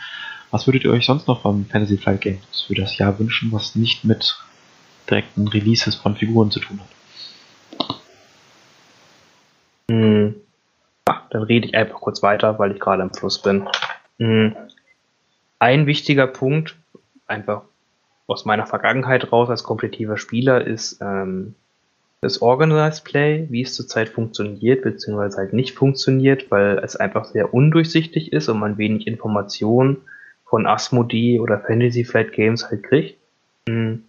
Was 0.51 0.67
würdet 0.67 0.85
ihr 0.85 0.91
euch 0.91 1.07
sonst 1.07 1.27
noch 1.27 1.43
vom 1.43 1.67
Fantasy 1.67 1.97
Flight 1.97 2.21
Games 2.21 2.62
für 2.67 2.75
das 2.75 2.97
Jahr 2.99 3.19
wünschen, 3.19 3.53
was 3.53 3.75
nicht 3.75 4.05
mit 4.05 4.39
direkten 5.11 5.49
Releases 5.49 5.97
von 5.97 6.17
Figuren 6.17 6.51
zu 6.51 6.61
tun 6.61 6.81
hat? 6.81 7.97
Hm. 9.91 10.35
Ach, 11.05 11.23
dann 11.37 11.45
rede 11.45 11.66
ich 11.66 11.74
einfach 11.74 12.01
kurz 12.01 12.22
weiter, 12.22 12.59
weil 12.59 12.72
ich 12.72 12.80
gerade 12.80 13.03
im 13.03 13.12
Fluss 13.12 13.43
bin. 13.43 13.68
Hm. 14.18 14.57
Ein 15.59 15.87
wichtiger 15.87 16.26
Punkt, 16.26 16.76
einfach 17.26 17.62
aus 18.26 18.47
meiner 18.47 18.66
Vergangenheit 18.66 19.30
raus 19.32 19.51
als 19.51 19.62
kompetitiver 19.62 20.16
Spieler, 20.16 20.66
ist 20.66 20.99
ähm, 21.03 21.55
das 22.22 22.41
Organized 22.41 23.05
Play, 23.05 23.47
wie 23.51 23.62
es 23.62 23.74
zurzeit 23.74 24.09
funktioniert, 24.09 24.82
beziehungsweise 24.82 25.37
halt 25.37 25.53
nicht 25.53 25.74
funktioniert, 25.74 26.51
weil 26.51 26.78
es 26.78 26.97
einfach 26.97 27.26
sehr 27.26 27.53
undurchsichtig 27.53 28.32
ist 28.32 28.49
und 28.49 28.59
man 28.59 28.78
wenig 28.78 29.07
Informationen 29.07 29.99
von 30.47 30.66
Asmodee 30.66 31.39
oder 31.39 31.61
Fantasy 31.61 32.05
Flight 32.05 32.32
Games 32.32 32.70
halt 32.70 32.82
kriegt. 32.82 33.18
Hm. 33.68 34.05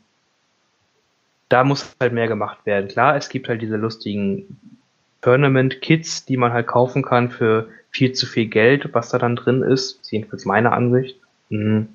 da 1.49 1.65
muss 1.65 1.95
halt 1.99 2.13
mehr 2.13 2.27
gemacht 2.27 2.65
werden. 2.65 2.87
Klar, 2.87 3.17
es 3.17 3.27
gibt 3.27 3.49
halt 3.49 3.61
diese 3.61 3.75
lustigen 3.75 4.79
Tournament-Kits, 5.27 6.23
die 6.23 6.37
man 6.37 6.53
halt 6.53 6.67
kaufen 6.67 7.03
kann 7.03 7.29
für 7.29 7.67
viel 7.89 8.13
zu 8.13 8.25
viel 8.25 8.45
Geld, 8.45 8.93
was 8.93 9.09
da 9.09 9.17
dann 9.17 9.35
drin 9.35 9.61
ist. 9.61 9.99
Ist 10.01 10.11
jedenfalls 10.13 10.45
meine 10.45 10.71
Ansicht. 10.71 11.19
Mhm. 11.49 11.89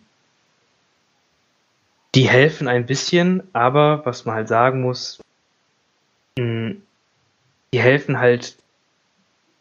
Die 2.14 2.28
helfen 2.28 2.68
ein 2.68 2.84
bisschen, 2.84 3.42
aber 3.54 4.04
was 4.04 4.26
man 4.26 4.34
halt 4.34 4.48
sagen 4.48 4.82
muss, 4.82 5.18
mh, 6.38 6.74
die 7.72 7.80
helfen 7.80 8.20
halt 8.20 8.58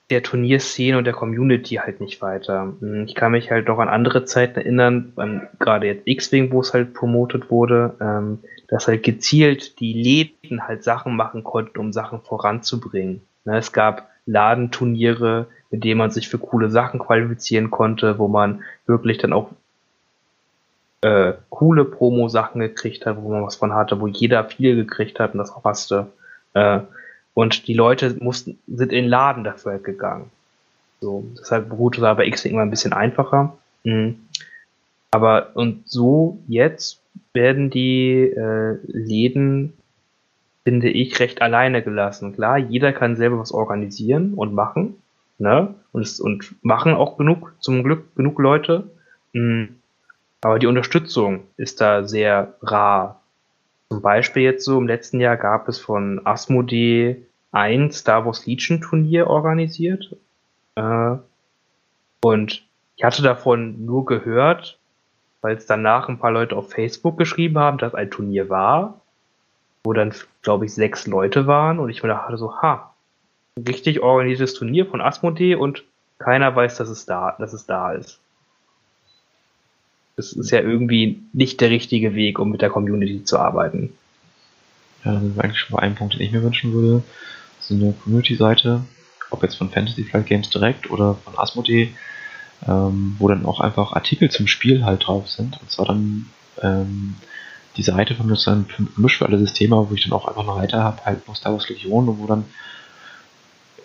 der 0.09 0.21
Turnierszene 0.21 0.97
und 0.97 1.05
der 1.05 1.13
Community 1.13 1.75
halt 1.75 2.01
nicht 2.01 2.21
weiter. 2.21 2.73
Hm, 2.81 3.05
ich 3.05 3.15
kann 3.15 3.31
mich 3.31 3.51
halt 3.51 3.69
noch 3.69 3.79
an 3.79 3.87
andere 3.87 4.25
Zeiten 4.25 4.59
erinnern, 4.59 5.13
an 5.15 5.47
gerade 5.59 5.87
jetzt 5.87 6.05
X-Wing, 6.05 6.51
wo 6.51 6.59
es 6.59 6.73
halt 6.73 6.93
promotet 6.93 7.49
wurde, 7.49 7.95
ähm, 8.01 8.39
dass 8.67 8.89
halt 8.89 9.03
gezielt 9.03 9.79
die 9.79 9.93
Läden 9.93 10.67
halt 10.67 10.83
Sachen 10.83 11.15
machen 11.15 11.45
konnten, 11.45 11.79
um 11.79 11.93
Sachen 11.93 12.19
voranzubringen. 12.19 13.21
Ne, 13.45 13.57
es 13.57 13.71
gab 13.71 14.09
Ladenturniere, 14.25 15.47
mit 15.71 15.83
denen 15.83 15.97
man 15.97 16.11
sich 16.11 16.29
für 16.29 16.37
coole 16.37 16.69
Sachen 16.69 16.99
qualifizieren 16.99 17.71
konnte, 17.71 18.19
wo 18.19 18.27
man 18.27 18.63
wirklich 18.85 19.17
dann 19.17 19.33
auch 19.33 19.49
äh, 21.01 21.33
coole 21.49 21.85
Promo-Sachen 21.85 22.61
gekriegt 22.61 23.05
hat, 23.05 23.17
wo 23.21 23.31
man 23.31 23.43
was 23.43 23.55
von 23.55 23.73
hatte, 23.73 23.99
wo 23.99 24.07
jeder 24.07 24.43
viel 24.45 24.75
gekriegt 24.75 25.19
hat 25.19 25.33
und 25.33 25.39
das 25.39 25.51
auch 25.51 25.63
passte. 25.63 26.07
Äh, 26.53 26.81
und 27.33 27.67
die 27.67 27.73
Leute 27.73 28.15
mussten, 28.19 28.59
sind 28.67 28.91
in 28.91 29.03
den 29.03 29.09
Laden 29.09 29.43
dafür 29.43 29.73
halt 29.73 29.83
gegangen. 29.83 30.29
So, 30.99 31.25
deshalb 31.39 31.69
beruht 31.69 31.97
es 31.97 32.01
bei 32.01 32.27
X 32.27 32.45
immer 32.45 32.61
ein 32.61 32.69
bisschen 32.69 32.93
einfacher. 32.93 33.57
Mhm. 33.83 34.27
Aber 35.11 35.55
und 35.55 35.89
so 35.89 36.39
jetzt 36.47 37.01
werden 37.33 37.69
die 37.69 38.21
äh, 38.21 38.77
Läden, 38.85 39.73
finde 40.63 40.89
ich, 40.89 41.19
recht 41.19 41.41
alleine 41.41 41.81
gelassen. 41.81 42.33
Klar, 42.33 42.57
jeder 42.57 42.93
kann 42.93 43.15
selber 43.15 43.39
was 43.39 43.51
organisieren 43.51 44.33
und 44.35 44.53
machen, 44.53 44.95
ne? 45.37 45.73
Und, 45.91 46.19
und 46.19 46.55
machen 46.61 46.93
auch 46.93 47.17
genug, 47.17 47.53
zum 47.59 47.83
Glück 47.83 48.15
genug 48.15 48.39
Leute. 48.39 48.89
Mhm. 49.33 49.75
Aber 50.41 50.59
die 50.59 50.67
Unterstützung 50.67 51.41
ist 51.57 51.81
da 51.81 52.03
sehr 52.03 52.55
rar. 52.61 53.21
Zum 53.89 54.01
Beispiel 54.01 54.43
jetzt 54.43 54.65
so 54.65 54.77
im 54.77 54.87
letzten 54.87 55.19
Jahr 55.19 55.37
gab 55.37 55.67
es 55.67 55.79
von 55.79 56.21
Asmodee 56.25 57.25
ein 57.51 57.91
Star 57.91 58.25
Wars 58.25 58.45
Legion 58.45 58.81
Turnier 58.81 59.27
organisiert. 59.27 60.15
Äh, 60.75 61.17
und 62.23 62.63
ich 62.95 63.03
hatte 63.03 63.21
davon 63.21 63.85
nur 63.85 64.05
gehört, 64.05 64.79
weil 65.41 65.57
es 65.57 65.65
danach 65.65 66.07
ein 66.07 66.19
paar 66.19 66.31
Leute 66.31 66.55
auf 66.55 66.71
Facebook 66.71 67.17
geschrieben 67.17 67.57
haben, 67.57 67.77
dass 67.77 67.93
ein 67.93 68.09
Turnier 68.09 68.49
war, 68.49 69.00
wo 69.83 69.93
dann, 69.93 70.13
glaube 70.41 70.65
ich, 70.65 70.73
sechs 70.73 71.07
Leute 71.07 71.47
waren 71.47 71.79
und 71.79 71.89
ich 71.89 72.03
mir 72.03 72.09
dachte 72.09 72.37
so, 72.37 72.61
ha, 72.61 72.93
richtig 73.57 74.01
organisiertes 74.01 74.53
Turnier 74.53 74.85
von 74.85 75.01
Asmodee 75.01 75.55
und 75.55 75.83
keiner 76.19 76.55
weiß, 76.55 76.77
dass 76.77 76.89
es 76.89 77.05
da, 77.05 77.35
dass 77.39 77.53
es 77.53 77.65
da 77.65 77.93
ist. 77.93 78.19
Das 80.15 80.33
ist 80.33 80.51
ja 80.51 80.59
irgendwie 80.59 81.21
nicht 81.33 81.61
der 81.61 81.69
richtige 81.69 82.13
Weg, 82.13 82.37
um 82.37 82.51
mit 82.51 82.61
der 82.61 82.69
Community 82.69 83.23
zu 83.23 83.39
arbeiten. 83.39 83.93
Ja, 85.03 85.13
das 85.13 85.23
ist 85.23 85.39
eigentlich 85.39 85.59
schon 85.59 85.79
ein 85.79 85.95
Punkt, 85.95 86.13
den 86.13 86.21
ich 86.21 86.31
mir 86.31 86.43
wünschen 86.43 86.73
würde. 86.73 87.03
So 87.59 87.73
eine 87.73 87.93
Community-Seite, 87.93 88.83
ob 89.31 89.41
jetzt 89.41 89.55
von 89.55 89.69
Fantasy 89.69 90.03
Flight 90.03 90.27
Games 90.27 90.49
direkt 90.49 90.91
oder 90.91 91.15
von 91.15 91.37
Asmodee, 91.37 91.93
ähm, 92.67 93.15
wo 93.17 93.27
dann 93.27 93.45
auch 93.45 93.61
einfach 93.61 93.93
Artikel 93.93 94.29
zum 94.29 94.45
Spiel 94.47 94.85
halt 94.85 95.07
drauf 95.07 95.27
sind. 95.27 95.59
Und 95.59 95.71
zwar 95.71 95.87
dann 95.87 96.29
ähm, 96.61 97.15
die 97.77 97.83
Seite 97.83 98.15
von 98.15 98.27
mir 98.27 98.33
ist 98.33 98.47
dann 98.47 98.67
Gemisch 98.95 99.17
für 99.17 99.25
alle 99.25 99.37
Systeme, 99.37 99.75
wo 99.75 99.93
ich 99.93 100.03
dann 100.03 100.13
auch 100.13 100.27
einfach 100.27 100.47
eine 100.47 100.61
Seite 100.61 100.83
habe, 100.83 101.05
halt 101.05 101.25
nur 101.27 101.35
Star 101.35 101.53
Wars 101.53 101.69
Legion, 101.69 102.19
wo 102.19 102.27
dann, 102.27 102.45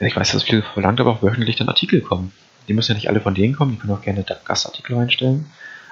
ich 0.01 0.17
weiß, 0.17 0.33
dass 0.33 0.43
viel 0.43 0.63
verlangt, 0.63 1.01
aber 1.01 1.13
auch 1.13 1.23
wöchentlich 1.23 1.57
dann 1.57 1.69
Artikel 1.69 2.01
kommen. 2.01 2.33
Die 2.69 2.75
müssen 2.75 2.93
ja 2.93 2.97
nicht 2.97 3.09
alle 3.09 3.21
von 3.21 3.35
denen 3.35 3.55
kommen, 3.55 3.73
die 3.73 3.79
können 3.79 3.93
auch 3.93 4.03
gerne 4.03 4.25
Gastartikel 4.45 4.97
reinstellen. 4.97 5.47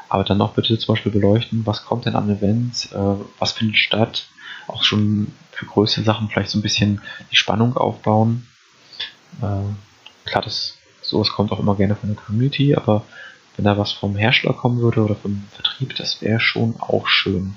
Aber 0.09 0.25
dann 0.25 0.41
auch 0.41 0.55
bitte 0.55 0.79
zum 0.79 0.95
Beispiel 0.95 1.13
beleuchten, 1.13 1.65
was 1.67 1.85
kommt 1.85 2.07
denn 2.07 2.17
an 2.17 2.29
Events, 2.29 2.93
äh, 2.93 3.15
was 3.39 3.53
findet 3.53 3.79
statt, 3.79 4.27
auch 4.67 4.83
schon 4.83 5.29
für 5.53 5.67
größere 5.67 6.05
Sachen 6.05 6.29
vielleicht 6.29 6.51
so 6.51 6.59
ein 6.59 6.63
bisschen 6.63 7.01
die 7.31 7.37
Spannung 7.37 7.77
aufbauen. 7.77 8.47
Äh, 9.41 10.29
klar, 10.29 10.43
das 10.43 10.77
sowas 11.01 11.31
kommt 11.31 11.53
auch 11.53 11.61
immer 11.61 11.77
gerne 11.77 11.95
von 11.95 12.09
der 12.09 12.23
Community, 12.23 12.75
aber 12.75 13.05
wenn 13.57 13.65
da 13.65 13.79
was 13.79 13.93
vom 13.93 14.17
Hersteller 14.17 14.55
kommen 14.55 14.81
würde 14.81 15.03
oder 15.03 15.15
vom 15.15 15.45
Vertrieb, 15.53 15.95
das 15.97 16.21
wäre 16.23 16.41
schon 16.41 16.75
auch 16.81 17.07
schön. 17.07 17.55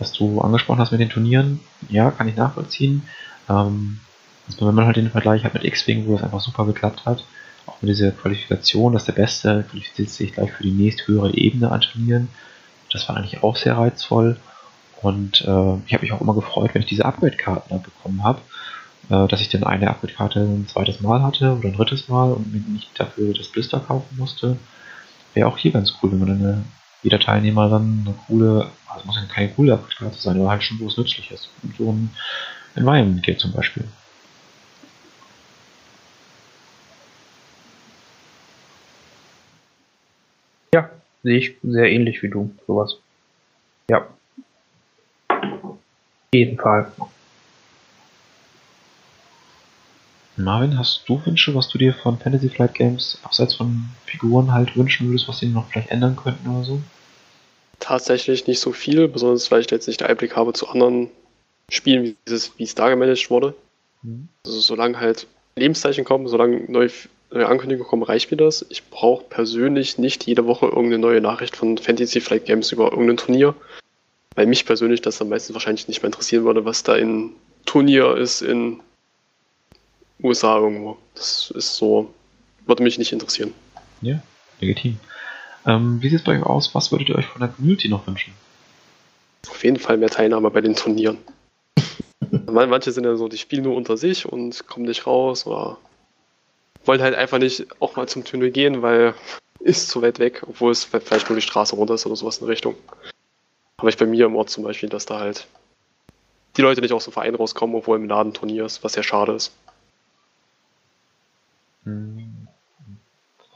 Was 0.00 0.12
du 0.12 0.40
angesprochen 0.40 0.80
hast 0.80 0.90
mit 0.90 1.00
den 1.00 1.10
Turnieren, 1.10 1.60
ja, 1.88 2.10
kann 2.10 2.26
ich 2.26 2.34
nachvollziehen. 2.34 3.02
Ähm, 3.48 4.00
also 4.48 4.66
wenn 4.66 4.74
man 4.74 4.86
halt 4.86 4.96
den 4.96 5.10
Vergleich 5.10 5.44
hat 5.44 5.54
mit 5.54 5.64
X-Wing, 5.64 6.06
wo 6.06 6.16
es 6.16 6.22
einfach 6.22 6.40
super 6.40 6.66
geklappt 6.66 7.04
hat, 7.06 7.24
auch 7.66 7.80
mit 7.80 7.90
dieser 7.90 8.10
Qualifikation, 8.10 8.92
dass 8.92 9.04
der 9.04 9.12
Beste 9.12 9.64
qualifiziert 9.70 10.10
sich 10.10 10.32
gleich 10.32 10.50
für 10.50 10.64
die 10.64 10.72
nächsthöhere 10.72 11.32
Ebene 11.34 11.70
an 11.70 11.82
Turnieren. 11.82 12.28
Das 12.90 13.08
war 13.08 13.16
eigentlich 13.16 13.44
auch 13.44 13.56
sehr 13.56 13.76
reizvoll. 13.76 14.36
Und 15.02 15.42
äh, 15.42 15.76
ich 15.86 15.94
habe 15.94 16.02
mich 16.02 16.12
auch 16.12 16.20
immer 16.20 16.34
gefreut, 16.34 16.70
wenn 16.72 16.82
ich 16.82 16.88
diese 16.88 17.04
Upgrade-Karten 17.04 17.82
bekommen 17.82 18.24
habe, 18.24 18.40
äh, 19.08 19.28
dass 19.28 19.40
ich 19.40 19.48
dann 19.48 19.64
eine 19.64 19.88
Upgrade-Karte 19.88 20.40
ein 20.40 20.66
zweites 20.68 21.00
Mal 21.00 21.22
hatte 21.22 21.56
oder 21.56 21.68
ein 21.68 21.76
drittes 21.76 22.08
Mal 22.08 22.32
und 22.32 22.52
mir 22.52 22.60
nicht 22.60 22.88
dafür 22.98 23.32
das 23.32 23.48
Blister 23.48 23.80
kaufen 23.80 24.16
musste. 24.18 24.56
Wäre 25.34 25.48
auch 25.48 25.58
hier 25.58 25.72
ganz 25.72 25.94
cool, 26.02 26.12
wenn 26.12 26.18
man 26.18 26.28
dann 26.28 26.38
eine, 26.38 26.64
jeder 27.02 27.18
Teilnehmer 27.18 27.68
dann 27.68 28.04
eine 28.06 28.14
coole, 28.26 28.70
also 28.86 29.06
muss 29.06 29.16
ja 29.16 29.24
keine 29.32 29.52
coole 29.54 29.74
Upgrade-Karte 29.74 30.18
sein, 30.18 30.38
aber 30.38 30.50
halt 30.50 30.62
schon, 30.62 30.78
wo 30.80 30.86
es 30.86 30.96
nützlich 30.96 31.30
ist. 31.30 31.48
Und 31.62 31.76
so 31.76 31.92
ein 31.92 32.10
Environment 32.74 33.22
geht 33.22 33.40
zum 33.40 33.52
Beispiel. 33.52 33.84
Ja, 40.74 40.90
sehe 41.22 41.38
ich 41.38 41.56
sehr 41.62 41.90
ähnlich 41.90 42.22
wie 42.22 42.28
du, 42.28 42.54
sowas. 42.66 42.96
Ja 43.90 44.06
jeden 46.32 46.58
Fall. 46.58 46.92
Marvin, 50.44 50.78
hast 50.78 51.08
du 51.08 51.20
Wünsche, 51.24 51.54
was 51.54 51.68
du 51.68 51.78
dir 51.78 51.94
von 51.94 52.18
Fantasy 52.18 52.48
Flight 52.48 52.74
Games 52.74 53.18
abseits 53.22 53.54
von 53.54 53.84
Figuren 54.06 54.52
halt 54.52 54.76
wünschen 54.76 55.08
würdest, 55.08 55.28
was 55.28 55.38
sie 55.38 55.46
noch 55.46 55.68
vielleicht 55.68 55.90
ändern 55.90 56.16
könnten 56.16 56.48
oder 56.48 56.64
so? 56.64 56.80
Tatsächlich 57.78 58.46
nicht 58.46 58.60
so 58.60 58.72
viel, 58.72 59.08
besonders 59.08 59.50
weil 59.50 59.60
ich 59.60 59.70
jetzt 59.70 59.86
nicht 59.86 60.00
den 60.00 60.08
Einblick 60.08 60.36
habe 60.36 60.52
zu 60.52 60.68
anderen 60.68 61.08
Spielen, 61.70 62.04
wie, 62.04 62.16
dieses, 62.26 62.52
wie 62.58 62.64
es 62.64 62.74
da 62.74 62.88
gemanagt 62.88 63.30
wurde. 63.30 63.54
Mhm. 64.02 64.28
Also 64.44 64.60
solange 64.60 64.98
halt 65.00 65.26
Lebenszeichen 65.56 66.04
kommen, 66.04 66.28
solange 66.28 66.70
neue, 66.70 66.90
neue 67.30 67.48
Ankündigungen 67.48 67.88
kommen, 67.88 68.02
reicht 68.02 68.30
mir 68.30 68.36
das. 68.36 68.66
Ich 68.68 68.88
brauche 68.90 69.24
persönlich 69.24 69.98
nicht 69.98 70.26
jede 70.26 70.46
Woche 70.46 70.66
irgendeine 70.66 70.98
neue 70.98 71.20
Nachricht 71.20 71.56
von 71.56 71.78
Fantasy 71.78 72.20
Flight 72.20 72.44
Games 72.44 72.72
über 72.72 72.90
irgendein 72.90 73.16
Turnier 73.16 73.54
weil 74.34 74.46
mich 74.46 74.64
persönlich 74.64 75.02
das 75.02 75.20
am 75.20 75.28
meisten 75.28 75.54
wahrscheinlich 75.54 75.88
nicht 75.88 76.02
mehr 76.02 76.08
interessieren 76.08 76.44
würde, 76.44 76.64
was 76.64 76.82
da 76.82 76.96
in 76.96 77.32
Turnier 77.66 78.16
ist 78.16 78.42
in 78.42 78.80
USA 80.22 80.58
irgendwo. 80.58 80.96
Das 81.14 81.52
ist 81.54 81.76
so, 81.76 82.12
würde 82.66 82.82
mich 82.82 82.98
nicht 82.98 83.12
interessieren. 83.12 83.54
Ja, 84.00 84.22
legitim. 84.60 84.98
Ähm, 85.66 86.00
wie 86.00 86.08
sieht 86.08 86.20
es 86.20 86.24
bei 86.24 86.38
euch 86.38 86.44
aus? 86.44 86.74
Was 86.74 86.90
würdet 86.90 87.08
ihr 87.08 87.16
euch 87.16 87.26
von 87.26 87.40
der 87.40 87.50
Community 87.50 87.88
noch 87.88 88.06
wünschen? 88.06 88.32
Auf 89.48 89.62
jeden 89.64 89.78
Fall 89.78 89.96
mehr 89.96 90.10
Teilnahme 90.10 90.50
bei 90.50 90.60
den 90.60 90.74
Turnieren. 90.74 91.18
Manche 92.46 92.92
sind 92.92 93.04
ja 93.04 93.16
so, 93.16 93.28
die 93.28 93.38
spielen 93.38 93.64
nur 93.64 93.76
unter 93.76 93.96
sich 93.96 94.26
und 94.26 94.66
kommen 94.66 94.86
nicht 94.86 95.06
raus 95.06 95.46
oder 95.46 95.78
wollen 96.84 97.02
halt 97.02 97.14
einfach 97.14 97.38
nicht 97.38 97.66
auch 97.80 97.96
mal 97.96 98.08
zum 98.08 98.24
Turnier 98.24 98.50
gehen, 98.50 98.82
weil 98.82 99.14
ist 99.60 99.90
zu 99.90 100.00
weit 100.00 100.18
weg, 100.18 100.42
obwohl 100.46 100.72
es 100.72 100.84
vielleicht 100.84 101.28
nur 101.28 101.36
die 101.36 101.42
Straße 101.42 101.76
runter 101.76 101.94
ist 101.94 102.06
oder 102.06 102.16
sowas 102.16 102.38
in 102.38 102.46
Richtung. 102.46 102.74
Aber 103.76 103.88
ich 103.88 103.98
bei 103.98 104.06
mir 104.06 104.26
im 104.26 104.36
Ort 104.36 104.50
zum 104.50 104.64
Beispiel, 104.64 104.88
dass 104.88 105.06
da 105.06 105.20
halt 105.20 105.46
die 106.56 106.62
Leute 106.62 106.80
nicht 106.80 106.92
aus 106.92 107.04
dem 107.04 107.12
Verein 107.12 107.34
rauskommen, 107.34 107.76
obwohl 107.76 107.98
im 107.98 108.08
Laden 108.08 108.32
Turnier 108.32 108.64
ist, 108.64 108.82
was 108.82 108.94
sehr 108.94 109.02
schade 109.02 109.32
ist. 109.32 109.52
Hm. 111.84 112.48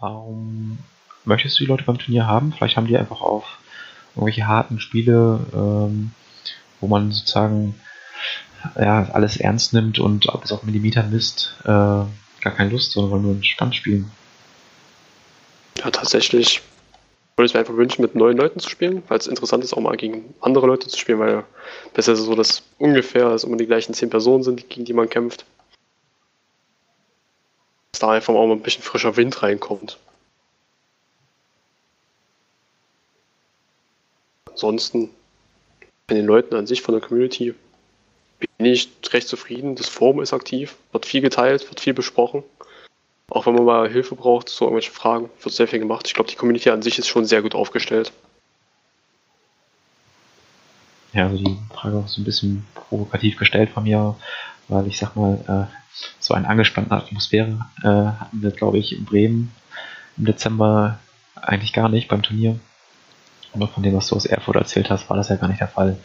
Warum 0.01 0.79
möchtest 1.25 1.59
du 1.59 1.64
die 1.64 1.70
Leute 1.70 1.85
beim 1.85 1.99
Turnier 1.99 2.27
haben? 2.27 2.53
Vielleicht 2.53 2.77
haben 2.77 2.87
die 2.87 2.97
einfach 2.97 3.20
auf 3.20 3.59
irgendwelche 4.14 4.47
harten 4.47 4.81
Spiele, 4.81 5.41
ähm, 5.53 6.12
wo 6.81 6.87
man 6.87 7.11
sozusagen 7.12 7.75
ja, 8.77 9.09
alles 9.12 9.37
ernst 9.37 9.72
nimmt 9.72 9.99
und 9.99 10.27
bis 10.41 10.53
auf 10.53 10.62
Millimeter 10.62 11.03
misst, 11.05 11.55
äh, 11.64 11.68
gar 11.68 12.55
keine 12.57 12.70
Lust, 12.70 12.93
sondern 12.93 13.12
wollen 13.12 13.22
nur 13.22 13.35
entspannt 13.35 13.75
spielen. 13.75 14.11
Ja, 15.79 15.91
tatsächlich 15.91 16.62
würde 17.37 17.47
ich 17.47 17.55
mir 17.55 17.61
einfach 17.61 17.77
wünschen, 17.77 18.03
mit 18.03 18.14
neuen 18.14 18.37
Leuten 18.37 18.61
zu 18.61 18.68
spielen, 18.68 19.03
weil 19.09 19.18
es 19.18 19.27
interessant 19.27 19.64
ist, 19.64 19.75
auch 19.75 19.81
mal 19.81 19.97
gegen 19.97 20.35
andere 20.41 20.66
Leute 20.66 20.89
zu 20.89 20.99
spielen, 20.99 21.18
weil 21.18 21.45
besser 21.93 22.12
ist 22.12 22.20
es 22.20 22.27
so, 22.27 22.35
dass 22.35 22.62
ungefähr 22.79 23.27
es 23.29 23.45
immer 23.45 23.57
die 23.57 23.66
gleichen 23.66 23.93
zehn 23.93 24.11
Personen 24.11 24.45
sind, 24.45 24.68
gegen 24.70 24.85
die 24.85 24.93
man 24.93 25.09
kämpft. 25.09 25.45
Dass 27.95 28.01
da 28.01 28.11
einfach 28.11 28.34
auch 28.34 28.49
mal 28.49 28.55
ein 28.55 28.61
bisschen 28.61 28.82
frischer 28.82 29.16
Wind 29.16 29.40
reinkommt. 29.45 30.01
Ansonsten, 34.51 35.11
bei 36.09 36.16
den 36.16 36.26
Leuten 36.26 36.57
an 36.57 36.66
sich 36.66 36.82
von 36.82 36.99
der 36.99 37.01
Community, 37.01 37.55
bin 38.59 38.66
ich 38.66 38.88
recht 39.11 39.28
zufrieden. 39.28 39.76
Das 39.76 39.88
Forum 39.88 40.20
ist 40.20 40.32
aktiv, 40.32 40.74
wird 40.90 41.07
viel 41.07 41.20
geteilt, 41.20 41.70
wird 41.70 41.78
viel 41.78 41.95
besprochen. 41.95 42.42
Auch 43.30 43.47
wenn 43.47 43.55
man 43.55 43.64
mal 43.64 43.88
Hilfe 43.88 44.16
braucht 44.16 44.49
zu 44.49 44.64
irgendwelchen 44.64 44.92
Fragen, 44.92 45.30
wird 45.40 45.55
sehr 45.55 45.68
viel 45.68 45.78
gemacht. 45.78 46.09
Ich 46.09 46.14
glaube, 46.14 46.28
die 46.28 46.34
Community 46.34 46.70
an 46.70 46.82
sich 46.82 46.99
ist 46.99 47.07
schon 47.07 47.26
sehr 47.26 47.42
gut 47.42 47.55
aufgestellt. 47.55 48.11
Ja, 51.12 51.28
also 51.28 51.36
die 51.36 51.57
Frage 51.72 51.99
auch 51.99 52.09
so 52.09 52.20
ein 52.20 52.24
bisschen 52.24 52.66
provokativ 52.74 53.36
gestellt 53.36 53.70
von 53.70 53.84
mir, 53.84 54.16
weil 54.69 54.87
ich 54.87 54.99
sag 54.99 55.17
mal, 55.17 55.39
äh, 55.47 55.75
so 56.19 56.35
eine 56.35 56.49
angespannte 56.49 56.95
Atmosphäre 56.95 57.67
äh, 57.83 57.89
hatten 57.89 58.43
wir, 58.43 58.51
glaube 58.51 58.79
ich, 58.79 58.97
in 58.97 59.05
Bremen 59.05 59.53
im 60.17 60.25
Dezember 60.25 60.99
eigentlich 61.35 61.73
gar 61.73 61.89
nicht 61.89 62.09
beim 62.09 62.23
Turnier. 62.23 62.59
Aber 63.53 63.69
von 63.69 63.83
dem, 63.83 63.95
was 63.95 64.09
du 64.09 64.17
aus 64.17 64.27
Erfurt 64.27 64.57
erzählt 64.57 64.91
hast, 64.91 65.09
war 65.09 65.17
das 65.17 65.29
ja 65.29 65.37
gar 65.37 65.49
nicht 65.49 65.61
der 65.61 65.69
Fall. 65.69 65.97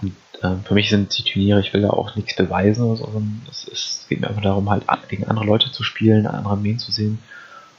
Und 0.00 0.14
äh, 0.42 0.56
für 0.64 0.74
mich 0.74 0.88
sind 0.88 1.16
die 1.16 1.24
Turniere, 1.24 1.60
ich 1.60 1.72
will 1.74 1.82
da 1.82 1.90
auch 1.90 2.16
nichts 2.16 2.34
beweisen 2.36 2.84
oder 2.84 2.96
so, 2.96 3.04
sondern 3.04 3.42
es, 3.50 3.68
es 3.68 4.06
geht 4.08 4.20
mir 4.20 4.28
einfach 4.28 4.42
darum, 4.42 4.70
halt 4.70 4.84
gegen 5.08 5.26
andere 5.26 5.44
Leute 5.44 5.70
zu 5.70 5.82
spielen, 5.82 6.26
andere 6.26 6.54
Armeen 6.54 6.78
zu 6.78 6.90
sehen. 6.90 7.18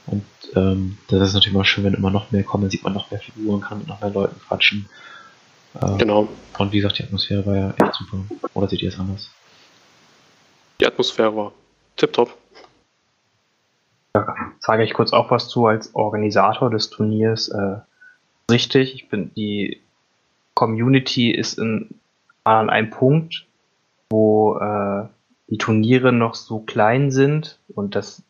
Und 0.06 0.24
ähm, 0.54 0.98
das 1.08 1.28
ist 1.28 1.34
natürlich 1.34 1.56
mal 1.56 1.64
schön, 1.64 1.84
wenn 1.84 1.94
immer 1.94 2.10
noch 2.10 2.30
mehr 2.30 2.42
kommen, 2.42 2.64
dann 2.64 2.70
sieht 2.70 2.82
man 2.84 2.92
noch 2.92 3.10
mehr 3.10 3.20
Figuren, 3.20 3.60
kann 3.60 3.78
mit 3.78 3.88
noch 3.88 4.00
mehr 4.00 4.10
Leuten 4.10 4.40
quatschen. 4.40 4.88
Äh, 5.80 5.96
genau. 5.96 6.28
Und 6.58 6.72
wie 6.72 6.76
gesagt, 6.76 6.98
die 6.98 7.04
Atmosphäre 7.04 7.46
war 7.46 7.56
ja 7.56 7.70
echt 7.70 7.94
super. 7.94 8.18
Oder 8.54 8.68
seht 8.68 8.82
ihr 8.82 8.88
es 8.88 8.98
anders? 8.98 9.30
Die 10.82 10.86
Atmosphäre 10.88 11.36
war 11.36 11.52
tipptopp. 11.94 12.36
Da 14.14 14.34
sage 14.58 14.82
ich 14.82 14.94
kurz 14.94 15.12
auch 15.12 15.30
was 15.30 15.48
zu 15.48 15.66
als 15.66 15.94
Organisator 15.94 16.70
des 16.70 16.90
Turniers. 16.90 17.50
Äh, 17.50 17.76
richtig, 18.50 18.96
ich 18.96 19.08
bin 19.08 19.32
die 19.36 19.80
Community 20.54 21.30
ist 21.30 21.56
in, 21.56 21.90
an 22.42 22.68
einem 22.68 22.90
Punkt, 22.90 23.46
wo 24.10 24.58
äh, 24.58 25.04
die 25.46 25.58
Turniere 25.58 26.12
noch 26.12 26.34
so 26.34 26.58
klein 26.58 27.12
sind 27.12 27.60
und 27.68 27.94
dass 27.94 28.24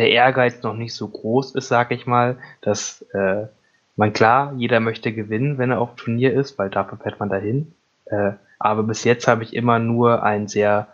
der 0.00 0.10
Ehrgeiz 0.10 0.64
noch 0.64 0.74
nicht 0.74 0.92
so 0.92 1.06
groß 1.06 1.54
ist, 1.54 1.68
sage 1.68 1.94
ich 1.94 2.04
mal, 2.04 2.36
dass 2.62 3.02
äh, 3.12 3.46
man 3.94 4.12
klar, 4.12 4.54
jeder 4.56 4.80
möchte 4.80 5.12
gewinnen, 5.12 5.56
wenn 5.56 5.70
er 5.70 5.80
auf 5.80 5.94
Turnier 5.94 6.34
ist, 6.34 6.58
weil 6.58 6.68
dafür 6.68 6.98
fährt 6.98 7.20
man 7.20 7.28
dahin. 7.28 7.72
Äh, 8.06 8.32
aber 8.58 8.82
bis 8.82 9.04
jetzt 9.04 9.28
habe 9.28 9.44
ich 9.44 9.54
immer 9.54 9.78
nur 9.78 10.24
ein 10.24 10.48
sehr 10.48 10.88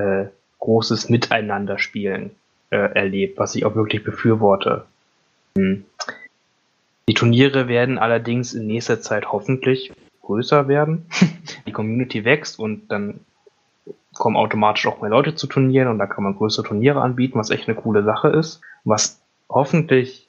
äh, 0.00 0.28
großes 0.58 1.08
Miteinanderspielen 1.08 2.30
äh, 2.70 2.76
erlebt, 2.76 3.38
was 3.38 3.54
ich 3.54 3.64
auch 3.64 3.74
wirklich 3.74 4.04
befürworte. 4.04 4.84
Hm. 5.56 5.84
Die 7.08 7.14
Turniere 7.14 7.66
werden 7.66 7.98
allerdings 7.98 8.54
in 8.54 8.66
nächster 8.66 9.00
Zeit 9.00 9.32
hoffentlich 9.32 9.92
größer 10.22 10.68
werden. 10.68 11.06
Die 11.66 11.72
Community 11.72 12.24
wächst 12.24 12.58
und 12.58 12.88
dann 12.88 13.20
kommen 14.14 14.36
automatisch 14.36 14.86
auch 14.86 15.00
mehr 15.00 15.10
Leute 15.10 15.34
zu 15.34 15.46
Turnieren 15.46 15.88
und 15.88 15.98
da 15.98 16.06
kann 16.06 16.24
man 16.24 16.36
größere 16.36 16.66
Turniere 16.66 17.00
anbieten, 17.00 17.38
was 17.38 17.50
echt 17.50 17.68
eine 17.68 17.76
coole 17.76 18.04
Sache 18.04 18.28
ist. 18.28 18.60
Was 18.84 19.20
hoffentlich 19.48 20.28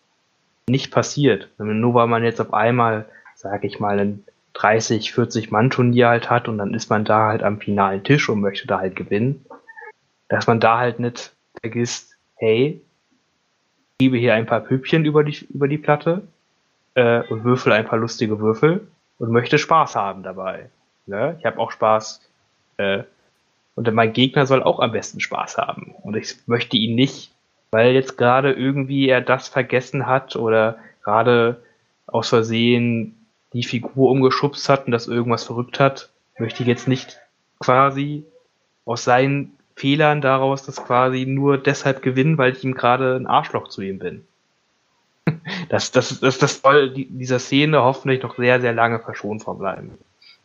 nicht 0.67 0.91
passiert. 0.91 1.49
Nur 1.57 1.93
weil 1.93 2.07
man 2.07 2.23
jetzt 2.23 2.41
auf 2.41 2.53
einmal, 2.53 3.05
sage 3.35 3.67
ich 3.67 3.79
mal, 3.79 3.99
ein 3.99 4.23
30, 4.53 5.13
40 5.13 5.51
Mann 5.51 5.69
Turnier 5.69 6.09
halt 6.09 6.29
hat 6.29 6.47
und 6.47 6.57
dann 6.57 6.73
ist 6.73 6.89
man 6.89 7.05
da 7.05 7.27
halt 7.27 7.43
am 7.43 7.59
finalen 7.59 8.03
Tisch 8.03 8.29
und 8.29 8.41
möchte 8.41 8.67
da 8.67 8.79
halt 8.79 8.95
gewinnen, 8.95 9.45
dass 10.31 10.47
man 10.47 10.59
da 10.59 10.79
halt 10.79 10.99
nicht 10.99 11.33
vergisst, 11.59 12.17
hey, 12.35 12.81
ich 13.93 14.05
gebe 14.05 14.17
hier 14.17 14.33
ein 14.33 14.47
paar 14.47 14.61
Püppchen 14.61 15.05
über 15.05 15.23
die, 15.23 15.45
über 15.53 15.67
die 15.67 15.77
Platte 15.77 16.23
äh, 16.95 17.21
und 17.27 17.43
würfel 17.43 17.71
ein 17.73 17.85
paar 17.85 17.99
lustige 17.99 18.39
Würfel 18.39 18.87
und 19.19 19.31
möchte 19.31 19.59
Spaß 19.59 19.95
haben 19.95 20.23
dabei. 20.23 20.69
Ne? 21.05 21.35
Ich 21.39 21.45
habe 21.45 21.59
auch 21.59 21.71
Spaß 21.71 22.27
äh, 22.77 23.03
und 23.75 23.93
mein 23.93 24.13
Gegner 24.13 24.47
soll 24.47 24.63
auch 24.63 24.79
am 24.79 24.91
besten 24.91 25.19
Spaß 25.19 25.57
haben. 25.57 25.93
Und 26.01 26.15
ich 26.15 26.35
möchte 26.47 26.77
ihn 26.77 26.95
nicht 26.95 27.31
weil 27.71 27.93
jetzt 27.93 28.17
gerade 28.17 28.51
irgendwie 28.51 29.07
er 29.07 29.21
das 29.21 29.47
vergessen 29.47 30.05
hat 30.05 30.35
oder 30.35 30.77
gerade 31.03 31.63
aus 32.05 32.29
Versehen 32.29 33.15
die 33.53 33.63
Figur 33.63 34.11
umgeschubst 34.11 34.69
hat 34.69 34.85
und 34.85 34.91
das 34.91 35.07
irgendwas 35.07 35.45
verrückt 35.45 35.79
hat, 35.79 36.09
möchte 36.37 36.63
ich 36.63 36.67
jetzt 36.67 36.87
nicht 36.87 37.19
quasi 37.59 38.25
aus 38.85 39.03
seinen 39.03 39.57
Fehlern 39.75 40.21
daraus 40.21 40.65
das 40.65 40.83
quasi 40.83 41.25
nur 41.25 41.57
deshalb 41.57 42.01
gewinnen, 42.01 42.37
weil 42.37 42.53
ich 42.53 42.63
ihm 42.63 42.73
gerade 42.73 43.15
ein 43.15 43.27
Arschloch 43.27 43.69
zu 43.69 43.81
ihm 43.81 43.99
bin. 43.99 44.25
Das, 45.69 45.91
das, 45.91 46.19
das, 46.19 46.37
das 46.39 46.61
soll 46.61 46.89
dieser 46.89 47.39
Szene 47.39 47.81
hoffentlich 47.81 48.21
noch 48.23 48.35
sehr, 48.35 48.59
sehr 48.59 48.73
lange 48.73 48.99
verschont 48.99 49.41
verbleiben. 49.43 49.91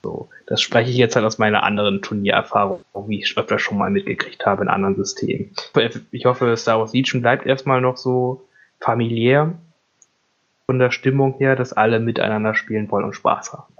So, 0.02 0.28
das 0.46 0.62
spreche 0.62 0.90
ich 0.90 0.96
jetzt 0.96 1.16
halt 1.16 1.26
aus 1.26 1.38
meiner 1.38 1.64
anderen 1.64 2.00
Turniererfahrung, 2.00 2.84
wie 3.08 3.18
ich 3.18 3.36
öfter 3.36 3.58
schon 3.58 3.78
mal 3.78 3.90
mitgekriegt 3.90 4.46
habe 4.46 4.62
in 4.62 4.68
anderen 4.68 4.94
Systemen. 4.94 5.50
Ich 6.12 6.26
hoffe, 6.26 6.56
Star 6.56 6.78
Wars 6.78 6.92
Legion 6.92 7.22
bleibt 7.22 7.44
erstmal 7.44 7.80
noch 7.80 7.96
so 7.96 8.46
familiär 8.78 9.54
von 10.66 10.78
der 10.78 10.92
Stimmung 10.92 11.34
her, 11.38 11.56
dass 11.56 11.72
alle 11.72 11.98
miteinander 11.98 12.54
spielen 12.54 12.90
wollen 12.90 13.04
und 13.04 13.14
Spaß 13.14 13.52
haben. 13.52 13.74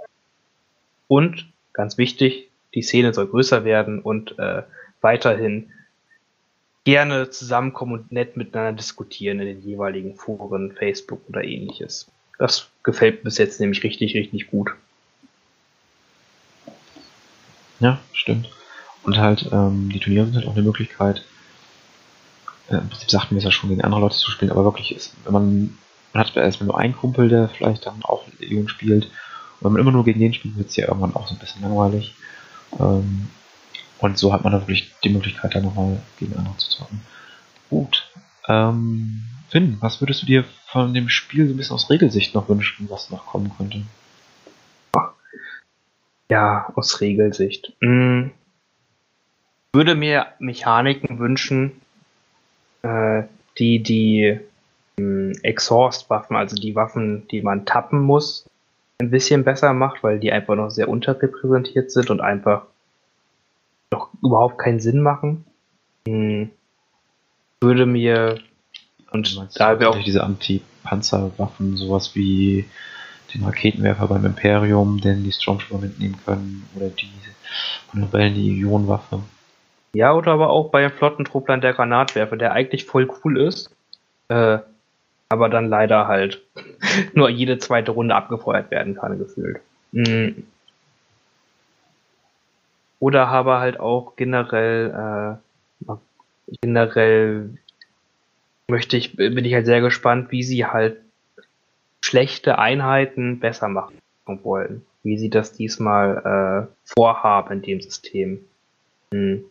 Und, 1.07 1.47
ganz 1.72 1.99
wichtig, 1.99 2.51
die 2.74 2.82
Szene 2.82 3.14
soll 3.14 3.28
größer 3.28 3.64
werden 3.64 4.01
und 4.01 4.38
äh, 4.38 4.62
weiterhin 5.07 5.71
gerne 6.83 7.31
zusammenkommen 7.31 7.93
und 7.93 8.13
nett 8.13 8.37
miteinander 8.37 8.73
diskutieren 8.73 9.39
in 9.39 9.47
den 9.47 9.63
jeweiligen 9.63 10.17
Foren, 10.17 10.73
Facebook 10.73 11.21
oder 11.29 11.45
ähnliches. 11.45 12.09
Das 12.39 12.69
gefällt 12.83 13.23
bis 13.23 13.39
jetzt 13.39 13.61
nämlich 13.61 13.85
richtig, 13.85 14.17
richtig 14.17 14.51
gut. 14.51 14.73
Ja, 17.79 18.01
stimmt. 18.13 18.51
Und 19.05 19.17
halt, 19.19 19.49
ähm, 19.53 19.91
die 19.93 20.01
Turniere 20.01 20.27
sind 20.27 20.35
halt 20.35 20.47
auch 20.49 20.57
eine 20.57 20.63
Möglichkeit, 20.63 21.25
äh, 22.69 22.79
im 22.79 22.89
Prinzip 22.89 23.11
sagten 23.11 23.37
wir 23.37 23.39
es 23.39 23.45
ja 23.45 23.53
schon, 23.53 23.71
gegen 23.71 23.83
andere 23.83 24.01
Leute 24.01 24.17
zu 24.17 24.33
spielen, 24.33 24.51
aber 24.51 24.65
wirklich 24.65 24.93
ist, 24.95 25.13
wenn 25.25 25.33
man, 25.33 25.79
man 26.13 26.25
hat 26.25 26.37
erstmal 26.37 26.67
nur 26.67 26.79
einen 26.79 26.97
Kumpel, 26.97 27.29
der 27.29 27.49
vielleicht 27.49 27.87
dann 27.87 28.03
auch 28.03 28.25
Legion 28.41 28.69
spielt, 28.69 29.05
und 29.05 29.67
wenn 29.67 29.73
man 29.73 29.83
immer 29.83 29.93
nur 29.93 30.05
gegen 30.05 30.19
den 30.19 30.35
spielt, 30.35 30.57
wird 30.57 30.69
es 30.71 30.77
ja 30.77 30.89
irgendwann 30.89 31.15
auch 31.15 31.29
so 31.29 31.35
ein 31.35 31.39
bisschen 31.39 31.63
langweilig. 31.63 32.15
Ähm, 32.81 33.29
und 33.99 34.18
so 34.18 34.32
hat 34.32 34.44
man 34.44 34.53
dann 34.53 34.62
wirklich 34.62 34.92
die 35.05 35.09
Möglichkeit, 35.09 35.55
da 35.55 35.61
nochmal 35.61 36.01
gegen 36.18 36.36
andere 36.36 36.57
zu 36.57 36.70
zocken. 36.70 37.01
Gut. 37.70 38.11
Ähm, 38.49 39.22
Finn, 39.49 39.78
was 39.80 40.01
würdest 40.01 40.22
du 40.22 40.26
dir 40.26 40.44
von 40.66 40.92
dem 40.92 41.09
Spiel 41.09 41.47
so 41.47 41.55
ein 41.55 41.57
bisschen 41.57 41.74
aus 41.74 41.90
Regelsicht 41.90 42.34
noch 42.34 42.49
wünschen, 42.49 42.88
was 42.90 43.11
noch 43.11 43.26
kommen 43.26 43.51
könnte? 43.57 43.82
Ja, 46.28 46.72
aus 46.74 47.01
Regelsicht. 47.01 47.72
Hm. 47.80 48.32
Würde 49.72 49.94
mir 49.94 50.26
Mechaniken 50.38 51.18
wünschen, 51.18 51.80
äh, 52.82 53.22
die 53.59 53.82
die 53.82 54.40
hm, 54.99 55.32
Exhaust-Waffen, 55.42 56.36
also 56.36 56.57
die 56.57 56.74
Waffen, 56.74 57.28
die 57.28 57.42
man 57.42 57.64
tappen 57.64 58.01
muss, 58.01 58.49
ein 58.99 59.11
bisschen 59.11 59.44
besser 59.44 59.72
macht, 59.72 60.03
weil 60.03 60.18
die 60.18 60.32
einfach 60.32 60.57
noch 60.57 60.70
sehr 60.70 60.88
unterrepräsentiert 60.88 61.90
sind 61.90 62.11
und 62.11 62.20
einfach 62.20 62.66
noch 63.93 64.11
überhaupt 64.22 64.59
keinen 64.59 64.80
Sinn 64.80 65.01
machen. 65.01 65.45
Hm. 66.07 66.51
Würde 67.61 67.87
mir 67.87 68.39
und 69.11 69.59
da 69.59 69.80
wir 69.80 69.91
auch 69.91 70.03
diese 70.03 70.22
Anti-Panzerwaffen, 70.22 71.76
sowas 71.76 72.14
wie 72.14 72.66
den 73.34 73.45
Raketenwerfer 73.45 74.09
beim 74.09 74.26
Imperium, 74.26 75.01
den 75.01 75.24
die 75.24 75.32
Stormtrooper 75.32 75.80
mitnehmen 75.80 76.18
können, 76.24 76.68
oder 76.76 76.89
die 76.89 77.09
von 77.91 78.03
Rebellen 78.03 78.34
die 78.34 78.61
Ionenwaffe. 78.61 79.20
Ja, 79.95 80.12
oder 80.12 80.32
aber 80.32 80.51
auch 80.51 80.70
bei 80.70 80.91
Flottentruppern 80.91 81.61
der 81.61 81.72
Granatwerfer, 81.72 82.37
der 82.37 82.53
eigentlich 82.53 82.84
voll 82.84 83.09
cool 83.24 83.41
ist, 83.41 83.70
äh, 84.28 84.59
aber 85.28 85.49
dann 85.49 85.68
leider 85.68 86.07
halt 86.07 86.43
nur 87.14 87.30
jede 87.30 87.59
zweite 87.59 87.93
Runde 87.93 88.14
abgefeuert 88.14 88.70
werden 88.70 88.95
kann, 88.95 89.18
gefühlt. 89.18 89.61
Mhm. 89.93 90.45
Oder 92.99 93.28
aber 93.28 93.61
halt 93.61 93.78
auch 93.78 94.16
generell, 94.16 95.40
äh, 95.86 95.94
generell 96.62 97.51
möchte 98.68 98.97
ich, 98.97 99.16
bin 99.16 99.44
ich 99.44 99.55
halt 99.55 99.66
sehr 99.66 99.80
gespannt, 99.80 100.30
wie 100.30 100.42
sie 100.42 100.66
halt 100.66 100.99
schlechte 102.01 102.59
Einheiten 102.59 103.40
besser 103.40 103.68
machen 103.68 103.99
wollen. 104.42 104.84
Wie 105.03 105.18
sie 105.18 105.30
das 105.30 105.53
diesmal 105.53 106.68
äh, 106.68 106.90
vorhaben 106.97 107.55
in 107.55 107.62
dem 107.62 107.80
System. 107.80 108.40
Hm. 109.12 109.44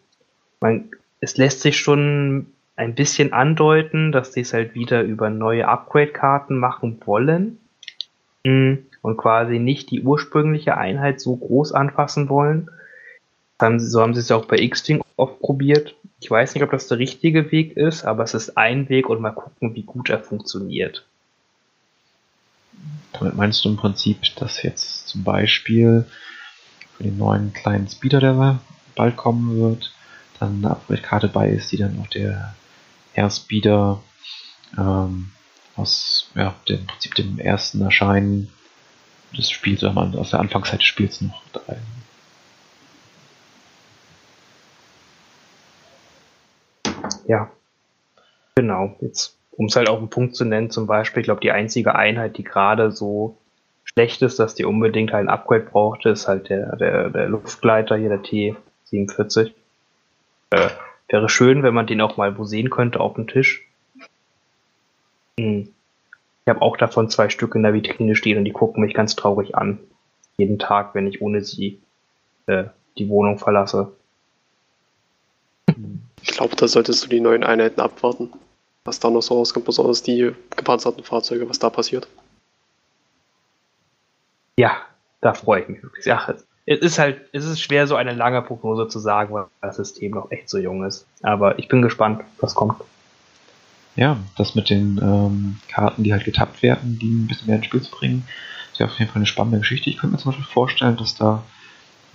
Man, 0.59 0.89
es 1.21 1.37
lässt 1.37 1.61
sich 1.61 1.77
schon 1.79 2.47
ein 2.75 2.95
bisschen 2.95 3.31
andeuten, 3.31 4.11
dass 4.11 4.33
sie 4.33 4.41
es 4.41 4.53
halt 4.53 4.75
wieder 4.75 5.01
über 5.03 5.29
neue 5.29 5.67
Upgrade-Karten 5.67 6.57
machen 6.57 6.99
wollen 7.05 7.57
hm. 8.45 8.85
und 9.01 9.17
quasi 9.17 9.59
nicht 9.59 9.91
die 9.91 10.01
ursprüngliche 10.01 10.77
Einheit 10.77 11.21
so 11.21 11.37
groß 11.37 11.71
anfassen 11.71 12.27
wollen. 12.27 12.69
Haben 13.60 13.80
so 13.80 14.01
haben 14.01 14.14
sie 14.14 14.20
es 14.20 14.32
auch 14.32 14.45
bei 14.45 14.58
X-Wing 14.58 15.01
oft 15.16 15.39
probiert. 15.39 15.95
Ich 16.20 16.30
weiß 16.30 16.53
nicht, 16.53 16.64
ob 16.64 16.72
das 16.72 16.88
der 16.88 16.99
richtige 16.99 17.51
Weg 17.51 17.78
ist, 17.78 18.03
aber 18.03 18.24
es 18.24 18.34
ist 18.34 18.58
ein 18.58 18.89
Weg 18.89 19.10
und 19.10 19.22
mal 19.22 19.32
gucken, 19.32 19.76
wie 19.76 19.84
gut 19.84 20.10
er 20.10 20.20
funktioniert. 20.20 21.06
Damit 23.14 23.36
meinst 23.36 23.64
du 23.64 23.70
im 23.70 23.78
Prinzip, 23.78 24.18
dass 24.36 24.62
jetzt 24.62 25.08
zum 25.08 25.24
Beispiel 25.24 26.06
für 26.97 27.03
den 27.03 27.18
neuen 27.18 27.53
kleinen 27.53 27.88
Speeder, 27.88 28.20
der 28.20 28.60
bald 28.95 29.16
kommen 29.16 29.58
wird, 29.58 29.93
dann 30.39 30.58
eine 30.58 30.72
Upgrade-Karte 30.72 31.30
bei 31.30 31.49
ist, 31.49 31.72
die 31.72 31.78
dann 31.78 31.99
auch 32.01 32.08
der 32.08 32.56
Airspeeder 33.14 34.01
ähm, 34.78 35.32
aus 35.76 36.30
ja, 36.36 36.56
dem 36.68 36.86
Prinzip 36.86 37.16
dem 37.16 37.39
ersten 37.39 37.82
Erscheinen 37.82 38.51
des 39.38 39.49
Spiels, 39.49 39.84
aus 39.84 40.30
der 40.32 40.39
Anfangszeit 40.39 40.80
des 40.80 40.88
Spiels 40.88 41.22
noch 41.22 41.41
Ja, 47.28 47.49
genau. 48.55 48.95
Jetzt, 49.01 49.38
um 49.51 49.65
es 49.67 49.76
halt 49.76 49.89
auf 49.89 49.99
den 49.99 50.09
Punkt 50.09 50.36
zu 50.36 50.45
nennen, 50.45 50.69
zum 50.69 50.88
Beispiel, 50.88 51.21
ich 51.21 51.26
glaube, 51.26 51.41
die 51.41 51.51
einzige 51.51 51.95
Einheit, 51.95 52.38
die 52.38 52.43
gerade 52.43 52.91
so 52.91 53.38
schlecht 53.84 54.21
ist, 54.21 54.39
dass 54.39 54.55
die 54.55 54.65
unbedingt 54.65 55.13
halt 55.13 55.28
ein 55.28 55.30
Upgrade 55.30 55.65
brauchte, 55.65 56.09
ist 56.09 56.28
halt 56.28 56.49
der, 56.49 56.76
der, 56.76 57.09
der 57.09 57.30
Luftgleiter 57.30 57.95
hier, 57.95 58.09
der 58.09 58.23
T-47. 58.23 59.53
Äh, 60.51 60.69
wäre 61.07 61.30
schön, 61.30 61.63
wenn 61.63 61.73
man 61.73 61.88
den 61.88 62.01
auch 62.01 62.17
mal 62.17 62.38
wo 62.38 62.45
sehen 62.45 62.69
könnte 62.69 62.99
auf 62.99 63.13
dem 63.13 63.28
Tisch. 63.28 63.67
Hm. 65.39 65.69
Ich 66.45 66.49
habe 66.49 66.61
auch 66.61 66.78
davon 66.78 67.09
zwei 67.09 67.30
Stück 67.30 67.55
in 67.55 67.63
der 67.63 67.73
Vitrine 67.73 68.15
stehen 68.15 68.38
und 68.38 68.45
die 68.45 68.51
gucken 68.51 68.84
mich 68.84 68.93
ganz 68.93 69.15
traurig 69.15 69.55
an. 69.55 69.80
Jeden 70.38 70.59
Tag, 70.59 70.93
wenn 70.93 71.07
ich 71.07 71.21
ohne 71.21 71.41
sie 71.41 71.82
äh, 72.45 72.65
die 72.97 73.09
Wohnung 73.09 73.39
verlasse. 73.39 73.91
Ich 76.26 76.32
glaube, 76.32 76.55
da 76.55 76.67
solltest 76.67 77.03
du 77.03 77.07
die 77.07 77.19
neuen 77.19 77.43
Einheiten 77.43 77.80
abwarten. 77.80 78.32
Was 78.84 78.99
da 78.99 79.09
noch 79.09 79.21
so 79.21 79.36
rauskommt, 79.36 79.65
besonders 79.65 80.01
die 80.03 80.32
gepanzerten 80.55 81.03
Fahrzeuge, 81.03 81.47
was 81.47 81.59
da 81.59 81.69
passiert. 81.69 82.07
Ja, 84.57 84.78
da 85.21 85.34
freue 85.34 85.61
ich 85.61 85.67
mich 85.67 85.84
wirklich. 85.84 86.05
Ja, 86.05 86.36
es 86.65 86.80
ist 86.80 86.97
halt, 86.97 87.21
es 87.32 87.45
ist 87.45 87.61
schwer, 87.61 87.86
so 87.88 87.95
eine 87.95 88.13
lange 88.13 88.41
Prognose 88.41 88.88
zu 88.88 88.99
sagen, 88.99 89.34
weil 89.34 89.45
das 89.61 89.78
System 89.78 90.11
noch 90.11 90.32
echt 90.32 90.49
so 90.49 90.57
jung 90.57 90.84
ist. 90.84 91.05
Aber 91.21 91.59
ich 91.59 91.67
bin 91.67 91.82
gespannt, 91.82 92.23
was 92.39 92.55
kommt. 92.55 92.82
Ja, 93.95 94.17
das 94.36 94.55
mit 94.55 94.69
den 94.69 94.99
ähm, 95.01 95.57
Karten, 95.67 96.03
die 96.03 96.11
halt 96.11 96.26
getappt 96.26 96.63
werden, 96.63 96.97
die 96.99 97.09
ein 97.09 97.28
bisschen 97.28 97.47
mehr 97.47 97.57
ins 97.57 97.67
Spiel 97.67 97.82
zu 97.82 97.91
bringen, 97.91 98.28
ist 98.71 98.80
ja 98.80 98.88
auf 98.88 98.97
jeden 98.97 99.11
Fall 99.11 99.19
eine 99.19 99.28
spannende 99.28 99.59
Geschichte. 99.59 99.89
Ich 99.89 99.97
könnte 99.97 100.15
mir 100.15 100.21
zum 100.21 100.32
Beispiel 100.32 100.45
vorstellen, 100.45 100.97
dass 100.97 101.15
da 101.15 101.43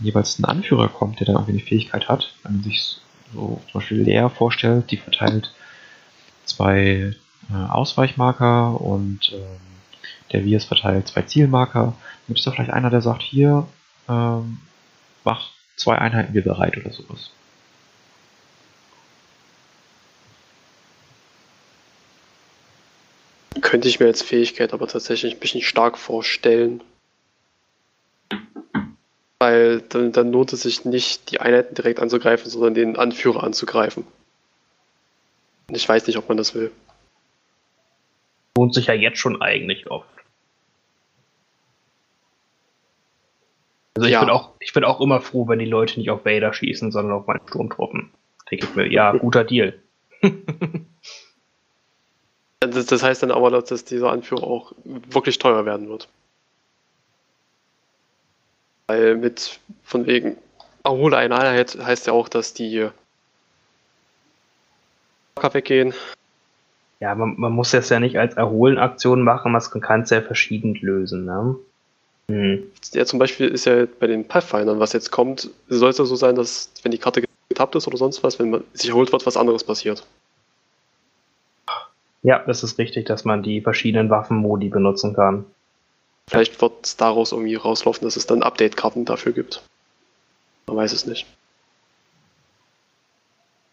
jeweils 0.01 0.39
ein 0.39 0.45
Anführer 0.45 0.89
kommt, 0.89 1.21
der 1.21 1.27
dann 1.27 1.37
irgendwie 1.37 1.53
eine 1.53 1.61
Fähigkeit 1.61 2.09
hat. 2.09 2.35
Wenn 2.43 2.55
man 2.55 2.63
sich 2.65 3.01
so 3.33 3.61
zum 3.71 3.81
Beispiel 3.81 4.03
Lea 4.03 4.29
vorstellt, 4.29 4.91
die 4.91 4.97
verteilt 4.97 5.53
zwei 6.45 7.15
äh, 7.51 7.71
Ausweichmarker 7.71 8.81
und 8.81 9.33
ähm, 9.33 9.61
der 10.33 10.45
Virs 10.45 10.65
verteilt 10.65 11.09
zwei 11.09 11.23
Zielmarker. 11.23 11.95
Gibt 12.27 12.39
es 12.39 12.45
da 12.45 12.51
vielleicht 12.51 12.71
einer, 12.71 12.91
der 12.91 13.01
sagt, 13.01 13.23
hier, 13.23 13.67
ähm, 14.09 14.59
mach 15.25 15.51
zwei 15.77 15.99
Einheiten 15.99 16.35
wir 16.35 16.43
bereit 16.43 16.77
oder 16.77 16.93
sowas? 16.93 17.31
Könnte 23.61 23.89
ich 23.89 24.01
mir 24.01 24.07
als 24.07 24.23
Fähigkeit 24.23 24.73
aber 24.73 24.87
tatsächlich 24.89 25.35
ein 25.35 25.41
bisschen 25.41 25.63
stark 25.63 25.99
vorstellen. 25.99 26.83
Weil 29.41 29.81
dann, 29.81 30.13
dann 30.13 30.31
lohnt 30.33 30.53
es 30.53 30.63
sich 30.63 30.85
nicht, 30.85 31.31
die 31.31 31.41
Einheiten 31.41 31.75
direkt 31.75 31.99
anzugreifen, 31.99 32.51
sondern 32.51 32.75
den 32.75 32.97
Anführer 32.97 33.43
anzugreifen. 33.43 34.07
Und 35.67 35.75
ich 35.75 35.89
weiß 35.89 36.07
nicht, 36.07 36.19
ob 36.19 36.29
man 36.29 36.37
das 36.37 36.55
will. 36.55 36.71
Lohnt 38.57 38.75
sich 38.75 38.87
ja 38.87 38.95
jetzt 38.95 39.19
schon 39.19 39.41
eigentlich 39.41 39.91
oft. 39.91 40.07
Also 43.97 44.07
ich, 44.07 44.13
ja. 44.13 44.21
bin 44.21 44.29
auch, 44.29 44.51
ich 44.61 44.75
bin 44.75 44.85
auch 44.85 45.01
immer 45.01 45.21
froh, 45.23 45.49
wenn 45.49 45.59
die 45.59 45.65
Leute 45.65 45.99
nicht 45.99 46.11
auf 46.11 46.27
Vader 46.27 46.53
schießen, 46.53 46.93
sondern 46.93 47.15
auf 47.15 47.27
meinen 47.27 47.47
Sturmtruppen. 47.49 48.11
Denke 48.51 48.67
ich 48.67 48.75
mir, 48.75 48.87
ja, 48.93 49.13
guter 49.17 49.45
Deal. 49.45 49.81
Das, 52.61 52.85
das 52.85 53.03
heißt 53.03 53.23
dann 53.23 53.31
aber, 53.31 53.51
dass 53.51 53.85
dieser 53.87 54.13
Anführer 54.13 54.45
auch 54.45 54.73
wirklich 54.85 55.39
teuer 55.39 55.65
werden 55.65 55.89
wird. 55.89 56.09
Weil 58.91 59.15
mit, 59.15 59.61
von 59.85 60.07
wegen, 60.07 60.37
erhole 60.83 61.17
eine 61.17 61.39
Einheit 61.39 61.79
heißt 61.81 62.09
ja 62.09 62.13
auch, 62.13 62.29
dass 62.29 62.55
die 62.55 62.89
weggehen. 65.37 65.95
Ja, 66.99 67.15
man, 67.15 67.37
man 67.39 67.53
muss 67.53 67.71
das 67.71 67.89
ja 67.89 68.01
nicht 68.01 68.19
als 68.19 68.35
Erholen-Aktion 68.35 69.23
machen, 69.23 69.53
man 69.53 69.63
kann 69.81 70.03
es 70.03 70.11
ja 70.11 70.21
verschieden 70.23 70.75
lösen. 70.75 71.25
Ne? 71.25 71.57
Hm. 72.31 72.65
Ja, 72.93 73.07
zum 73.07 73.21
Beispiel 73.21 73.47
ist 73.47 73.65
ja 73.65 73.87
bei 74.01 74.09
den 74.09 74.27
Pathfindern, 74.27 74.81
was 74.81 74.93
jetzt 74.93 75.13
kommt, 75.13 75.49
soll 75.69 75.91
es 75.91 75.99
ja 75.99 76.05
so 76.05 76.17
sein, 76.17 76.35
dass 76.35 76.73
wenn 76.83 76.91
die 76.91 76.99
Karte 76.99 77.23
getappt 77.49 77.77
ist 77.77 77.87
oder 77.87 77.97
sonst 77.97 78.25
was, 78.25 78.41
wenn 78.41 78.51
man 78.51 78.65
sich 78.73 78.91
erholt 78.91 79.13
wird, 79.13 79.25
was 79.25 79.37
anderes 79.37 79.63
passiert. 79.63 80.05
Ja, 82.23 82.41
das 82.41 82.65
ist 82.65 82.77
richtig, 82.79 83.07
dass 83.07 83.25
man 83.25 83.45
die 83.45 83.61
verschiedenen 83.61 84.11
Waffenmodi 84.11 84.69
benutzen 84.69 85.15
kann. 85.15 85.47
Vielleicht 86.31 86.63
wird 86.63 86.87
es 86.87 86.97
daraus 86.97 87.33
irgendwie 87.33 87.57
rauslaufen, 87.57 88.05
dass 88.05 88.15
es 88.15 88.25
dann 88.25 88.45
Update-Karten 88.45 89.05
dafür 89.05 89.33
gibt. 89.33 89.65
Man 90.69 90.77
weiß 90.77 90.93
es 90.93 91.05
nicht. 91.05 91.27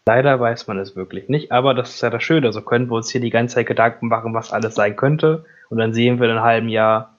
Leider 0.06 0.40
weiß 0.40 0.66
man 0.66 0.76
es 0.78 0.96
wirklich 0.96 1.28
nicht, 1.28 1.52
aber 1.52 1.72
das 1.72 1.90
ist 1.90 2.00
ja 2.00 2.10
das 2.10 2.24
Schöne. 2.24 2.52
So 2.52 2.62
können 2.62 2.90
wir 2.90 2.96
uns 2.96 3.10
hier 3.10 3.20
die 3.20 3.30
ganze 3.30 3.54
Zeit 3.54 3.68
Gedanken 3.68 4.08
machen, 4.08 4.34
was 4.34 4.50
alles 4.50 4.74
sein 4.74 4.96
könnte. 4.96 5.44
Und 5.70 5.78
dann 5.78 5.94
sehen 5.94 6.18
wir 6.18 6.24
in 6.24 6.32
einem 6.32 6.44
halben 6.44 6.68
Jahr, 6.68 7.14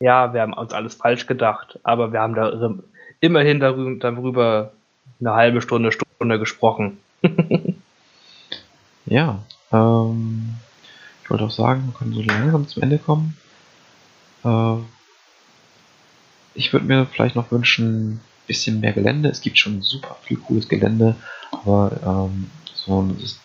ja, 0.00 0.34
wir 0.34 0.40
haben 0.40 0.54
uns 0.54 0.72
alles 0.72 0.96
falsch 0.96 1.28
gedacht, 1.28 1.78
aber 1.84 2.12
wir 2.12 2.20
haben 2.20 2.34
da 2.34 2.74
immerhin 3.20 3.60
darüber 3.60 4.72
eine 5.20 5.34
halbe 5.34 5.60
Stunde, 5.62 5.92
Stunde 5.92 6.40
gesprochen. 6.40 6.98
ja, 9.06 9.38
ähm, 9.72 10.54
ich 11.22 11.30
wollte 11.30 11.44
auch 11.44 11.50
sagen, 11.52 11.92
wir 11.92 11.94
können 11.96 12.12
so 12.12 12.22
langsam 12.22 12.66
zum 12.66 12.82
Ende 12.82 12.98
kommen. 12.98 13.36
Äh, 14.44 14.76
ich 16.54 16.72
würde 16.72 16.86
mir 16.86 17.06
vielleicht 17.06 17.36
noch 17.36 17.50
wünschen, 17.50 18.14
ein 18.14 18.20
bisschen 18.46 18.80
mehr 18.80 18.92
Gelände. 18.92 19.28
Es 19.28 19.40
gibt 19.40 19.58
schon 19.58 19.82
super 19.82 20.16
viel 20.22 20.36
cooles 20.36 20.68
Gelände, 20.68 21.16
aber 21.52 22.28
ähm, 22.30 22.50
so 22.74 23.02
das 23.20 23.38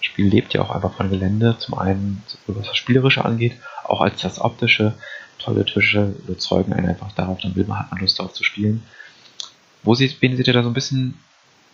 Spiel 0.00 0.26
lebt 0.26 0.52
ja 0.52 0.62
auch 0.62 0.70
einfach 0.70 0.94
von 0.94 1.10
Gelände. 1.10 1.56
Zum 1.58 1.78
einen, 1.78 2.22
was 2.46 2.66
das 2.66 2.76
Spielerische 2.76 3.24
angeht, 3.24 3.54
auch 3.84 4.00
als 4.00 4.20
das 4.20 4.40
Optische. 4.40 4.94
Tolle 5.38 5.64
Tische 5.64 6.14
überzeugen 6.26 6.72
einen 6.72 6.88
einfach 6.88 7.12
darauf, 7.12 7.40
dann 7.40 7.56
will 7.56 7.64
man, 7.66 7.80
hat 7.80 7.90
man 7.90 8.00
Lust 8.00 8.18
darauf 8.18 8.32
zu 8.32 8.44
spielen. 8.44 8.82
Wo 9.82 9.94
seht, 9.94 10.22
wen 10.22 10.36
seht 10.36 10.46
ihr 10.46 10.54
da 10.54 10.62
so 10.62 10.70
ein 10.70 10.74
bisschen 10.74 11.18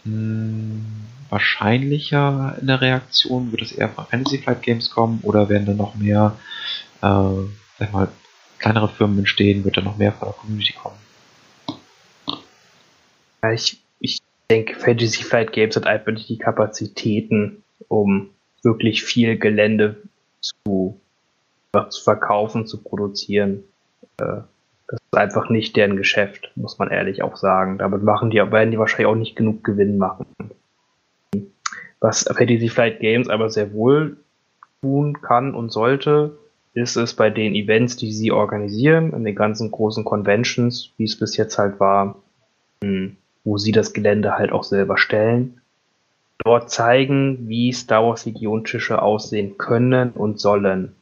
mh, 0.04 0.12
hm, 0.12 0.86
wahrscheinlicher 1.28 2.56
in 2.60 2.66
der 2.66 2.80
Reaktion? 2.80 3.52
Wird 3.52 3.62
es 3.62 3.72
eher 3.72 3.88
von 3.88 4.06
Fantasy 4.06 4.38
Flight 4.38 4.62
Games 4.62 4.90
kommen 4.90 5.20
oder 5.22 5.48
werden 5.48 5.66
da 5.66 5.74
noch 5.74 5.94
mehr, 5.94 6.36
äh, 7.02 7.46
sag 7.78 7.92
mal, 7.92 8.08
kleinere 8.60 8.88
Firmen 8.88 9.18
entstehen? 9.18 9.64
Wird 9.64 9.76
da 9.76 9.80
noch 9.80 9.96
mehr 9.96 10.12
von 10.12 10.28
der 10.28 10.34
Community 10.34 10.74
kommen? 10.74 10.96
Ja, 13.42 13.52
ich, 13.52 13.80
ich 13.98 14.20
denke, 14.50 14.78
Fantasy 14.78 15.24
Flight 15.24 15.52
Games 15.52 15.76
hat 15.76 15.86
einfach 15.86 16.12
nicht 16.12 16.28
die 16.28 16.38
Kapazitäten, 16.38 17.64
um 17.88 18.30
wirklich 18.62 19.02
viel 19.02 19.38
Gelände 19.38 19.96
zu, 20.40 21.00
zu 21.88 22.02
verkaufen, 22.02 22.66
zu 22.66 22.82
produzieren. 22.82 23.64
Äh, 24.18 24.42
das 24.88 25.00
ist 25.00 25.16
einfach 25.16 25.48
nicht 25.48 25.76
deren 25.76 25.96
Geschäft, 25.96 26.50
muss 26.56 26.78
man 26.78 26.90
ehrlich 26.90 27.22
auch 27.22 27.36
sagen. 27.36 27.78
Damit 27.78 28.02
machen 28.02 28.30
die, 28.30 28.38
werden 28.38 28.70
die 28.70 28.78
wahrscheinlich 28.78 29.06
auch 29.06 29.14
nicht 29.14 29.36
genug 29.36 29.64
Gewinn 29.64 29.98
machen. 29.98 30.26
Was 32.00 32.24
Fantasy 32.24 32.68
Flight 32.68 33.00
Games 33.00 33.28
aber 33.28 33.50
sehr 33.50 33.72
wohl 33.72 34.16
tun 34.80 35.20
kann 35.20 35.54
und 35.54 35.70
sollte, 35.70 36.38
ist 36.74 36.96
es 36.96 37.14
bei 37.14 37.30
den 37.30 37.54
Events, 37.54 37.96
die 37.96 38.12
sie 38.12 38.30
organisieren, 38.30 39.12
in 39.12 39.24
den 39.24 39.34
ganzen 39.34 39.70
großen 39.70 40.04
Conventions, 40.04 40.92
wie 40.96 41.04
es 41.04 41.18
bis 41.18 41.36
jetzt 41.36 41.58
halt 41.58 41.80
war, 41.80 42.16
hm, 42.82 43.16
wo 43.44 43.58
sie 43.58 43.72
das 43.72 43.92
Gelände 43.92 44.36
halt 44.36 44.52
auch 44.52 44.64
selber 44.64 44.96
stellen, 44.98 45.60
dort 46.44 46.70
zeigen, 46.70 47.48
wie 47.48 47.72
Star 47.72 48.04
Wars 48.04 48.24
Legion-Tische 48.24 49.02
aussehen 49.02 49.58
können 49.58 50.10
und 50.10 50.40
sollen. 50.40 50.94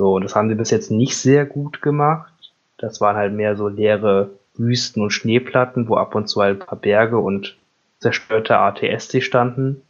So, 0.00 0.18
das 0.18 0.34
haben 0.34 0.48
sie 0.48 0.54
bis 0.54 0.70
jetzt 0.70 0.90
nicht 0.90 1.16
sehr 1.16 1.44
gut 1.44 1.82
gemacht. 1.82 2.32
Das 2.76 3.00
waren 3.00 3.16
halt 3.16 3.32
mehr 3.32 3.56
so 3.56 3.68
leere 3.68 4.30
Wüsten 4.54 5.02
und 5.02 5.10
Schneeplatten, 5.10 5.88
wo 5.88 5.96
ab 5.96 6.14
und 6.14 6.28
zu 6.28 6.40
halt 6.40 6.60
ein 6.60 6.66
paar 6.66 6.78
Berge 6.78 7.18
und 7.18 7.56
zerstörte 8.00 8.58
ATSC 8.58 9.22
standen. 9.22 9.82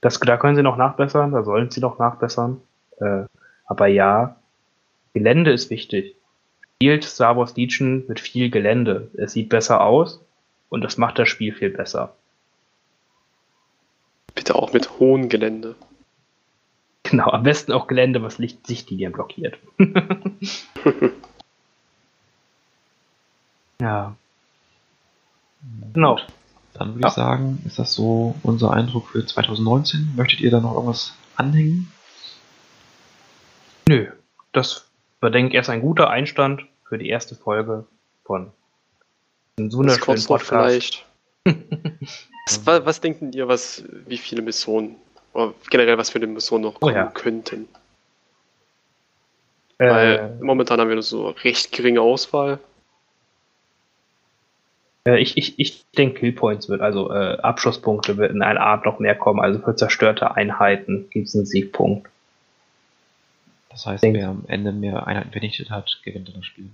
Das, 0.00 0.18
da 0.18 0.36
können 0.36 0.56
sie 0.56 0.62
noch 0.62 0.76
nachbessern, 0.76 1.32
da 1.32 1.42
sollen 1.44 1.70
sie 1.70 1.80
noch 1.80 1.98
nachbessern. 1.98 2.60
Äh, 3.00 3.24
aber 3.66 3.86
ja, 3.86 4.36
Gelände 5.14 5.52
ist 5.52 5.70
wichtig. 5.70 6.16
Spielt 6.76 7.04
Star 7.04 7.36
Wars 7.36 7.56
Legion 7.56 8.04
mit 8.08 8.20
viel 8.20 8.50
Gelände. 8.50 9.10
Es 9.14 9.32
sieht 9.32 9.50
besser 9.50 9.82
aus 9.82 10.24
und 10.70 10.82
das 10.82 10.96
macht 10.96 11.18
das 11.18 11.28
Spiel 11.28 11.54
viel 11.54 11.70
besser. 11.70 12.14
Bitte 14.34 14.54
auch 14.54 14.72
mit 14.72 14.98
hohem 14.98 15.28
Gelände. 15.28 15.74
Genau, 17.02 17.30
am 17.30 17.42
besten 17.42 17.72
auch 17.72 17.88
Gelände, 17.88 18.22
was 18.22 18.38
Licht 18.38 18.66
Sichtlinien 18.68 19.10
blockiert. 19.10 19.58
ja. 23.80 24.14
Genau. 25.92 26.20
Dann 26.80 26.94
würde 26.94 27.02
Ja. 27.02 27.08
ich 27.08 27.14
sagen, 27.14 27.62
ist 27.66 27.78
das 27.78 27.92
so 27.92 28.34
unser 28.42 28.70
Eindruck 28.72 29.08
für 29.10 29.24
2019. 29.24 30.14
Möchtet 30.16 30.40
ihr 30.40 30.50
da 30.50 30.60
noch 30.60 30.72
irgendwas 30.72 31.12
anhängen? 31.36 31.92
Nö, 33.86 34.06
das 34.52 34.86
war, 35.20 35.28
denke 35.30 35.50
ich, 35.50 35.54
erst 35.56 35.68
ein 35.68 35.82
guter 35.82 36.08
Einstand 36.08 36.62
für 36.88 36.96
die 36.96 37.10
erste 37.10 37.34
Folge 37.34 37.84
von 38.24 38.50
einem 39.58 39.68
Das 39.68 39.76
wunderschönen 39.76 40.24
Podcast. 40.24 40.46
vielleicht. 40.48 41.06
was, 42.46 42.66
wa- 42.66 42.84
was 42.86 43.00
denken 43.02 43.32
ihr, 43.34 43.46
was, 43.46 43.84
wie 44.06 44.16
viele 44.16 44.40
Missionen, 44.40 44.96
oder 45.34 45.52
generell 45.68 45.98
was 45.98 46.08
für 46.08 46.16
eine 46.18 46.28
Mission 46.28 46.62
noch 46.62 46.76
Oh 46.76 46.78
kommen 46.80 46.94
ja. 46.94 47.06
könnten? 47.08 47.68
Weil 49.76 50.36
Äh, 50.40 50.44
momentan 50.44 50.80
haben 50.80 50.88
wir 50.88 50.94
nur 50.96 51.02
so 51.02 51.28
recht 51.28 51.72
geringe 51.72 52.00
Auswahl. 52.00 52.58
Äh, 55.06 55.18
ich 55.18 55.36
ich, 55.36 55.58
ich 55.58 55.84
denke, 55.96 56.20
Killpoints 56.20 56.68
wird, 56.68 56.80
also 56.80 57.10
äh, 57.12 57.38
Abschlusspunkte 57.38 58.16
wird 58.16 58.32
in 58.32 58.42
einer 58.42 58.60
Art 58.60 58.84
noch 58.84 58.98
mehr 58.98 59.14
kommen. 59.14 59.40
Also 59.40 59.58
für 59.60 59.76
zerstörte 59.76 60.34
Einheiten 60.36 61.08
gibt 61.10 61.28
es 61.28 61.34
einen 61.34 61.46
Siegpunkt. 61.46 62.08
Das 63.70 63.86
heißt, 63.86 64.02
Denk- 64.02 64.16
wer 64.16 64.28
am 64.28 64.44
Ende 64.48 64.72
mehr 64.72 65.06
Einheiten 65.06 65.30
vernichtet 65.30 65.70
hat, 65.70 66.00
gewinnt 66.04 66.28
in 66.28 66.34
das 66.36 66.44
Spiel. 66.46 66.70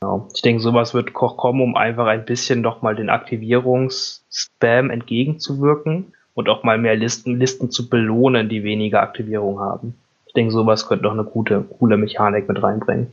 Genau. 0.00 0.28
Ich 0.34 0.42
denke, 0.42 0.62
sowas 0.62 0.94
wird 0.94 1.12
ko- 1.12 1.30
kommen, 1.34 1.60
um 1.60 1.76
einfach 1.76 2.06
ein 2.06 2.24
bisschen 2.24 2.60
noch 2.60 2.82
mal 2.82 2.94
den 2.94 3.10
Aktivierungsspam 3.10 4.90
entgegenzuwirken 4.90 6.12
und 6.34 6.48
auch 6.48 6.62
mal 6.62 6.78
mehr 6.78 6.94
Listen, 6.94 7.38
Listen 7.38 7.70
zu 7.70 7.88
belohnen, 7.88 8.48
die 8.48 8.62
weniger 8.62 9.02
Aktivierung 9.02 9.58
haben. 9.58 9.94
Ich 10.26 10.34
denke, 10.34 10.52
sowas 10.52 10.86
könnte 10.86 11.04
noch 11.04 11.12
eine 11.14 11.24
gute, 11.24 11.62
coole 11.62 11.96
Mechanik 11.96 12.48
mit 12.48 12.62
reinbringen. 12.62 13.12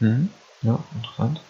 Mhm. 0.00 0.30
Ja, 0.62 0.78
interessant. 0.94 1.40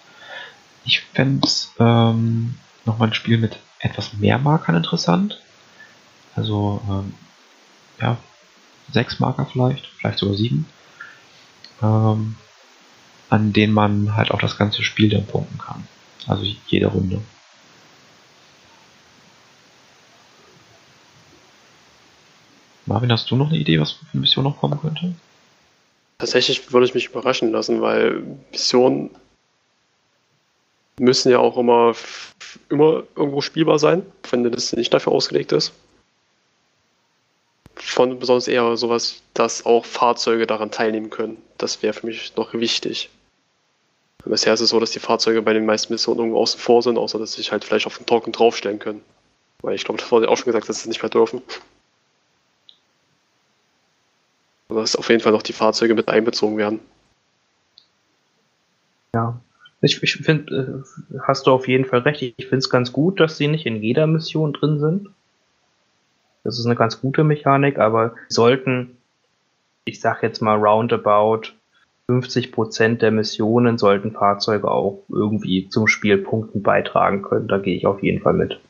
Ich 0.87 1.01
fände 1.01 1.49
ähm, 1.79 2.55
nochmal 2.85 3.09
ein 3.09 3.15
Spiel 3.15 3.39
mit 3.39 3.59
etwas 3.81 4.15
mehr 4.15 4.39
Markern 4.39 4.77
interessant. 4.77 5.41
Also, 6.37 6.81
ähm, 6.89 7.15
ja, 8.01 8.19
sechs 8.93 9.19
Marker 9.19 9.47
vielleicht, 9.47 9.87
vielleicht 9.87 10.19
sogar 10.19 10.37
sieben. 10.37 10.67
Ähm, 11.83 12.37
an 13.29 13.53
denen 13.53 13.73
man 13.73 14.17
halt 14.17 14.31
auch 14.31 14.41
das 14.41 14.57
ganze 14.57 14.83
Spiel 14.85 15.11
dann 15.11 15.27
punkten 15.27 15.59
kann. 15.59 15.87
Also 16.29 16.45
jede 16.69 16.87
Runde. 16.87 17.21
Marvin, 22.87 23.11
hast 23.11 23.29
du 23.31 23.37
noch 23.37 23.49
eine 23.49 23.59
Idee, 23.59 23.81
was 23.81 23.93
für 23.93 24.07
eine 24.13 24.21
Mission 24.21 24.45
noch 24.45 24.59
kommen 24.59 24.81
könnte? 24.81 25.15
Tatsächlich 26.19 26.73
würde 26.73 26.87
ich 26.87 26.95
mich 26.95 27.07
überraschen 27.07 27.51
lassen, 27.51 27.83
weil 27.83 28.23
Missionen 28.53 29.11
müssen 30.99 31.31
ja 31.31 31.39
auch 31.39 31.57
immer, 31.57 31.95
immer 32.69 33.03
irgendwo 33.15 33.41
spielbar 33.41 33.79
sein, 33.79 34.05
wenn 34.31 34.51
das 34.51 34.73
nicht 34.73 34.93
dafür 34.93 35.13
ausgelegt 35.13 35.53
ist. 35.53 35.73
Von 37.75 38.19
besonders 38.19 38.49
eher 38.49 38.77
sowas, 38.77 39.23
dass 39.35 39.67
auch 39.67 39.85
Fahrzeuge 39.85 40.47
daran 40.47 40.71
teilnehmen 40.71 41.11
können. 41.11 41.37
Das 41.59 41.83
wäre 41.83 41.93
für 41.93 42.07
mich 42.07 42.35
noch 42.37 42.55
wichtig. 42.55 43.11
Bisher 44.25 44.55
ist 44.55 44.61
es 44.61 44.71
so, 44.71 44.81
dass 44.81 44.91
die 44.91 44.99
Fahrzeuge 44.99 45.41
bei 45.41 45.53
den 45.53 45.67
meisten 45.67 45.93
Missionen 45.93 46.19
irgendwo 46.19 46.41
außen 46.41 46.59
vor 46.59 46.83
sind, 46.83 46.99
außer 46.99 47.19
dass 47.19 47.33
sie 47.33 47.37
sich 47.37 47.53
halt 47.53 47.65
vielleicht 47.65 47.87
auf 47.87 47.97
den 47.97 48.07
Token 48.07 48.33
draufstellen 48.33 48.81
können. 48.81 49.03
Weil 49.63 49.77
ich 49.77 49.85
glaube, 49.85 50.01
das 50.01 50.11
wurde 50.11 50.29
auch 50.29 50.37
schon 50.37 50.47
gesagt, 50.47 50.69
dass 50.69 50.79
sie 50.79 50.83
es 50.83 50.89
nicht 50.89 51.03
mehr 51.03 51.11
dürfen. 51.11 51.43
Aber 54.69 54.81
dass 54.81 54.97
auf 54.97 55.09
jeden 55.09 55.21
Fall 55.21 55.31
noch 55.31 55.43
die 55.43 55.53
Fahrzeuge 55.53 55.95
mit 55.95 56.09
einbezogen 56.09 56.57
werden. 56.57 56.81
Ja. 59.15 59.39
Ich, 59.81 60.03
ich 60.03 60.17
finde, 60.17 60.85
äh, 61.13 61.19
hast 61.27 61.47
du 61.47 61.53
auf 61.53 61.69
jeden 61.69 61.85
Fall 61.85 62.01
recht. 62.01 62.23
Ich 62.23 62.47
finde 62.47 62.59
es 62.59 62.71
ganz 62.71 62.93
gut, 62.93 63.21
dass 63.21 63.37
sie 63.37 63.49
nicht 63.49 63.67
in 63.67 63.83
jeder 63.83 64.07
Mission 64.07 64.53
drin 64.53 64.79
sind. 64.79 65.09
Das 66.45 66.59
ist 66.59 66.67
eine 66.67 66.77
ganz 66.77 67.01
gute 67.01 67.25
Mechanik, 67.25 67.79
aber 67.79 68.15
sollten, 68.29 68.97
ich 69.85 70.01
sag 70.01 70.23
jetzt 70.23 70.41
mal 70.41 70.55
roundabout, 70.55 71.53
50% 72.09 72.99
der 72.99 73.11
Missionen 73.11 73.79
sollten 73.79 74.13
Fahrzeuge 74.13 74.71
auch 74.71 75.03
irgendwie 75.09 75.69
zum 75.69 75.89
Spielpunkten 75.89 76.63
beitragen 76.63 77.23
können. 77.23 77.49
Da 77.49 77.59
gehe 77.59 77.77
ich 77.77 77.87
auf 77.87 78.03
jeden 78.03 78.23
Fall 78.23 78.35
mit. 78.35 78.61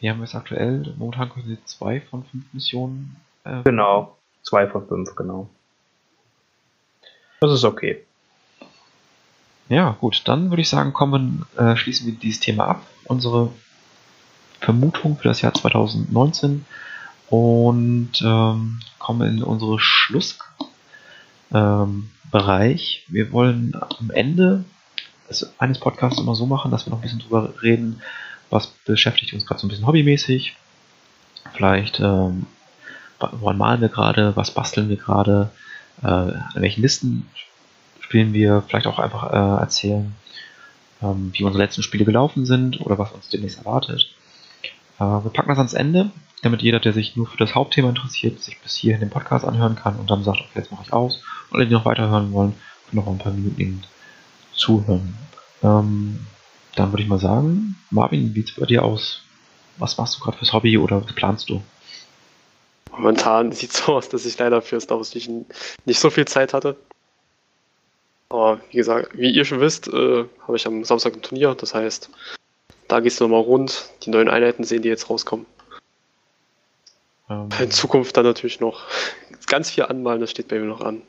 Wir 0.00 0.12
haben 0.12 0.20
jetzt 0.20 0.34
aktuell, 0.34 0.94
momentan 0.96 1.28
können 1.28 1.46
sie 1.46 1.58
zwei 1.64 2.00
von 2.00 2.24
fünf 2.24 2.44
Missionen. 2.52 3.16
Äh, 3.44 3.62
Genau. 3.64 4.16
Zwei 4.42 4.66
von 4.66 4.86
fünf, 4.86 5.14
genau. 5.14 5.50
Das 7.40 7.52
ist 7.52 7.64
okay. 7.64 8.02
Ja, 9.68 9.96
gut, 10.00 10.22
dann 10.24 10.50
würde 10.50 10.62
ich 10.62 10.68
sagen, 10.68 10.92
kommen, 10.92 11.44
äh, 11.56 11.76
schließen 11.76 12.06
wir 12.06 12.14
dieses 12.14 12.40
Thema 12.40 12.68
ab. 12.68 12.86
Unsere 13.04 13.50
Vermutung 14.60 15.16
für 15.16 15.28
das 15.28 15.42
Jahr 15.42 15.54
2019 15.54 16.64
und 17.28 18.12
ähm, 18.22 18.80
kommen 18.98 19.38
in 19.38 19.42
unsere 19.42 19.78
Schlussbereich. 19.78 20.48
Ähm, 21.52 22.10
Bereich. 22.30 23.04
wir 23.08 23.32
wollen 23.32 23.74
am 23.98 24.10
Ende 24.10 24.64
eines 25.58 25.78
Podcasts 25.78 26.20
immer 26.20 26.34
so 26.34 26.46
machen, 26.46 26.70
dass 26.70 26.86
wir 26.86 26.90
noch 26.90 26.98
ein 26.98 27.02
bisschen 27.02 27.20
drüber 27.20 27.54
reden, 27.62 28.02
was 28.50 28.66
beschäftigt 28.66 29.32
uns 29.32 29.46
gerade 29.46 29.60
so 29.60 29.66
ein 29.66 29.70
bisschen 29.70 29.86
hobbymäßig. 29.86 30.56
Vielleicht, 31.54 32.00
ähm, 32.00 32.46
woran 33.18 33.58
malen 33.58 33.80
wir 33.80 33.88
gerade, 33.88 34.36
was 34.36 34.50
basteln 34.50 34.88
wir 34.88 34.96
gerade, 34.96 35.50
äh, 36.02 36.06
an 36.06 36.52
welchen 36.56 36.82
Listen 36.82 37.28
spielen 38.08 38.32
wir, 38.32 38.62
vielleicht 38.66 38.86
auch 38.86 38.98
einfach 38.98 39.30
äh, 39.30 39.60
erzählen, 39.60 40.14
ähm, 41.02 41.30
wie 41.34 41.44
unsere 41.44 41.62
letzten 41.62 41.82
Spiele 41.82 42.06
gelaufen 42.06 42.46
sind 42.46 42.80
oder 42.80 42.98
was 42.98 43.12
uns 43.12 43.28
demnächst 43.28 43.58
erwartet. 43.58 44.08
Äh, 44.98 45.04
wir 45.04 45.30
packen 45.30 45.50
das 45.50 45.58
ans 45.58 45.74
Ende, 45.74 46.10
damit 46.42 46.62
jeder, 46.62 46.80
der 46.80 46.94
sich 46.94 47.16
nur 47.16 47.26
für 47.26 47.36
das 47.36 47.54
Hauptthema 47.54 47.90
interessiert, 47.90 48.40
sich 48.40 48.58
bis 48.62 48.76
hierhin 48.76 49.00
den 49.00 49.10
Podcast 49.10 49.44
anhören 49.44 49.76
kann 49.76 49.96
und 49.96 50.10
dann 50.10 50.24
sagt, 50.24 50.40
okay, 50.40 50.48
jetzt 50.54 50.72
mache 50.72 50.84
ich 50.86 50.92
aus. 50.94 51.22
Und 51.50 51.56
alle, 51.58 51.66
die 51.66 51.74
noch 51.74 51.84
weiterhören 51.84 52.32
wollen, 52.32 52.54
können 52.88 53.04
noch 53.04 53.12
ein 53.12 53.18
paar 53.18 53.32
Minuten 53.32 53.82
zuhören. 54.54 55.14
Ähm, 55.62 56.20
dann 56.76 56.90
würde 56.90 57.02
ich 57.02 57.08
mal 57.10 57.18
sagen, 57.18 57.76
Marvin, 57.90 58.34
wie 58.34 58.40
sieht 58.40 58.50
es 58.50 58.56
bei 58.56 58.64
dir 58.64 58.84
aus? 58.84 59.20
Was 59.76 59.98
machst 59.98 60.16
du 60.16 60.20
gerade 60.20 60.38
fürs 60.38 60.54
Hobby 60.54 60.78
oder 60.78 61.04
was 61.04 61.12
planst 61.12 61.50
du? 61.50 61.62
Momentan 62.90 63.52
sieht 63.52 63.70
es 63.72 63.84
so 63.84 63.96
aus, 63.96 64.08
dass 64.08 64.24
ich 64.24 64.38
leider 64.38 64.62
für 64.62 64.80
Star 64.80 64.96
Wars 64.96 65.14
nicht 65.14 66.00
so 66.00 66.08
viel 66.08 66.24
Zeit 66.24 66.54
hatte. 66.54 66.74
Aber 68.30 68.60
wie 68.70 68.76
gesagt, 68.76 69.16
wie 69.16 69.30
ihr 69.30 69.44
schon 69.44 69.60
wisst, 69.60 69.88
äh, 69.88 70.24
habe 70.46 70.56
ich 70.56 70.66
am 70.66 70.84
Samstag 70.84 71.14
ein 71.14 71.22
Turnier. 71.22 71.54
Das 71.54 71.74
heißt, 71.74 72.10
da 72.86 73.00
gehst 73.00 73.20
du 73.20 73.24
nochmal 73.24 73.42
rund, 73.42 73.88
die 74.02 74.10
neuen 74.10 74.28
Einheiten 74.28 74.64
sehen, 74.64 74.82
die 74.82 74.88
jetzt 74.88 75.08
rauskommen. 75.08 75.46
Ähm, 77.30 77.48
In 77.60 77.70
Zukunft 77.70 78.16
dann 78.16 78.24
natürlich 78.24 78.60
noch 78.60 78.82
ganz 79.46 79.70
viel 79.70 79.84
anmalen, 79.84 80.20
das 80.20 80.30
steht 80.30 80.48
bei 80.48 80.58
mir 80.58 80.66
noch 80.66 80.82
an. 80.82 81.02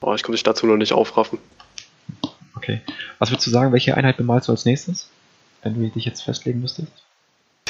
Aber 0.00 0.14
ich 0.14 0.22
konnte 0.22 0.32
mich 0.32 0.42
dazu 0.42 0.66
noch 0.66 0.76
nicht 0.76 0.92
aufraffen. 0.92 1.38
okay. 2.56 2.80
Was 3.18 3.30
würdest 3.30 3.46
du 3.46 3.50
sagen, 3.50 3.72
welche 3.72 3.96
Einheit 3.96 4.16
bemalst 4.16 4.48
du 4.48 4.52
als 4.52 4.64
nächstes? 4.64 5.08
Wenn 5.62 5.74
du 5.74 5.88
dich 5.88 6.04
jetzt 6.04 6.22
festlegen 6.22 6.60
müsstest? 6.60 6.88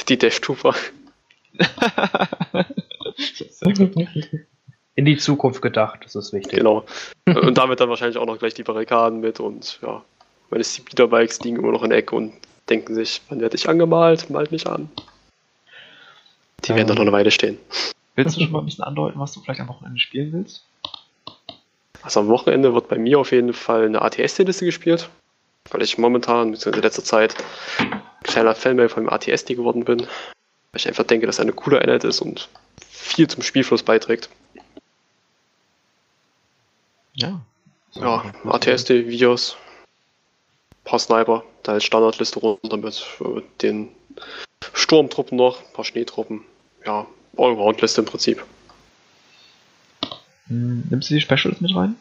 Die 0.09 0.19
Death 0.19 0.43
Trooper. 0.43 0.75
In 4.97 5.05
die 5.05 5.17
Zukunft 5.17 5.61
gedacht, 5.61 6.01
das 6.05 6.15
ist 6.15 6.33
wichtig. 6.33 6.59
Genau. 6.59 6.85
Und 7.27 7.59
damit 7.59 7.81
dann 7.81 7.89
wahrscheinlich 7.89 8.19
auch 8.19 8.27
noch 8.27 8.39
gleich 8.39 8.55
die 8.55 8.63
Barrikaden 8.63 9.21
mit 9.21 9.41
und 9.41 9.79
ja, 9.83 10.03
meine 10.51 10.63
Speederbikes 10.63 11.41
liegen 11.41 11.57
immer 11.57 11.73
noch 11.73 11.83
in 11.83 11.91
der 11.91 11.99
Ecke 11.99 12.15
und 12.15 12.33
denken 12.69 12.95
sich, 12.95 13.21
wann 13.29 13.41
werde 13.41 13.57
ich 13.57 13.69
angemalt? 13.69 14.31
Malt 14.31 14.53
mich 14.53 14.67
an. 14.67 14.89
Die 16.65 16.69
werden 16.71 16.81
Ähm. 16.81 16.87
dann 16.87 16.97
noch 16.97 17.03
eine 17.03 17.13
Weile 17.13 17.31
stehen. 17.31 17.59
Willst 18.15 18.37
du 18.37 18.41
schon 18.41 18.53
mal 18.53 18.61
ein 18.61 18.67
bisschen 18.67 18.85
andeuten, 18.85 19.19
was 19.19 19.33
du 19.33 19.41
vielleicht 19.41 19.61
am 19.61 19.69
Wochenende 19.69 19.99
spielen 19.99 20.33
willst? 20.33 20.65
Also 22.03 22.21
am 22.21 22.29
Wochenende 22.29 22.75
wird 22.75 22.89
bei 22.89 22.99
mir 22.99 23.19
auf 23.19 23.33
jeden 23.33 23.53
Fall 23.53 23.87
eine 23.87 24.01
ATST-Liste 24.01 24.65
gespielt, 24.65 25.09
weil 25.71 25.83
ich 25.83 25.99
momentan, 25.99 26.53
beziehungsweise 26.53 26.77
in 26.77 26.83
letzter 26.83 27.05
Zeit, 27.05 27.35
kleiner 28.23 28.55
Fan 28.55 28.89
von 28.89 29.05
dem 29.05 29.13
ATST 29.13 29.49
geworden 29.49 29.85
bin. 29.85 30.01
Weil 30.01 30.09
ich 30.77 30.87
einfach 30.87 31.05
denke, 31.05 31.27
dass 31.27 31.39
er 31.39 31.43
eine 31.43 31.53
coole 31.53 31.81
Einheit 31.81 32.05
ist 32.05 32.21
und 32.21 32.49
viel 32.89 33.27
zum 33.29 33.43
Spielfluss 33.43 33.83
beiträgt. 33.83 34.29
Ja. 37.15 37.41
Ja, 37.95 38.33
ATST, 38.45 38.91
Vios, 38.91 39.57
paar 40.85 40.99
Sniper, 40.99 41.45
da 41.63 41.73
als 41.73 41.85
Standardliste 41.85 42.41
runter 42.41 42.77
mit 42.77 43.07
äh, 43.21 43.43
den 43.63 43.89
Sturmtruppen 44.73 45.37
noch, 45.39 45.63
paar 45.73 45.85
Schneetruppen. 45.85 46.43
Ja, 46.85 47.07
Allround-Liste 47.37 48.01
im 48.01 48.07
Prinzip. 48.07 48.45
Hm, 50.49 50.85
Nimmst 50.91 51.11
du 51.11 51.15
die 51.15 51.21
Specials 51.21 51.61
mit 51.61 51.75
rein? 51.75 51.97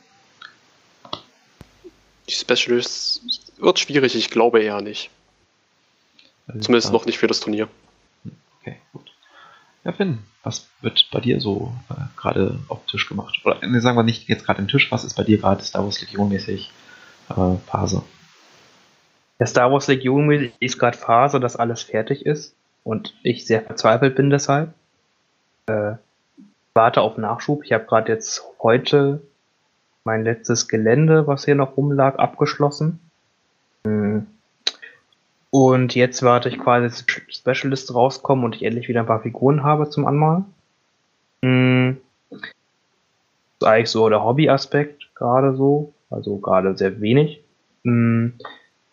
Die 2.28 2.34
Specialists 2.34 3.22
wird 3.58 3.80
schwierig, 3.80 4.16
ich 4.16 4.30
glaube 4.30 4.62
eher 4.64 4.82
nicht. 4.82 5.10
Also, 6.48 6.60
Zumindest 6.62 6.92
noch 6.92 7.06
nicht 7.06 7.20
für 7.20 7.28
das 7.28 7.40
Turnier. 7.40 7.70
Okay, 8.62 8.78
gut. 8.94 9.03
Ja, 9.84 9.92
Finn, 9.92 10.20
was 10.44 10.70
wird 10.82 11.10
bei 11.12 11.20
dir 11.20 11.42
so 11.42 11.74
äh, 11.90 11.96
gerade 12.16 12.60
auf 12.70 12.86
Tisch 12.86 13.08
gemacht? 13.08 13.42
Oder 13.44 13.66
ne, 13.68 13.82
sagen 13.82 13.98
wir 13.98 14.04
nicht 14.04 14.30
jetzt 14.30 14.46
gerade 14.46 14.62
im 14.62 14.68
Tisch, 14.68 14.92
was 14.92 15.04
ist 15.04 15.16
bei 15.16 15.24
dir 15.24 15.38
gerade 15.38 15.64
Star 15.64 15.84
Wars 15.84 16.00
Legion 16.02 16.30
mäßig 16.30 16.72
äh, 17.30 17.56
Phase? 17.66 18.04
Der 19.40 19.48
Star 19.48 19.72
Wars 19.72 19.88
Legion 19.88 20.52
ist 20.60 20.80
gerade 20.80 20.98
Phase, 20.98 21.40
dass 21.40 21.58
alles 21.58 21.84
fertig 21.84 22.26
ist 22.26 22.56
und 22.84 23.14
ich 23.24 23.46
sehr 23.46 23.62
verzweifelt 23.62 24.16
bin 24.16 24.30
deshalb. 24.30 24.74
Äh, 25.66 25.96
warte 26.74 27.02
auf 27.02 27.18
Nachschub. 27.18 27.64
Ich 27.66 27.74
habe 27.74 27.86
gerade 27.86 28.12
jetzt 28.12 28.44
heute 28.62 29.22
mein 30.06 30.24
letztes 30.24 30.68
Gelände, 30.68 31.28
was 31.28 31.46
hier 31.46 31.56
noch 31.56 31.78
rumlag, 31.78 32.16
abgeschlossen. 32.20 33.00
Hm. 33.86 34.28
Und 35.54 35.94
jetzt 35.94 36.24
warte 36.24 36.50
ich 36.50 36.58
quasi, 36.58 36.88
dass 36.88 37.06
die 37.06 37.32
Specialist 37.32 37.94
rauskommen 37.94 38.44
und 38.44 38.56
ich 38.56 38.64
endlich 38.64 38.88
wieder 38.88 39.02
ein 39.02 39.06
paar 39.06 39.22
Figuren 39.22 39.62
habe 39.62 39.88
zum 39.88 40.08
Anmalen. 40.08 40.46
Hm. 41.44 41.98
Das 42.32 42.42
ist 42.42 43.68
eigentlich 43.68 43.90
so 43.92 44.10
der 44.10 44.24
Hobbyaspekt 44.24 45.12
gerade 45.14 45.56
so. 45.56 45.94
Also 46.10 46.38
gerade 46.38 46.76
sehr 46.76 47.00
wenig. 47.02 47.44
Hm. 47.84 48.34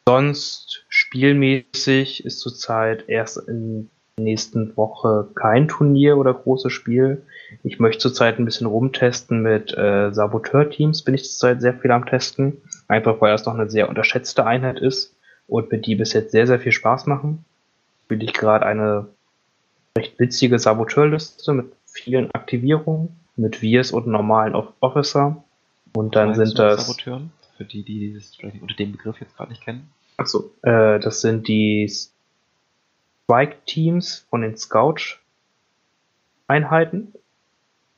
Sonst 0.07 0.85
spielmäßig 0.91 2.27
ist 2.27 2.41
zurzeit 2.41 3.09
erst 3.09 3.39
in 3.49 3.89
der 4.19 4.25
nächsten 4.25 4.77
Woche 4.77 5.29
kein 5.35 5.67
Turnier 5.67 6.19
oder 6.19 6.35
großes 6.35 6.75
Spiel. 6.75 7.23
Ich 7.63 7.81
möchte 7.81 8.01
zurzeit 8.01 8.39
ein 8.39 8.45
bisschen 8.45 8.67
rumtesten 8.67 9.41
mit 9.41 9.73
äh, 9.79 10.13
Saboteur-Teams, 10.13 11.05
bin 11.05 11.15
ich 11.15 11.23
zurzeit 11.23 11.63
sehr 11.63 11.73
viel 11.73 11.91
am 11.91 12.05
Testen. 12.05 12.59
Einfach 12.87 13.19
weil 13.23 13.33
das 13.33 13.47
noch 13.47 13.55
eine 13.55 13.71
sehr 13.71 13.89
unterschätzte 13.89 14.45
Einheit 14.45 14.79
ist 14.79 15.17
und 15.51 15.71
mit 15.71 15.87
die 15.87 15.97
bis 15.97 16.13
jetzt 16.13 16.33
sehr, 16.33 16.47
sehr 16.47 16.61
viel 16.61 16.73
Spaß 16.73 17.07
machen. 17.07 17.45
Spiele 18.05 18.25
ich 18.25 18.33
gerade 18.33 18.67
eine 18.67 19.09
recht 19.97 20.19
witzige 20.19 20.59
Saboteurliste 20.59 21.53
mit 21.53 21.73
vielen 21.85 22.31
Aktivierungen, 22.33 23.21
mit 23.37 23.61
Virs 23.61 23.93
und 23.93 24.07
normalen 24.07 24.55
Officer. 24.55 25.45
Und 25.93 26.17
dann 26.17 26.35
sind 26.35 26.59
das. 26.59 26.87
Saboteuren? 26.87 27.33
Für 27.57 27.65
die, 27.65 27.83
die 27.83 27.99
dieses 27.99 28.37
vielleicht 28.37 28.63
unter 28.63 28.75
dem 28.75 28.93
Begriff 28.93 29.21
jetzt 29.21 29.37
gerade 29.37 29.51
nicht 29.51 29.63
kennen. 29.63 29.91
Achso, 30.17 30.51
äh, 30.63 30.99
das 30.99 31.21
sind 31.21 31.47
die 31.49 31.93
Strike-Teams 33.25 34.27
von 34.31 34.41
den 34.43 34.57
Scout-Einheiten 34.57 37.13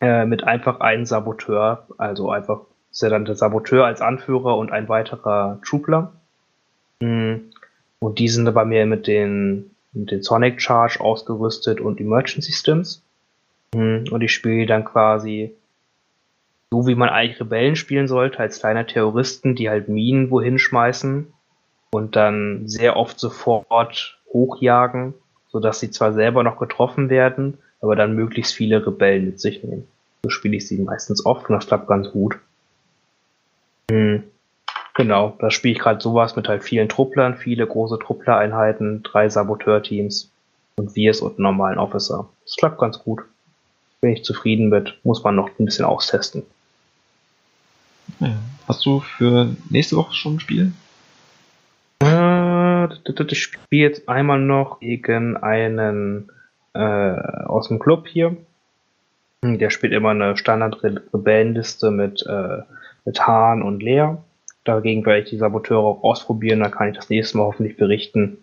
äh, 0.00 0.24
mit 0.26 0.44
einfach 0.44 0.80
einem 0.80 1.06
Saboteur, 1.06 1.86
also 1.96 2.30
einfach 2.30 2.62
ist 2.90 3.02
ja 3.02 3.08
dann 3.08 3.24
der 3.24 3.36
Saboteur 3.36 3.86
als 3.86 4.02
Anführer 4.02 4.56
und 4.56 4.70
ein 4.70 4.88
weiterer 4.88 5.60
Troopler. 5.64 6.12
Mhm. 7.02 7.50
Und 7.98 8.18
die 8.18 8.28
sind 8.28 8.52
bei 8.52 8.64
mir 8.64 8.86
mit 8.86 9.06
den, 9.06 9.70
mit 9.92 10.10
den 10.10 10.22
Sonic 10.22 10.60
Charge 10.60 11.00
ausgerüstet 11.00 11.80
und 11.80 12.00
Emergency 12.00 12.52
Systems. 12.52 13.02
Mhm. 13.74 14.04
Und 14.10 14.22
ich 14.22 14.32
spiele 14.32 14.66
dann 14.66 14.84
quasi 14.84 15.52
so, 16.70 16.86
wie 16.86 16.94
man 16.94 17.10
eigentlich 17.10 17.40
Rebellen 17.40 17.76
spielen 17.76 18.08
sollte, 18.08 18.38
als 18.38 18.60
kleine 18.60 18.86
Terroristen, 18.86 19.54
die 19.54 19.68
halt 19.68 19.88
Minen 19.88 20.30
wohin 20.30 20.58
schmeißen 20.58 21.26
und 21.90 22.16
dann 22.16 22.66
sehr 22.66 22.96
oft 22.96 23.20
sofort 23.20 24.18
hochjagen, 24.32 25.12
sodass 25.48 25.80
sie 25.80 25.90
zwar 25.90 26.14
selber 26.14 26.42
noch 26.42 26.58
getroffen 26.58 27.10
werden, 27.10 27.58
aber 27.82 27.94
dann 27.94 28.14
möglichst 28.14 28.54
viele 28.54 28.86
Rebellen 28.86 29.26
mit 29.26 29.40
sich 29.40 29.62
nehmen. 29.62 29.86
So 30.22 30.30
spiele 30.30 30.56
ich 30.56 30.66
sie 30.66 30.78
meistens 30.78 31.26
oft 31.26 31.48
und 31.50 31.56
das 31.56 31.66
klappt 31.66 31.88
ganz 31.88 32.10
gut. 32.10 32.38
Hm. 33.90 34.22
Genau, 34.94 35.36
da 35.38 35.50
spiele 35.50 35.72
ich 35.72 35.78
gerade 35.80 36.00
sowas 36.00 36.36
mit 36.36 36.48
halt 36.48 36.62
vielen 36.62 36.88
Trupplern, 36.88 37.36
viele 37.36 37.66
große 37.66 37.98
Truppler-Einheiten, 37.98 39.02
drei 39.02 39.28
Saboteur-Teams 39.28 40.30
und 40.76 40.94
wir 40.94 41.10
es 41.10 41.20
und 41.20 41.38
einen 41.38 41.44
normalen 41.44 41.78
Officer. 41.78 42.28
Das 42.44 42.56
klappt 42.56 42.78
ganz 42.78 42.98
gut. 42.98 43.20
Bin 44.00 44.12
ich 44.12 44.24
zufrieden 44.24 44.68
mit, 44.68 44.98
muss 45.04 45.22
man 45.22 45.34
noch 45.34 45.48
ein 45.58 45.64
bisschen 45.64 45.84
austesten. 45.84 46.42
Ja. 48.20 48.36
Hast 48.68 48.84
du 48.84 49.00
für 49.00 49.56
nächste 49.70 49.96
Woche 49.96 50.14
schon 50.14 50.36
ein 50.36 50.40
Spiel? 50.40 50.72
Äh, 52.02 52.88
ich 53.30 53.42
spiele 53.42 53.88
jetzt 53.88 54.08
einmal 54.08 54.40
noch 54.40 54.80
gegen 54.80 55.36
einen 55.36 56.30
äh, 56.74 56.80
aus 56.80 57.68
dem 57.68 57.78
Club 57.78 58.06
hier. 58.08 58.36
Der 59.44 59.70
spielt 59.70 59.92
immer 59.92 60.10
eine 60.10 60.36
Standard-Rebellenliste 60.36 61.90
mit, 61.90 62.24
äh, 62.26 62.58
mit 63.04 63.26
Hahn 63.26 63.62
und 63.62 63.82
Lea. 63.82 64.16
Dagegen 64.64 65.04
werde 65.04 65.22
ich 65.22 65.30
die 65.30 65.38
Saboteure 65.38 65.84
auch 65.84 66.02
ausprobieren, 66.04 66.60
da 66.60 66.68
kann 66.68 66.90
ich 66.90 66.96
das 66.96 67.10
nächste 67.10 67.38
Mal 67.38 67.44
hoffentlich 67.44 67.76
berichten, 67.76 68.38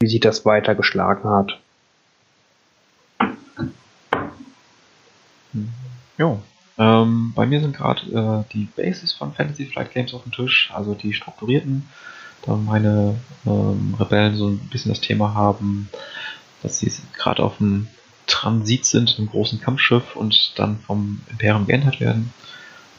wie 0.00 0.06
sich 0.06 0.20
das 0.20 0.44
weiter 0.44 0.74
geschlagen 0.74 1.28
hat. 1.28 1.58
Jo. 6.18 6.40
Ähm, 6.78 7.32
bei 7.34 7.46
mir 7.46 7.60
sind 7.60 7.74
gerade 7.74 8.44
äh, 8.46 8.52
die 8.52 8.68
Bases 8.76 9.12
von 9.12 9.32
Fantasy 9.32 9.64
Flight 9.64 9.92
Games 9.92 10.12
auf 10.12 10.22
dem 10.24 10.32
Tisch, 10.32 10.70
also 10.74 10.92
die 10.92 11.14
strukturierten, 11.14 11.88
da 12.42 12.54
meine 12.54 13.16
ähm, 13.46 13.96
Rebellen 13.98 14.36
so 14.36 14.48
ein 14.48 14.58
bisschen 14.70 14.92
das 14.92 15.00
Thema 15.00 15.34
haben, 15.34 15.88
dass 16.62 16.80
sie 16.80 16.92
gerade 17.16 17.42
auf 17.42 17.56
dem 17.58 17.88
Transit 18.26 18.84
sind, 18.84 19.16
einem 19.18 19.28
großen 19.28 19.60
Kampfschiff 19.60 20.16
und 20.16 20.52
dann 20.56 20.78
vom 20.80 21.22
Imperium 21.30 21.66
geändert 21.66 22.00
werden. 22.00 22.32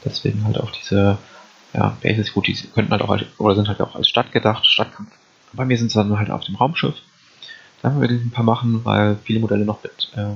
Deswegen 0.03 0.43
halt 0.45 0.57
auch 0.59 0.71
diese 0.71 1.19
ja, 1.77 1.95
Bases, 2.01 2.33
gut, 2.33 2.47
die 2.47 2.55
könnten 2.73 2.91
halt 2.91 3.03
auch 3.03 3.09
als, 3.09 3.23
oder 3.37 3.55
sind 3.55 3.67
halt 3.67 3.79
auch 3.81 3.95
als 3.95 4.09
Stadt 4.09 4.31
gedacht, 4.31 4.65
Stadtkampf. 4.65 5.11
Bei 5.53 5.63
mir 5.63 5.77
sind 5.77 5.91
sie 5.91 5.99
dann 5.99 6.17
halt 6.17 6.31
auf 6.31 6.43
dem 6.43 6.55
Raumschiff. 6.55 6.95
Da 7.83 8.01
werde 8.01 8.15
ich 8.15 8.21
ein 8.21 8.31
paar 8.31 8.43
machen, 8.43 8.83
weil 8.83 9.17
viele 9.23 9.39
Modelle 9.39 9.63
noch 9.63 9.83
mit 9.83 10.11
äh, 10.15 10.33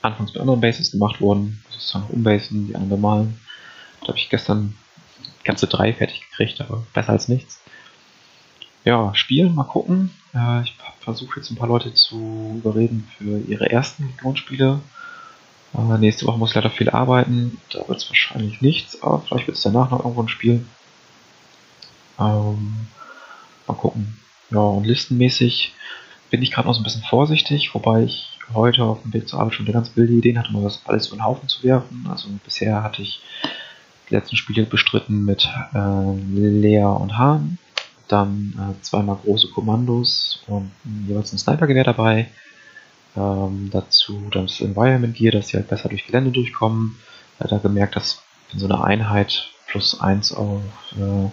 anfangs 0.00 0.32
mit 0.32 0.40
anderen 0.40 0.60
Bases 0.60 0.90
gemacht 0.90 1.20
wurden. 1.20 1.62
Das 1.68 1.76
ist 1.76 1.88
zwar 1.88 2.00
noch 2.00 2.10
umbasen, 2.10 2.68
die 2.68 2.74
anderen 2.74 2.88
bemalen. 2.88 3.40
Da 4.00 4.08
habe 4.08 4.18
ich 4.18 4.30
gestern 4.30 4.74
ganze 5.44 5.66
drei 5.66 5.92
fertig 5.92 6.22
gekriegt, 6.30 6.60
aber 6.60 6.82
besser 6.94 7.10
als 7.10 7.28
nichts. 7.28 7.60
Ja, 8.84 9.14
spielen, 9.14 9.54
mal 9.54 9.64
gucken. 9.64 10.10
Äh, 10.34 10.62
ich 10.62 10.74
versuche 11.00 11.40
jetzt 11.40 11.50
ein 11.50 11.56
paar 11.56 11.68
Leute 11.68 11.92
zu 11.92 12.54
überreden 12.56 13.06
für 13.18 13.38
ihre 13.40 13.70
ersten 13.70 14.06
Regionsspiele. 14.06 14.80
Äh, 15.74 15.98
nächste 15.98 16.26
Woche 16.26 16.38
muss 16.38 16.50
ich 16.50 16.54
leider 16.54 16.70
viel 16.70 16.90
arbeiten. 16.90 17.58
Da 17.72 17.86
wird 17.88 17.98
es 17.98 18.08
wahrscheinlich 18.08 18.60
nichts, 18.60 19.02
aber 19.02 19.20
vielleicht 19.20 19.46
wird 19.46 19.56
es 19.56 19.62
danach 19.62 19.90
noch 19.90 20.00
irgendwo 20.00 20.22
ein 20.22 20.28
Spiel. 20.28 20.64
Ähm, 22.18 22.88
mal 23.66 23.74
gucken. 23.74 24.18
Ja, 24.50 24.60
und 24.60 24.84
listenmäßig 24.84 25.74
bin 26.30 26.42
ich 26.42 26.52
gerade 26.52 26.68
noch 26.68 26.74
so 26.74 26.80
ein 26.80 26.84
bisschen 26.84 27.02
vorsichtig, 27.02 27.74
wobei 27.74 28.04
ich 28.04 28.30
heute 28.54 28.84
auf 28.84 29.02
dem 29.02 29.12
Weg 29.12 29.28
zur 29.28 29.40
Arbeit 29.40 29.54
schon 29.54 29.66
eine 29.66 29.72
ganz 29.72 29.96
wilde 29.96 30.12
Ideen 30.12 30.38
hatte, 30.38 30.50
um 30.54 30.62
das 30.62 30.82
alles 30.84 31.08
über 31.08 31.16
den 31.16 31.24
Haufen 31.24 31.48
zu 31.48 31.62
werfen. 31.64 32.06
Also 32.08 32.28
bisher 32.44 32.82
hatte 32.82 33.02
ich 33.02 33.20
die 34.08 34.14
letzten 34.14 34.36
Spiele 34.36 34.64
bestritten 34.64 35.24
mit 35.24 35.48
äh, 35.74 36.12
Lea 36.32 36.84
und 36.84 37.18
Hahn 37.18 37.58
dann 38.08 38.54
äh, 38.56 38.82
zweimal 38.82 39.16
große 39.16 39.48
Kommandos 39.48 40.42
und 40.46 40.70
jeweils 41.06 41.32
ein 41.32 41.38
Snipergewehr 41.38 41.84
dabei. 41.84 42.28
Ähm, 43.16 43.70
dazu 43.72 44.28
das 44.30 44.60
Environment 44.60 45.14
Gear, 45.14 45.32
dass 45.32 45.48
sie 45.48 45.56
halt 45.56 45.68
besser 45.68 45.88
durch 45.88 46.06
Gelände 46.06 46.30
durchkommen. 46.30 46.98
Äh, 47.38 47.48
da 47.48 47.58
gemerkt, 47.58 47.96
dass 47.96 48.22
wenn 48.50 48.60
so 48.60 48.66
eine 48.66 48.82
Einheit 48.82 49.50
plus 49.66 50.00
eins 50.00 50.32
auf 50.32 50.62
äh, 50.96 51.30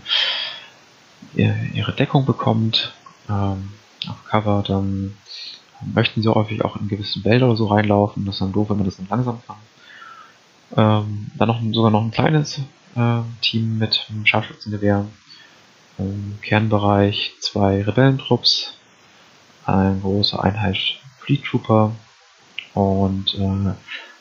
ihre 1.74 1.94
Deckung 1.94 2.26
bekommt, 2.26 2.94
ähm, 3.30 3.70
auf 4.08 4.26
Cover, 4.26 4.64
dann 4.66 5.18
möchten 5.94 6.22
sie 6.22 6.30
häufig 6.30 6.64
auch 6.64 6.76
in 6.78 6.88
gewissen 6.88 7.24
Wälder 7.24 7.48
oder 7.48 7.56
so 7.56 7.68
reinlaufen. 7.68 8.26
Das 8.26 8.36
ist 8.36 8.42
dann 8.42 8.52
doof, 8.52 8.70
wenn 8.70 8.78
man 8.78 8.86
das 8.86 8.98
dann 8.98 9.08
langsam 9.10 9.42
fangen. 9.42 9.62
Ähm, 10.76 11.32
dann 11.38 11.48
noch 11.48 11.62
sogar 11.74 11.92
noch 11.92 12.02
ein 12.02 12.12
kleines 12.12 12.60
äh, 12.96 13.22
Team 13.42 13.78
mit 13.78 14.06
einem 14.10 14.26
Scharfschützengewehr 14.26 15.06
im 15.98 16.40
Kernbereich 16.42 17.34
zwei 17.40 17.84
Rebellentrupps, 17.84 18.74
eine 19.66 20.00
große 20.00 20.42
Einheit 20.42 21.00
Fleet 21.26 21.44
Trooper 21.44 21.94
und 22.74 23.36
äh, 23.36 23.74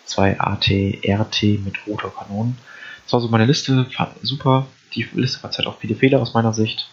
zwei 0.05 0.39
AT-RT 0.39 1.43
mit 1.65 1.87
roter 1.87 2.11
Kanonen. 2.11 2.57
Das 3.05 3.15
war 3.15 3.21
so 3.21 3.29
meine 3.29 3.47
Liste, 3.47 3.87
super. 4.23 4.67
Die 4.95 5.07
Liste 5.15 5.43
hat 5.43 5.57
halt 5.57 5.67
auch 5.67 5.79
viele 5.79 5.95
Fehler 5.95 6.21
aus 6.21 6.35
meiner 6.35 6.53
Sicht. 6.53 6.89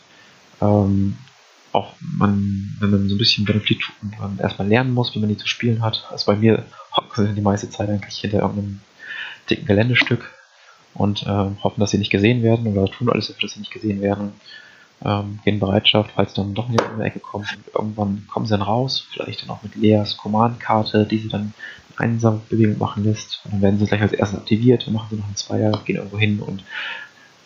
Ähm, 0.61 1.17
auch 1.71 1.93
man, 1.99 2.75
wenn 2.79 2.89
man 2.89 3.09
so 3.09 3.15
ein 3.15 3.19
bisschen 3.19 3.45
bei 3.45 3.53
den 3.53 3.61
Fleet 3.61 3.81
Troopern 3.81 4.39
erstmal 4.41 4.67
lernen 4.67 4.93
muss, 4.93 5.13
wie 5.13 5.19
man 5.19 5.29
die 5.29 5.37
zu 5.37 5.47
spielen 5.47 5.83
hat. 5.83 6.07
Also 6.09 6.25
bei 6.25 6.35
mir 6.35 6.65
die 7.17 7.41
meiste 7.41 7.69
Zeit 7.69 7.89
eigentlich 7.89 8.17
hinter 8.17 8.39
irgendeinem 8.39 8.81
dicken 9.49 9.65
Geländestück 9.65 10.33
und 10.93 11.23
äh, 11.23 11.49
hoffen, 11.63 11.79
dass 11.79 11.91
sie 11.91 11.97
nicht 11.97 12.11
gesehen 12.11 12.41
werden 12.43 12.67
oder 12.67 12.91
tun 12.91 13.09
alles 13.09 13.27
dafür, 13.27 13.43
dass 13.43 13.53
sie 13.53 13.59
nicht 13.59 13.71
gesehen 13.71 14.01
werden 14.01 14.33
ähm, 15.03 15.39
gehen 15.43 15.59
Bereitschaft, 15.59 16.11
falls 16.15 16.33
dann 16.33 16.53
doch 16.53 16.67
nicht 16.67 16.81
in 16.81 16.99
die 16.99 17.05
Ecke 17.05 17.19
kommt. 17.19 17.47
Und 17.53 17.73
irgendwann 17.73 18.27
kommen 18.31 18.45
sie 18.45 18.51
dann 18.51 18.61
raus, 18.61 19.05
vielleicht 19.11 19.43
dann 19.43 19.49
auch 19.49 19.63
mit 19.63 19.75
Leas 19.75 20.17
Command-Karte, 20.17 21.05
die 21.05 21.17
sie 21.17 21.29
dann 21.29 21.53
einsame 21.97 22.41
Bewegung 22.49 22.77
machen 22.77 23.03
lässt. 23.03 23.41
Und 23.43 23.53
dann 23.53 23.61
werden 23.61 23.79
sie 23.79 23.85
gleich 23.85 24.01
als 24.01 24.13
erstes 24.13 24.39
aktiviert, 24.39 24.85
dann 24.85 24.93
machen 24.93 25.07
sie 25.11 25.17
noch 25.17 25.25
einen 25.25 25.35
Zweier, 25.35 25.71
gehen 25.85 25.97
irgendwo 25.97 26.17
hin 26.17 26.39
und 26.39 26.63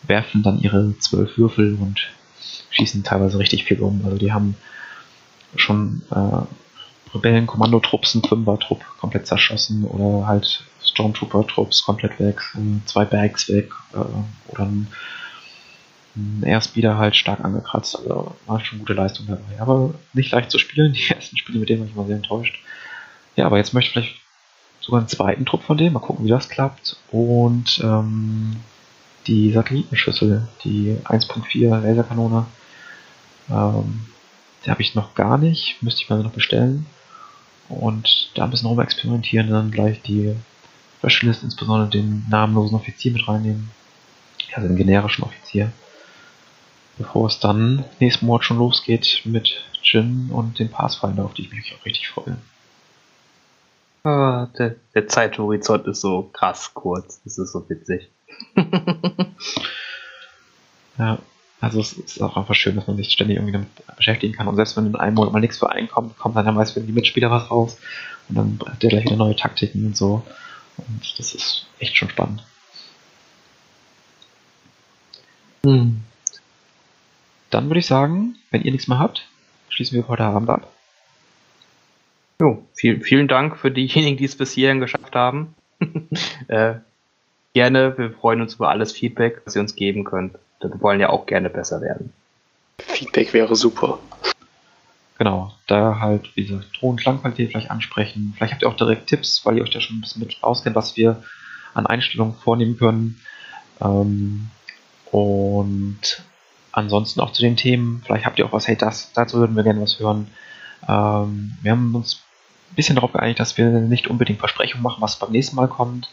werfen 0.04 0.44
dann 0.44 0.60
ihre 0.60 0.98
zwölf 1.00 1.38
Würfel 1.38 1.78
und 1.80 2.08
schießen 2.72 3.04
teilweise 3.04 3.40
richtig 3.40 3.64
viel 3.66 3.80
um. 3.80 4.02
Also 4.06 4.18
die 4.18 4.34
haben 4.34 4.56
schon 5.56 6.02
äh, 6.12 7.16
Rebellen-Kommandotrupps, 7.16 8.16
einen 8.16 8.24
Fünfer-Trupp 8.24 8.84
komplett 9.00 9.28
zerschossen 9.28 9.86
oder 9.86 10.28
halt 10.28 10.64
Stormtrooper-Trupps 10.84 11.84
komplett 11.84 12.20
weg, 12.20 12.42
zwei 12.86 13.06
Bags 13.06 13.50
weg 13.50 13.72
äh, 13.94 14.52
oder 14.52 14.64
ein 14.64 14.88
Airspeeder 16.44 16.98
halt 16.98 17.16
stark 17.16 17.40
angekratzt, 17.44 17.98
also 17.98 18.36
war 18.46 18.64
schon 18.64 18.80
gute 18.80 18.94
Leistung 18.94 19.26
dabei. 19.28 19.60
Aber 19.60 19.94
nicht 20.14 20.32
leicht 20.32 20.52
zu 20.52 20.60
spielen, 20.60 20.94
die 20.94 21.10
ersten 21.10 21.38
Spiele 21.38 21.60
mit 21.60 21.70
denen 21.70 21.82
war 21.82 21.88
ich 21.88 21.96
immer 21.96 22.06
sehr 22.06 22.18
enttäuscht. 22.18 22.60
Ja, 23.36 23.46
aber 23.46 23.58
jetzt 23.58 23.74
möchte 23.74 23.88
ich 23.88 23.94
vielleicht 23.94 24.22
sogar 24.80 25.00
einen 25.00 25.08
zweiten 25.08 25.46
Trupp 25.46 25.64
von 25.64 25.78
dem, 25.78 25.94
mal 25.94 26.00
gucken, 26.00 26.26
wie 26.26 26.30
das 26.30 26.50
klappt. 26.50 26.98
Und 27.12 27.80
ähm, 27.84 28.58
die 29.28 29.52
Satellitenschüssel, 29.52 30.48
die 30.64 30.98
1.4 31.06 31.70
Laserkanone, 31.80 32.46
ähm, 33.50 34.06
die 34.66 34.70
habe 34.70 34.82
ich 34.82 34.94
noch 34.94 35.16
gar 35.16 35.38
nicht, 35.38 35.82
müsste 35.82 36.02
ich 36.02 36.10
mal 36.10 36.22
noch 36.22 36.32
bestellen. 36.32 36.86
Und 37.70 38.30
da 38.36 38.44
ein 38.44 38.52
bisschen 38.52 38.68
rum 38.68 38.80
experimentieren, 38.80 39.50
dann 39.50 39.72
gleich 39.72 40.02
die 40.02 40.36
Specialist, 41.00 41.44
insbesondere 41.44 41.90
den 41.90 42.26
namenlosen 42.30 42.76
Offizier 42.76 43.12
mit 43.14 43.28
reinnehmen. 43.28 43.72
Also 44.54 44.68
den 44.68 44.78
generischen 44.78 45.24
Offizier 45.24 45.72
bevor 46.98 47.28
es 47.28 47.40
dann 47.40 47.86
nächsten 48.00 48.26
Monat 48.26 48.46
schon 48.46 48.58
losgeht 48.58 49.22
mit 49.26 49.64
Jin 49.82 50.30
und 50.32 50.60
dem 50.60 50.70
Pathfinder, 50.70 51.26
auf 51.26 51.34
die 51.34 51.44
ich 51.44 51.52
mich 51.52 51.76
auch 51.80 51.86
richtig 51.86 52.10
freue. 52.10 52.38
Ah, 54.04 54.48
der, 54.58 54.76
der 54.94 55.08
Zeithorizont 55.08 55.88
ist 55.88 56.02
so 56.02 56.30
krass 56.34 56.74
kurz. 56.74 57.22
Das 57.24 57.38
ist 57.38 57.54
so 57.54 57.70
witzig. 57.70 58.10
ja, 60.98 61.20
also 61.62 61.80
es 61.80 61.94
ist 61.94 62.22
auch 62.22 62.36
einfach 62.36 62.56
schön, 62.56 62.76
dass 62.76 62.88
man 62.88 62.98
sich 62.98 63.12
ständig 63.12 63.38
irgendwie 63.38 63.54
damit 63.54 63.70
beschäftigen 63.96 64.34
kann. 64.34 64.50
Und 64.50 64.58
selbst 64.58 64.76
wenn 64.76 64.88
in 64.88 64.98
einem 64.98 65.16
Monat 65.16 65.32
mal 65.32 65.40
nichts 65.40 65.60
für 65.60 65.72
einen 65.72 65.88
kommt, 65.88 66.18
kommt 66.18 66.36
dann 66.36 66.54
meist 66.54 66.74
für 66.74 66.82
die 66.82 66.92
Mitspieler 66.92 67.32
was 67.32 67.50
raus. 67.50 67.78
Und 68.28 68.36
dann 68.36 68.60
hat 68.66 68.84
der 68.84 68.90
gleich 68.90 69.06
wieder 69.06 69.16
neue 69.16 69.38
Taktiken 69.38 69.86
und 69.86 69.96
so. 69.96 70.22
Und 70.78 71.20
das 71.20 71.34
ist 71.34 71.68
echt 71.80 71.96
schon 71.96 72.10
spannend. 72.10 72.44
Hm. 75.66 76.02
Dann 77.54 77.70
würde 77.70 77.80
ich 77.80 77.86
sagen, 77.86 78.36
wenn 78.50 78.64
ihr 78.64 78.72
nichts 78.72 78.88
mehr 78.88 78.98
habt, 78.98 79.28
schließen 79.70 79.96
wir 79.96 80.08
heute 80.08 80.24
Abend 80.24 80.50
ab. 80.50 80.72
Jo, 82.42 82.66
viel, 82.74 83.00
vielen 83.02 83.28
Dank 83.28 83.58
für 83.58 83.70
diejenigen, 83.70 84.18
die 84.18 84.26
es 84.26 84.36
bis 84.36 84.54
hierhin 84.54 84.80
geschafft 84.80 85.14
haben. 85.14 85.54
äh, 86.48 86.76
gerne, 87.54 87.96
wir 87.96 88.10
freuen 88.10 88.42
uns 88.42 88.56
über 88.56 88.70
alles 88.70 88.92
Feedback, 88.92 89.44
was 89.46 89.56
ihr 89.56 89.62
uns 89.62 89.76
geben 89.76 90.04
könnt. 90.04 90.36
Wir 90.62 90.82
wollen 90.82 91.00
ja 91.00 91.10
auch 91.10 91.28
gerne 91.28 91.52
besser 91.52 91.82
werden. 91.82 92.12
Feedback 92.80 93.34
wäre 93.34 93.56
super. 93.56 94.00
Genau, 95.20 95.54
da 95.68 96.00
halt, 96.00 96.36
wie 96.36 96.48
gesagt, 96.48 96.74
Ton- 96.74 96.92
und 96.92 97.02
Klangqualität 97.02 97.52
vielleicht 97.52 97.70
ansprechen. 97.70 98.34
Vielleicht 98.36 98.54
habt 98.54 98.64
ihr 98.64 98.68
auch 98.68 98.78
direkt 98.78 99.06
Tipps, 99.06 99.46
weil 99.46 99.58
ihr 99.58 99.64
euch 99.64 99.70
da 99.70 99.80
schon 99.80 99.98
ein 99.98 100.02
bisschen 100.02 100.22
mit 100.22 100.38
auskennt, 100.42 100.76
was 100.76 100.98
wir 100.98 101.22
an 101.76 101.86
Einstellungen 101.86 102.34
vornehmen 102.34 102.78
können. 102.80 103.22
Ähm, 103.80 104.50
und 105.12 106.24
ansonsten 106.74 107.22
auch 107.22 107.32
zu 107.32 107.42
den 107.42 107.56
Themen, 107.56 108.02
vielleicht 108.06 108.26
habt 108.26 108.38
ihr 108.40 108.46
auch 108.46 108.52
was, 108.52 108.68
hey, 108.68 108.76
das, 108.76 109.14
dazu 109.14 109.38
würden 109.38 109.56
wir 109.56 109.64
gerne 109.64 109.82
was 109.82 110.00
hören. 110.00 110.28
Ähm, 110.88 111.56
wir 111.62 111.72
haben 111.72 111.96
uns 111.96 112.22
ein 112.72 112.76
bisschen 112.76 112.96
darauf 112.96 113.14
geeinigt, 113.14 113.40
dass 113.40 113.58
wir 113.58 113.70
nicht 113.70 114.08
unbedingt 114.08 114.40
Versprechungen 114.40 114.84
machen, 114.84 115.02
was 115.02 115.20
beim 115.20 115.32
nächsten 115.32 115.56
Mal 115.56 115.68
kommt. 115.68 116.10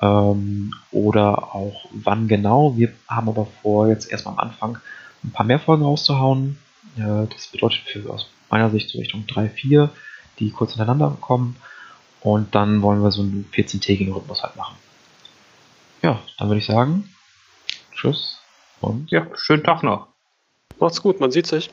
Ähm, 0.00 0.74
oder 0.90 1.54
auch 1.54 1.84
wann 1.92 2.26
genau. 2.26 2.76
Wir 2.76 2.92
haben 3.06 3.28
aber 3.28 3.46
vor, 3.62 3.88
jetzt 3.88 4.10
erstmal 4.10 4.34
am 4.34 4.40
Anfang 4.40 4.78
ein 5.22 5.32
paar 5.32 5.46
mehr 5.46 5.60
Folgen 5.60 5.84
rauszuhauen. 5.84 6.58
Äh, 6.96 7.26
das 7.32 7.48
bedeutet 7.48 7.80
für 7.80 8.10
aus 8.10 8.26
meiner 8.48 8.70
Sicht 8.70 8.88
so 8.88 8.98
Richtung 8.98 9.26
3, 9.26 9.50
4, 9.50 9.90
die 10.38 10.50
kurz 10.50 10.72
hintereinander 10.72 11.16
kommen. 11.20 11.56
Und 12.22 12.54
dann 12.54 12.80
wollen 12.80 13.02
wir 13.02 13.10
so 13.10 13.20
einen 13.22 13.48
14-tägigen 13.52 14.12
Rhythmus 14.12 14.42
halt 14.42 14.56
machen. 14.56 14.76
Ja, 16.02 16.18
dann 16.38 16.48
würde 16.48 16.58
ich 16.58 16.66
sagen, 16.66 17.10
tschüss 17.94 18.39
und 18.80 19.10
ja, 19.10 19.26
schönen 19.34 19.64
Tag 19.64 19.82
noch. 19.82 20.08
Macht's 20.78 21.02
gut, 21.02 21.20
man 21.20 21.30
sieht 21.30 21.46
sich. 21.46 21.70